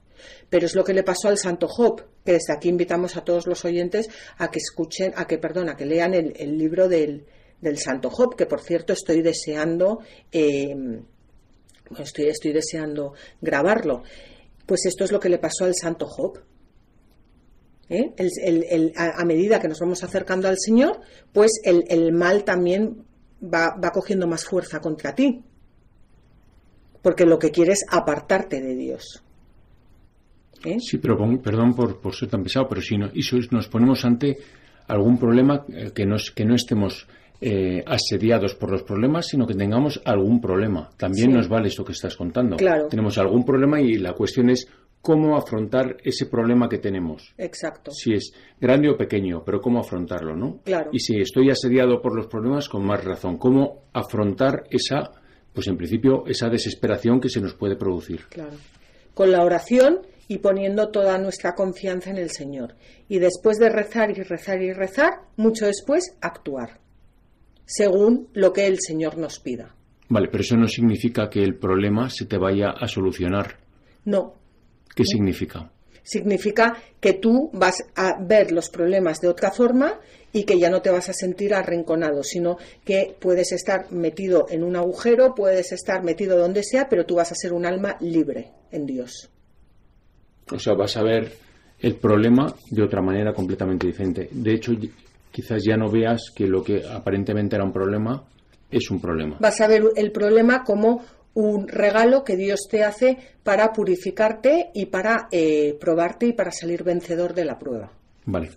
Pero 0.49 0.67
es 0.67 0.75
lo 0.75 0.85
que 0.85 0.95
le 0.95 1.03
pasó 1.03 1.29
al 1.29 1.39
Santo 1.39 1.69
Job, 1.69 2.03
que 2.25 2.33
desde 2.33 2.53
aquí 2.53 2.69
invitamos 2.69 3.17
a 3.17 3.25
todos 3.25 3.47
los 3.47 3.65
oyentes 3.65 4.09
a 4.39 4.51
que 4.51 4.59
escuchen, 4.59 5.13
a 5.17 5.27
que, 5.27 5.39
perdón, 5.39 5.69
a 5.69 5.77
que 5.77 5.87
lean 5.87 6.15
el, 6.15 6.59
libro 6.59 6.89
del, 6.89 7.27
Santo 7.77 8.11
Job, 8.11 8.37
que 8.37 8.47
por 8.47 8.61
cierto 8.61 8.93
estoy 8.93 9.21
deseando, 9.23 10.01
em, 10.33 11.05
estoy, 11.99 12.27
estoy 12.27 12.53
deseando 12.53 13.13
grabarlo. 13.41 14.03
Pues 14.65 14.87
esto 14.87 15.05
es 15.05 15.13
lo 15.13 15.21
que 15.21 15.29
le 15.29 15.39
pasó 15.39 15.65
al 15.65 15.75
Santo 15.75 16.07
Job. 16.07 16.41
¿eh? 17.89 18.13
a, 18.97 19.25
medida 19.25 19.61
que 19.61 19.69
nos 19.69 19.81
vamos 19.81 20.03
acercando 20.03 20.49
al 20.49 20.59
Señor, 20.59 21.01
pues 21.33 21.61
el, 21.65 22.13
mal 22.13 22.45
también 22.45 23.05
va, 23.43 23.79
cogiendo 23.93 24.27
más 24.27 24.45
fuerza 24.45 24.81
contra 24.81 25.15
ti. 25.15 25.45
Porque 27.07 27.25
lo 27.25 27.39
que 27.39 27.53
quiere 27.53 27.71
es 27.71 27.87
apartarte 27.89 28.61
de 28.61 28.75
Dios. 28.75 29.23
¿Eh? 30.65 30.81
Sí, 30.81 30.99
pero 30.99 31.17
perdón 31.41 31.73
por, 31.73 32.13
ser 32.13 32.29
tan 32.29 32.43
pesado, 32.43 32.67
pero 32.69 32.81
si 32.81 32.99
no, 32.99 33.13
nos 33.53 33.69
ponemos 33.69 34.05
ante 34.05 34.37
algún 34.89 35.17
problema 35.17 35.65
eh, 35.69 35.93
que, 35.95 36.05
que 36.35 36.45
no 36.45 36.57
estemos 36.57 37.07
asediados 37.87 38.57
por 38.57 38.73
los 38.73 38.83
problemas, 38.83 39.29
sino 39.29 39.47
que 39.47 39.55
tengamos 39.55 40.03
algún 40.05 40.41
problema. 40.41 40.91
También 40.97 41.33
nos 41.33 41.49
vale 41.49 41.69
esto 41.69 41.85
que 41.85 41.93
estás 41.93 42.17
contando. 42.17 42.57
Claro. 42.57 42.89
Tenemos 42.89 43.19
algún 43.19 43.45
problema 43.45 43.81
y 43.81 43.99
la 43.99 44.15
cuestión 44.15 44.51
es 44.51 44.67
cómo 45.01 45.37
afrontar 45.37 45.99
ese 46.03 46.27
problema 46.27 46.69
que 46.69 46.79
tenemos. 46.79 47.33
Exacto. 47.39 47.93
Si 47.93 48.15
es 48.15 48.33
grande 48.61 48.91
o 48.91 48.97
pequeño, 48.97 49.45
pero 49.45 49.61
cómo 49.61 49.79
afrontarlo, 49.79 50.35
¿no? 50.35 50.59
Claro. 50.65 50.91
Y 50.93 50.99
si 50.99 51.21
estoy 51.21 51.51
asediado 51.51 52.03
por 52.03 52.17
los 52.17 52.27
problemas, 52.27 52.69
con 52.69 52.85
más 52.85 53.05
razón, 53.05 53.39
cómo 53.39 53.85
afrontar 53.93 54.65
esa, 54.71 55.13
pues 55.57 55.69
en 55.69 55.79
principio, 55.79 56.25
esa 56.27 56.51
desesperación 56.51 57.19
que 57.19 57.31
se 57.31 57.41
nos 57.41 57.55
puede 57.55 57.77
producir. 57.77 58.27
Claro. 58.29 58.59
Con 59.15 59.33
la 59.33 59.43
oración 59.43 60.01
y 60.29 60.39
poniendo 60.39 60.91
toda 60.91 61.17
nuestra 61.17 61.55
confianza 61.55 62.11
en 62.11 62.19
el 62.19 62.31
Señor. 62.31 62.75
Y 63.09 63.19
después 63.21 63.57
de 63.57 63.71
rezar 63.71 64.11
y 64.11 64.23
rezar 64.23 64.61
y 64.61 64.75
rezar, 64.75 65.15
mucho 65.37 65.65
después 65.65 66.15
actuar, 66.21 66.79
según 67.65 68.29
lo 68.35 68.53
que 68.53 68.67
el 68.67 68.81
Señor 68.81 69.17
nos 69.17 69.41
pida. 69.41 69.75
Vale, 70.11 70.29
pero 70.31 70.43
eso 70.43 70.59
no 70.59 70.69
significa 70.69 71.31
que 71.31 71.43
el 71.43 71.57
problema 71.57 72.11
se 72.11 72.27
te 72.27 72.37
vaya 72.37 72.73
a 72.79 72.87
solucionar. 72.87 73.57
No, 74.05 74.35
¿Qué 74.95 75.05
significa? 75.05 75.71
Significa 76.07 76.77
que 77.01 77.15
tú 77.15 77.51
vas 77.53 77.85
a 77.97 78.17
ver 78.23 78.53
los 78.53 78.71
problemas 78.71 79.21
de 79.21 79.27
otra 79.27 79.51
forma 79.51 79.99
y 80.33 80.45
que 80.45 80.57
ya 80.57 80.71
no 80.71 80.81
te 80.81 80.91
vas 80.91 81.09
a 81.09 81.13
sentir 81.13 81.53
arrinconado, 81.53 82.23
sino 82.23 82.59
que 82.85 83.17
puedes 83.19 83.51
estar 83.51 83.91
metido 83.91 84.47
en 84.49 84.63
un 84.63 84.77
agujero, 84.77 85.35
puedes 85.35 85.73
estar 85.73 86.05
metido 86.05 86.39
donde 86.39 86.63
sea, 86.63 86.89
pero 86.89 87.05
tú 87.05 87.17
vas 87.17 87.33
a 87.33 87.35
ser 87.35 87.53
un 87.53 87.67
alma 87.67 87.97
libre 87.99 88.53
en 88.71 88.87
Dios. 88.87 89.29
O 90.53 90.61
sea, 90.61 90.75
vas 90.75 90.97
a 90.97 91.03
ver 91.03 91.33
el 91.81 91.97
problema 91.97 92.55
de 92.71 92.83
otra 92.85 93.03
manera 93.03 93.35
completamente 93.35 93.89
diferente. 93.89 94.29
De 94.31 94.55
hecho, 94.55 94.75
quizás 95.33 95.61
ya 95.67 95.77
no 95.77 95.91
veas 95.91 96.31
que 96.33 96.47
lo 96.47 96.63
que 96.63 96.85
aparentemente 96.89 97.57
era 97.57 97.65
un 97.65 97.73
problema 97.73 98.23
es 98.71 98.91
un 98.93 99.01
problema. 99.01 99.39
Vas 99.41 99.61
a 99.61 99.67
ver 99.67 99.83
el 99.97 100.13
problema 100.13 100.63
como 100.63 101.03
un 101.37 101.69
regalo 101.69 102.25
que 102.25 102.35
Dios 102.35 102.67
te 102.71 102.83
hace 102.83 103.19
para 103.43 103.73
purificarte 103.73 104.71
y 104.73 104.87
para 104.87 105.29
eh, 105.31 105.77
probarte 105.79 106.27
y 106.27 106.33
para 106.33 106.51
salir 106.51 106.83
vencedor 106.83 107.35
de 107.35 107.45
la 107.45 107.59
prueba. 107.59 107.93
Vale. 108.25 108.51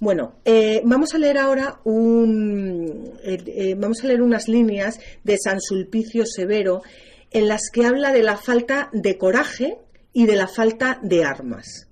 Bueno, 0.00 0.34
eh, 0.44 0.82
vamos 0.84 1.14
a 1.14 1.18
leer 1.18 1.38
ahora 1.38 1.80
un, 1.84 3.12
eh, 3.22 3.76
vamos 3.78 4.02
a 4.02 4.08
leer 4.08 4.20
unas 4.20 4.48
líneas 4.48 4.98
de 5.22 5.38
San 5.38 5.60
Sulpicio 5.60 6.26
Severo 6.26 6.82
en 7.30 7.46
las 7.46 7.70
que 7.72 7.86
habla 7.86 8.12
de 8.12 8.24
la 8.24 8.36
falta 8.36 8.90
de 8.92 9.16
coraje 9.16 9.78
y 10.12 10.26
de 10.26 10.34
la 10.34 10.48
falta 10.48 10.98
de 11.04 11.22
armas. 11.22 11.88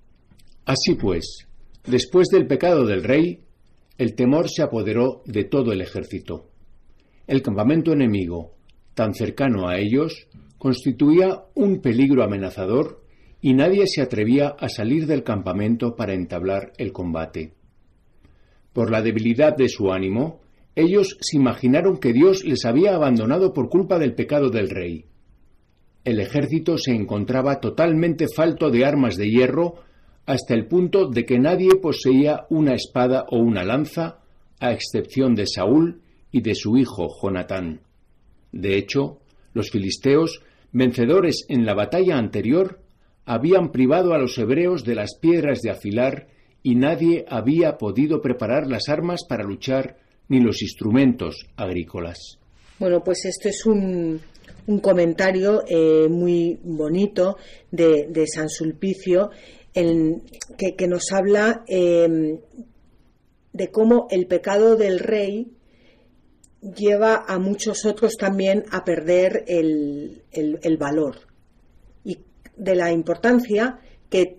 Así 0.64 0.94
pues, 0.94 1.46
después 1.86 2.28
del 2.28 2.48
pecado 2.48 2.84
del 2.84 3.04
rey, 3.04 3.44
el 3.96 4.16
temor 4.16 4.50
se 4.50 4.62
apoderó 4.62 5.22
de 5.24 5.44
todo 5.44 5.72
el 5.72 5.80
ejército. 5.80 6.48
El 7.28 7.42
campamento 7.42 7.92
enemigo, 7.92 8.56
tan 8.94 9.14
cercano 9.14 9.68
a 9.68 9.78
ellos, 9.78 10.28
constituía 10.58 11.44
un 11.54 11.80
peligro 11.80 12.22
amenazador 12.22 13.02
y 13.40 13.54
nadie 13.54 13.86
se 13.86 14.02
atrevía 14.02 14.54
a 14.58 14.68
salir 14.68 15.06
del 15.06 15.24
campamento 15.24 15.96
para 15.96 16.14
entablar 16.14 16.72
el 16.78 16.92
combate. 16.92 17.54
Por 18.72 18.90
la 18.90 19.02
debilidad 19.02 19.56
de 19.56 19.68
su 19.68 19.92
ánimo, 19.92 20.40
ellos 20.74 21.18
se 21.20 21.36
imaginaron 21.36 21.98
que 21.98 22.12
Dios 22.12 22.44
les 22.44 22.64
había 22.64 22.94
abandonado 22.94 23.52
por 23.52 23.68
culpa 23.68 23.98
del 23.98 24.14
pecado 24.14 24.50
del 24.50 24.70
rey. 24.70 25.04
el 26.04 26.18
ejército 26.18 26.78
se 26.78 26.92
encontraba 26.92 27.60
totalmente 27.60 28.26
falto 28.26 28.70
de 28.70 28.84
armas 28.84 29.16
de 29.16 29.30
hierro 29.30 29.76
hasta 30.26 30.54
el 30.54 30.66
punto 30.66 31.08
de 31.08 31.24
que 31.24 31.38
nadie 31.38 31.76
poseía 31.80 32.46
una 32.50 32.74
espada 32.74 33.24
o 33.30 33.38
una 33.38 33.64
lanza, 33.64 34.18
a 34.60 34.72
excepción 34.72 35.34
de 35.34 35.46
Saúl 35.46 36.02
y 36.30 36.40
de 36.40 36.54
su 36.54 36.76
hijo 36.76 37.08
Jonatán. 37.20 37.80
De 38.52 38.76
hecho, 38.76 39.18
los 39.54 39.70
filisteos, 39.70 40.42
vencedores 40.72 41.44
en 41.48 41.66
la 41.66 41.74
batalla 41.74 42.16
anterior, 42.16 42.80
habían 43.24 43.72
privado 43.72 44.14
a 44.14 44.18
los 44.18 44.36
hebreos 44.38 44.84
de 44.84 44.94
las 44.94 45.16
piedras 45.18 45.60
de 45.60 45.70
afilar 45.70 46.28
y 46.62 46.74
nadie 46.74 47.24
había 47.28 47.78
podido 47.78 48.20
preparar 48.20 48.66
las 48.66 48.88
armas 48.88 49.24
para 49.28 49.44
luchar 49.44 49.96
ni 50.28 50.40
los 50.40 50.62
instrumentos 50.62 51.46
agrícolas. 51.56 52.38
Bueno, 52.78 53.02
pues 53.04 53.24
esto 53.24 53.48
es 53.48 53.66
un, 53.66 54.20
un 54.66 54.78
comentario 54.80 55.62
eh, 55.66 56.08
muy 56.08 56.58
bonito 56.62 57.36
de, 57.70 58.06
de 58.08 58.26
San 58.26 58.48
Sulpicio 58.48 59.30
que, 59.72 60.76
que, 60.76 60.88
nos 60.88 61.12
habla 61.12 61.64
eh, 61.66 62.38
de 63.52 63.70
cómo 63.70 64.06
el 64.10 64.26
pecado 64.26 64.76
del 64.76 64.98
rey 64.98 65.52
lleva 66.62 67.24
a 67.26 67.38
muchos 67.38 67.84
otros 67.84 68.16
también 68.16 68.64
a 68.70 68.84
perder 68.84 69.44
el, 69.48 70.22
el, 70.30 70.76
valor 70.76 71.18
y 72.04 72.18
de 72.56 72.76
la 72.76 72.92
importancia 72.92 73.80
que, 74.08 74.38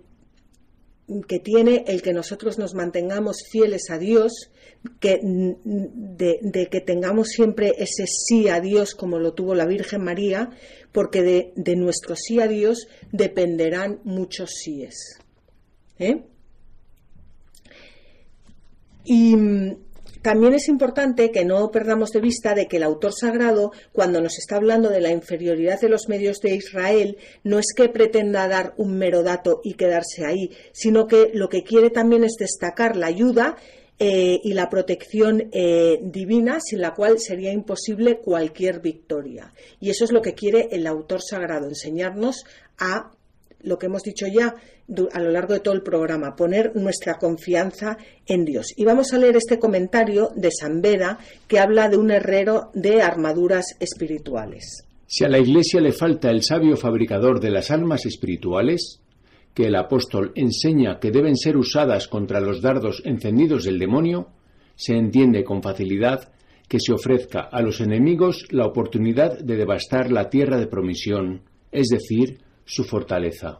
que, 1.28 1.39
tiene 1.39 1.84
el 1.88 2.01
que 2.01 2.13
nosotros 2.13 2.57
nos 2.57 2.76
mantengamos 2.76 3.43
fieles 3.51 3.89
a 3.89 3.97
Dios, 3.97 4.51
que, 5.01 5.19
de, 5.21 6.39
de, 6.41 6.67
que 6.67 6.80
tengamos 6.80 7.28
siempre 7.28 7.74
ese 7.78 8.05
sí 8.07 8.47
a 8.47 8.61
Dios 8.61 8.95
como 8.95 9.19
lo 9.19 9.34
tuvo 9.34 9.53
la 9.53 9.65
Virgen 9.65 10.03
María, 10.03 10.49
porque 10.93 11.21
de, 11.21 11.53
de 11.57 11.76
nuestro 11.76 12.15
sí 12.15 12.39
a 12.39 12.47
Dios 12.47 12.88
dependerán 13.11 13.99
muchos 14.05 14.51
síes. 14.51 15.19
¿Eh? 15.99 16.24
Y 19.05 19.36
también 20.24 20.53
es 20.53 20.69
importante 20.69 21.32
que 21.32 21.43
no 21.43 21.69
perdamos 21.69 22.11
de 22.11 22.21
vista 22.21 22.55
de 22.55 22.67
que 22.67 22.78
el 22.78 22.84
autor 22.84 23.13
sagrado, 23.13 23.74
cuando 23.91 24.21
nos 24.21 24.39
está 24.39 24.55
hablando 24.55 24.89
de 24.89 25.01
la 25.01 25.11
inferioridad 25.11 25.82
de 25.82 25.89
los 25.89 26.07
medios 26.07 26.39
de 26.39 26.55
Israel, 26.55 27.17
no 27.43 27.59
es 27.59 27.74
que 27.76 27.89
pretenda 27.89 28.47
dar 28.47 28.74
un 28.78 28.97
mero 28.97 29.21
dato 29.21 29.59
y 29.65 29.74
quedarse 29.74 30.26
ahí, 30.26 30.49
sino 30.71 31.07
que 31.07 31.32
lo 31.34 31.49
que 31.49 31.63
quiere 31.63 31.89
también 31.89 32.24
es 32.24 32.38
destacar 32.39 32.95
la 32.95 33.07
ayuda 33.07 33.57
eh, 33.99 34.39
y 34.41 34.53
la 34.53 34.69
protección 34.69 35.49
eh, 35.51 35.99
divina, 36.01 36.59
sin 36.61 36.80
la 36.80 36.93
cual 36.93 37.19
sería 37.19 37.51
imposible 37.51 38.19
cualquier 38.19 38.80
victoria. 38.80 39.53
Y 39.82 39.89
eso 39.89 40.05
es 40.05 40.13
lo 40.13 40.21
que 40.21 40.36
quiere 40.36 40.69
el 40.71 40.88
autor 40.88 41.21
sagrado, 41.21 41.67
enseñarnos 41.67 42.45
a 42.78 43.11
lo 43.64 43.78
que 43.80 43.88
hemos 43.88 44.03
dicho 44.03 44.28
ya 44.28 44.55
a 45.14 45.20
lo 45.20 45.32
largo 45.32 45.53
de 45.53 45.61
todo 45.61 45.74
el 45.74 45.82
programa, 45.82 46.36
poner 46.36 46.76
nuestra 46.76 47.16
confianza 47.16 47.97
en 48.26 48.45
Dios. 48.45 48.68
Y 48.76 48.86
vamos 48.86 49.14
a 49.14 49.18
leer 49.18 49.38
este 49.38 49.59
comentario 49.59 50.30
de 50.36 50.51
San 50.51 50.82
Beda 50.82 51.20
que 51.47 51.59
habla 51.59 51.89
de 51.89 51.97
un 51.97 52.11
herrero 52.11 52.70
de 52.74 53.01
armaduras 53.01 53.66
espirituales. 53.80 54.86
Si 55.07 55.24
a 55.24 55.30
la 55.30 55.39
Iglesia 55.39 55.80
le 55.80 55.91
falta 55.91 56.30
el 56.30 56.43
sabio 56.43 56.76
fabricador 56.76 57.39
de 57.39 57.51
las 57.51 57.72
almas 57.72 58.05
espirituales, 58.05 58.99
que 59.53 59.68
el 59.68 59.76
apóstol 59.76 60.32
enseña 60.36 60.99
que 60.99 61.11
deben 61.11 61.38
ser 61.38 61.57
usadas 61.57 62.07
contra 62.07 62.39
los 62.39 62.61
dardos 62.61 63.01
encendidos 63.05 63.64
del 63.64 63.80
demonio, 63.80 64.30
se 64.76 64.93
entiende 64.93 65.43
con 65.43 65.61
facilidad 65.61 66.32
que 66.68 66.80
se 66.80 66.93
ofrezca 66.93 67.41
a 67.41 67.61
los 67.61 67.80
enemigos 67.82 68.47
la 68.49 68.66
oportunidad 68.66 69.38
de 69.38 69.55
devastar 69.55 70.11
la 70.11 70.30
tierra 70.30 70.57
de 70.57 70.68
promisión, 70.68 71.41
es 71.72 71.88
decir, 71.89 72.39
su 72.66 72.84
fortaleza, 72.84 73.59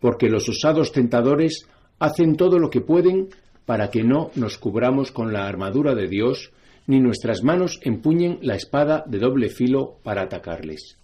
porque 0.00 0.28
los 0.28 0.48
osados 0.48 0.92
tentadores 0.92 1.66
hacen 1.98 2.36
todo 2.36 2.58
lo 2.58 2.70
que 2.70 2.80
pueden 2.80 3.28
para 3.66 3.90
que 3.90 4.02
no 4.02 4.30
nos 4.34 4.58
cubramos 4.58 5.12
con 5.12 5.32
la 5.32 5.46
armadura 5.46 5.94
de 5.94 6.08
Dios, 6.08 6.52
ni 6.86 7.00
nuestras 7.00 7.42
manos 7.42 7.80
empuñen 7.82 8.38
la 8.40 8.54
espada 8.54 9.04
de 9.06 9.18
doble 9.18 9.50
filo 9.50 9.98
para 10.02 10.22
atacarles. 10.22 10.98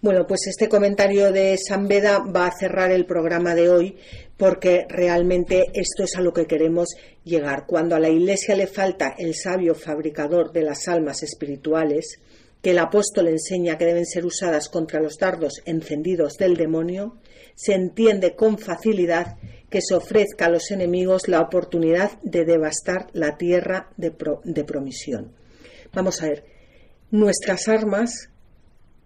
Bueno, 0.00 0.28
pues 0.28 0.46
este 0.46 0.68
comentario 0.68 1.32
de 1.32 1.58
San 1.58 1.88
Beda 1.88 2.20
va 2.20 2.46
a 2.46 2.56
cerrar 2.56 2.92
el 2.92 3.04
programa 3.04 3.56
de 3.56 3.68
hoy 3.68 3.96
porque 4.36 4.86
realmente 4.88 5.66
esto 5.74 6.04
es 6.04 6.14
a 6.16 6.20
lo 6.20 6.32
que 6.32 6.46
queremos 6.46 6.90
llegar. 7.24 7.66
Cuando 7.66 7.96
a 7.96 7.98
la 8.00 8.08
Iglesia 8.08 8.54
le 8.54 8.68
falta 8.68 9.16
el 9.18 9.34
sabio 9.34 9.74
fabricador 9.74 10.52
de 10.52 10.62
las 10.62 10.86
almas 10.86 11.24
espirituales, 11.24 12.20
que 12.62 12.70
el 12.70 12.78
apóstol 12.78 13.28
enseña 13.28 13.78
que 13.78 13.86
deben 13.86 14.06
ser 14.06 14.26
usadas 14.26 14.68
contra 14.68 15.00
los 15.00 15.16
dardos 15.16 15.62
encendidos 15.64 16.34
del 16.34 16.56
demonio, 16.56 17.16
se 17.54 17.74
entiende 17.74 18.34
con 18.34 18.58
facilidad 18.58 19.36
que 19.70 19.80
se 19.82 19.94
ofrezca 19.94 20.46
a 20.46 20.50
los 20.50 20.70
enemigos 20.70 21.28
la 21.28 21.40
oportunidad 21.40 22.12
de 22.22 22.44
devastar 22.44 23.08
la 23.12 23.36
tierra 23.36 23.90
de, 23.96 24.10
promisión. 24.64 25.32
Vamos 25.92 26.22
a 26.22 26.28
ver, 26.28 26.44
nuestras 27.10 27.68
armas 27.68 28.30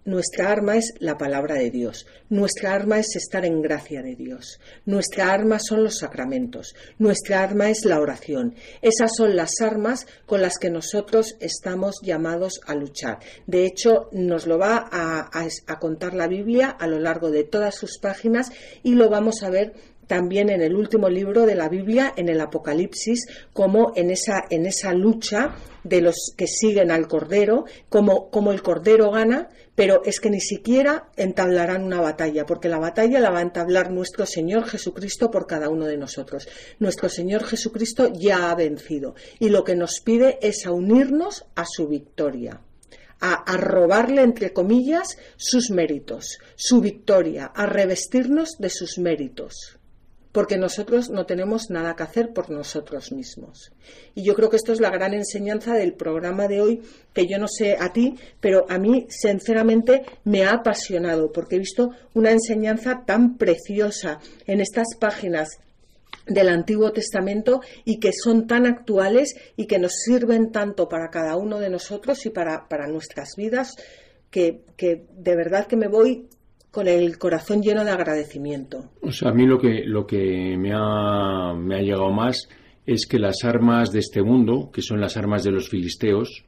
nuestra 0.05 0.51
arma 0.51 0.77
es 0.77 0.95
la 0.99 1.17
palabra 1.17 1.55
de 1.55 1.71
Dios. 1.71 2.07
Nuestra 2.29 2.75
arma 2.75 2.99
es 2.99 3.15
estar 3.15 3.45
en 3.45 3.63
gracia 3.63 4.03
de 4.03 4.17
Dios. 4.17 4.59
Nuestra 4.85 5.33
arma 5.33 5.61
son 5.61 5.85
los 5.85 5.99
sacramentos. 5.99 6.75
Nuestra 6.99 7.43
arma 7.43 7.71
es 7.71 7.85
la 7.85 8.01
oración. 8.01 8.57
Esas 8.81 9.13
son 9.17 9.37
las 9.37 9.61
armas 9.61 10.09
con 10.27 10.43
las 10.43 10.59
que 10.59 10.71
nosotros 10.71 11.37
estamos 11.39 12.01
llamados 12.03 12.61
a 12.67 12.75
luchar. 12.75 13.21
De 13.47 13.65
hecho, 13.65 14.09
nos 14.11 14.49
lo 14.49 14.59
va 14.59 14.89
a, 14.91 15.31
a 15.67 15.79
contar 15.79 16.15
la 16.15 16.27
Biblia 16.27 16.69
a 16.71 16.89
lo 16.89 16.99
largo 16.99 17.31
de 17.31 17.45
todas 17.45 17.77
sus 17.77 17.99
páginas 17.99 18.51
y 18.83 18.95
lo 18.95 19.09
vamos 19.09 19.45
a 19.45 19.51
ver 19.51 19.73
también 20.07 20.51
en 20.51 20.63
el 20.63 20.75
último 20.75 21.09
libro 21.09 21.47
de 21.47 21.55
la 21.55 21.69
Biblia, 21.69 22.13
en 22.17 22.29
el 22.29 22.41
Apocalipsis, 22.41 23.27
como 23.53 23.93
en 23.97 24.11
esa, 24.11 24.45
en 24.51 24.67
esa 24.67 24.93
lucha 24.93 25.55
de 25.85 26.01
los 26.01 26.33
que 26.37 26.47
siguen 26.47 26.91
al 26.91 27.09
Cordero, 27.09 27.65
como, 27.89 28.31
como 28.31 28.53
el 28.53 28.63
Cordero 28.63 29.11
gana, 29.11 29.49
pero 29.75 30.03
es 30.05 30.21
que 30.21 30.31
ni 30.31 30.41
siquiera 30.41 31.09
entablarán 31.17 31.83
una 31.83 32.01
batalla, 32.01 32.45
porque 32.47 32.69
la 32.69 32.79
batalla 32.79 33.21
la 33.21 33.31
va 33.31 33.39
a 33.39 33.43
entablar 33.43 33.91
nuestro 33.91 34.27
Señor 34.27 34.67
Jesucristo 34.67 35.31
por 35.31 35.47
cada 35.47 35.69
uno 35.69 35.87
de 35.87 35.97
nosotros. 35.97 36.49
Nuestro 36.79 37.09
Señor 37.09 37.45
Jesucristo 37.45 38.13
ya 38.13 38.51
ha 38.51 38.55
vencido 38.55 39.15
y 39.39 39.49
lo 39.49 39.65
que 39.65 39.77
nos 39.77 40.01
pide 40.01 40.39
es 40.43 40.67
a 40.67 40.73
unirnos 40.73 41.47
a 41.55 41.65
su 41.65 41.89
victoria. 41.89 42.61
A, 43.21 43.35
a, 43.35 43.57
robarle, 43.57 44.23
entre 44.23 44.53
comillas, 44.53 45.17
sus 45.37 45.71
méritos, 45.71 46.39
su 46.57 46.81
victoria, 46.81 47.47
a 47.55 47.67
revestirnos 47.67 48.57
de 48.59 48.69
sus 48.69 48.99
méritos 48.99 49.79
porque 50.33 50.57
nosotros 50.57 51.11
no 51.11 51.27
tenemos 51.27 51.71
nada 51.71 51.95
que 51.95 52.03
hacer 52.03 52.33
por 52.33 52.51
nosotros 52.51 53.13
mismos. 53.13 53.71
Y 54.15 54.25
yo 54.25 54.35
creo 54.35 54.49
que 54.49 54.57
esto 54.57 54.73
es 54.73 54.81
la 54.81 54.91
gran 54.91 55.13
enseñanza 55.13 55.75
del 55.75 55.93
programa 55.93 56.49
de 56.49 56.61
hoy, 56.63 56.83
que 57.13 57.27
yo 57.27 57.39
no 57.39 57.47
sé 57.49 57.77
a 57.79 57.93
ti, 57.93 58.17
pero 58.41 58.65
a 58.69 58.79
mí 58.79 59.07
sinceramente 59.11 60.05
me 60.25 60.45
ha 60.45 60.55
apasionado, 60.55 61.31
porque 61.31 61.57
he 61.57 61.59
visto 61.59 61.91
una 62.15 62.31
enseñanza 62.31 63.05
tan 63.07 63.37
preciosa 63.37 64.21
en 64.47 64.61
estas 64.61 64.97
páginas 64.99 65.59
del 66.27 66.49
Antiguo 66.49 66.93
Testamento 66.93 67.61
y 67.85 67.99
que 67.99 68.13
son 68.13 68.47
tan 68.47 68.67
actuales 68.67 69.35
y 69.57 69.67
que 69.67 69.79
nos 69.79 69.93
sirven 70.05 70.51
tanto 70.51 70.89
para 70.89 71.11
cada 71.11 71.37
uno 71.37 71.59
de 71.59 71.69
nosotros 71.69 72.25
y 72.27 72.31
para, 72.31 72.69
para 72.69 72.87
nuestras 72.87 73.31
vidas, 73.37 73.75
que, 74.31 74.63
que 74.77 75.05
de 75.15 75.37
verdad 75.37 75.67
que 75.67 75.77
me 75.77 75.89
voy 75.89 76.29
con 76.73 76.89
el 76.89 77.19
corazón 77.19 77.63
lleno 77.63 77.85
de 77.85 77.91
agradecimiento. 77.91 78.91
O 79.03 79.13
sea, 79.13 79.29
a 79.29 79.35
mí 79.35 79.47
lo 79.47 79.59
que, 79.59 79.85
lo 79.85 80.07
que 80.07 80.57
me, 80.59 80.73
ha, 80.75 81.53
me 81.55 81.77
ha 81.77 81.83
llegado 81.83 82.11
más 82.11 82.49
es 82.87 83.07
que 83.07 83.19
las 83.19 83.45
armas 83.45 83.93
de 83.93 84.01
este 84.01 84.23
mundo, 84.23 84.71
que 84.73 84.81
son 84.81 84.99
las 84.99 85.19
armas 85.19 85.45
de 85.45 85.53
los 85.53 85.69
filisteos, 85.69 86.45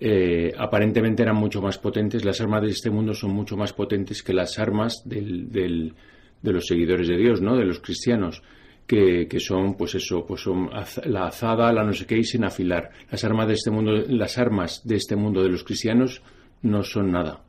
eh, 0.00 0.54
aparentemente 0.56 1.22
eran 1.22 1.36
mucho 1.36 1.60
más 1.60 1.76
potentes. 1.76 2.24
Las 2.24 2.40
armas 2.40 2.62
de 2.62 2.70
este 2.70 2.88
mundo 2.88 3.12
son 3.12 3.32
mucho 3.32 3.58
más 3.58 3.74
potentes 3.74 4.22
que 4.22 4.32
las 4.32 4.58
armas 4.58 5.02
del, 5.04 5.50
de 5.50 6.52
los 6.52 6.66
seguidores 6.66 7.06
de 7.06 7.18
Dios, 7.18 7.42
¿no? 7.42 7.54
De 7.54 7.66
los 7.66 7.80
cristianos. 7.80 8.42
Que, 8.86 9.28
que, 9.28 9.38
son, 9.38 9.76
pues 9.76 9.96
eso, 9.96 10.24
pues 10.26 10.40
son 10.40 10.70
la 11.04 11.26
azada, 11.26 11.70
la 11.74 11.84
no 11.84 11.92
sé 11.92 12.06
qué, 12.06 12.16
y 12.16 12.24
sin 12.24 12.44
afilar. 12.44 12.88
Las 13.10 13.22
armas 13.22 13.46
de 13.46 13.52
este 13.52 13.70
mundo, 13.70 13.92
las 13.92 14.38
armas 14.38 14.80
de 14.82 14.96
este 14.96 15.14
mundo 15.14 15.42
de 15.42 15.50
los 15.50 15.62
cristianos 15.62 16.22
no 16.62 16.82
son 16.82 17.12
nada 17.12 17.42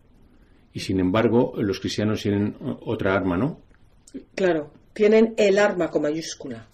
y 0.74 0.80
sin 0.80 1.00
embargo 1.00 1.54
los 1.58 1.80
cristianos 1.80 2.22
tienen 2.22 2.56
otra 2.86 3.16
arma, 3.16 3.38
¿no? 3.38 3.62
Claro, 4.36 4.72
tienen 4.94 5.34
el 5.38 5.60
arma 5.60 5.90
con 5.90 6.04
mayúscula, 6.04 6.68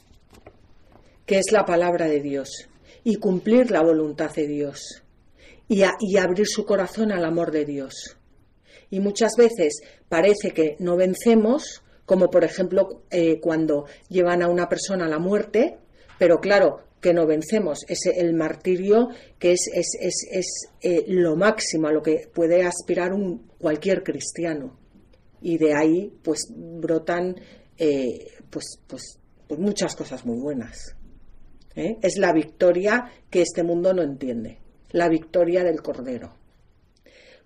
que 1.26 1.40
es 1.40 1.52
la 1.52 1.66
palabra 1.66 2.08
de 2.08 2.22
Dios, 2.22 2.68
y 3.04 3.18
cumplir 3.18 3.72
la 3.72 3.82
voluntad 3.82 4.34
de 4.34 4.48
Dios, 4.48 5.04
y, 5.68 5.84
y 6.00 6.18
abrir 6.18 6.48
su 6.48 6.66
corazón 6.66 7.12
al 7.12 7.26
amor 7.26 7.52
de 7.52 7.66
Dios. 7.66 8.18
Y 8.90 9.00
muchas 9.00 9.34
veces 9.38 9.82
parece 10.08 10.52
que 10.52 10.76
no 10.80 10.96
vencemos, 10.96 11.84
como 12.06 12.30
por 12.30 12.44
ejemplo 12.44 13.02
eh, 13.10 13.40
cuando 13.40 13.86
llevan 14.10 14.42
a 14.42 14.48
una 14.48 14.70
persona 14.70 15.06
a 15.06 15.10
la 15.10 15.20
muerte, 15.20 15.78
pero 16.18 16.40
claro, 16.40 16.82
que 17.06 17.14
no 17.14 17.28
vencemos. 17.28 17.86
Es 17.88 18.08
el 18.08 18.34
martirio 18.34 19.10
que 19.38 19.52
es, 19.52 19.70
es, 19.72 19.96
es, 20.02 20.28
es 20.32 20.70
eh, 20.82 21.06
lo 21.08 21.36
máximo 21.36 21.88
a 21.88 21.92
lo 21.92 22.02
que 22.02 22.28
puede 22.34 22.64
aspirar 22.64 23.14
un, 23.14 23.52
cualquier 23.60 24.02
cristiano. 24.02 24.80
y 25.40 25.60
de 25.60 25.76
ahí 25.76 26.12
pues 26.24 26.48
brotan 26.52 27.36
eh, 27.78 28.26
pues, 28.50 28.80
pues, 28.88 29.20
pues, 29.48 29.60
muchas 29.60 29.96
cosas 29.96 30.26
muy 30.26 30.40
buenas. 30.40 30.96
¿eh? 31.76 31.98
Es 32.02 32.18
la 32.18 32.34
victoria 32.34 33.12
que 33.30 33.44
este 33.44 33.62
mundo 33.62 33.94
no 33.94 34.02
entiende, 34.02 34.58
la 34.90 35.08
victoria 35.08 35.64
del 35.64 35.84
Cordero. 35.84 36.34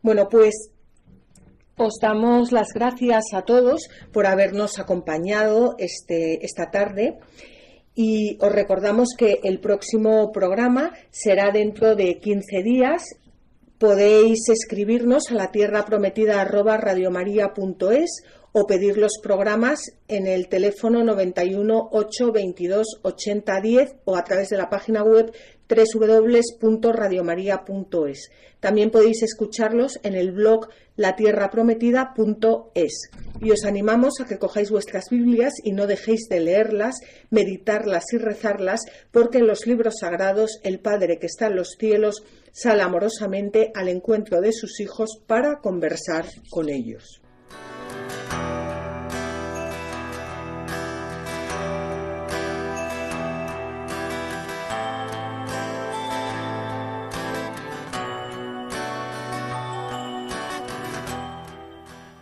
Bueno, 0.01 0.30
pues 0.30 0.70
os 1.76 1.95
damos 2.01 2.53
las 2.53 2.70
gracias 2.74 3.26
a 3.34 3.41
todos 3.41 3.89
por 4.14 4.26
habernos 4.26 4.80
acompañado 4.80 5.76
este, 5.78 6.45
esta 6.45 6.72
tarde 6.72 7.20
y 8.01 8.37
os 8.39 8.49
recordamos 8.49 9.09
que 9.17 9.41
el 9.43 9.59
próximo 9.59 10.31
programa 10.31 10.93
será 11.11 11.51
dentro 11.51 11.97
de 11.97 12.17
15 12.17 12.63
días. 12.63 13.03
Podéis 13.77 14.47
escribirnos 14.47 15.29
a 15.29 15.33
la 15.33 15.51
tierra 15.51 15.83
prometida 15.83 16.45
o 18.53 18.65
pedir 18.65 18.97
los 18.97 19.19
programas 19.21 19.81
en 20.07 20.27
el 20.27 20.47
teléfono 20.47 21.03
91 21.03 21.89
8 21.91 22.31
22 22.31 22.87
80 23.01 23.61
10 23.61 23.95
o 24.05 24.15
a 24.15 24.23
través 24.23 24.47
de 24.47 24.55
la 24.55 24.69
página 24.69 25.03
web 25.03 25.33
www.radiomaria.es. 25.70 28.32
También 28.59 28.89
podéis 28.89 29.22
escucharlos 29.24 29.99
en 30.03 30.15
el 30.15 30.32
blog 30.32 30.67
latierraprometida.es. 30.97 33.09
Y 33.41 33.51
os 33.51 33.63
animamos 33.63 34.20
a 34.20 34.26
que 34.26 34.38
cojáis 34.38 34.70
vuestras 34.70 35.05
Biblias 35.09 35.53
y 35.63 35.72
no 35.72 35.88
dejéis 35.88 36.28
de 36.30 36.41
leerlas, 36.41 36.97
meditarlas 37.30 38.03
y 38.11 38.17
rezarlas, 38.17 38.82
porque 39.11 39.38
en 39.38 39.47
los 39.47 39.65
libros 39.65 39.99
sagrados 40.01 40.59
el 40.63 40.80
Padre 40.80 41.20
que 41.20 41.28
está 41.28 41.47
en 41.47 41.55
los 41.55 41.78
cielos 41.80 42.24
sale 42.51 42.82
amorosamente 42.82 43.72
al 43.76 43.88
encuentro 43.88 44.41
de 44.41 44.51
sus 44.51 44.82
hijos 44.82 45.22
para 45.26 45.59
conversar 45.59 46.26
con 46.49 46.67
ellos. 46.67 47.18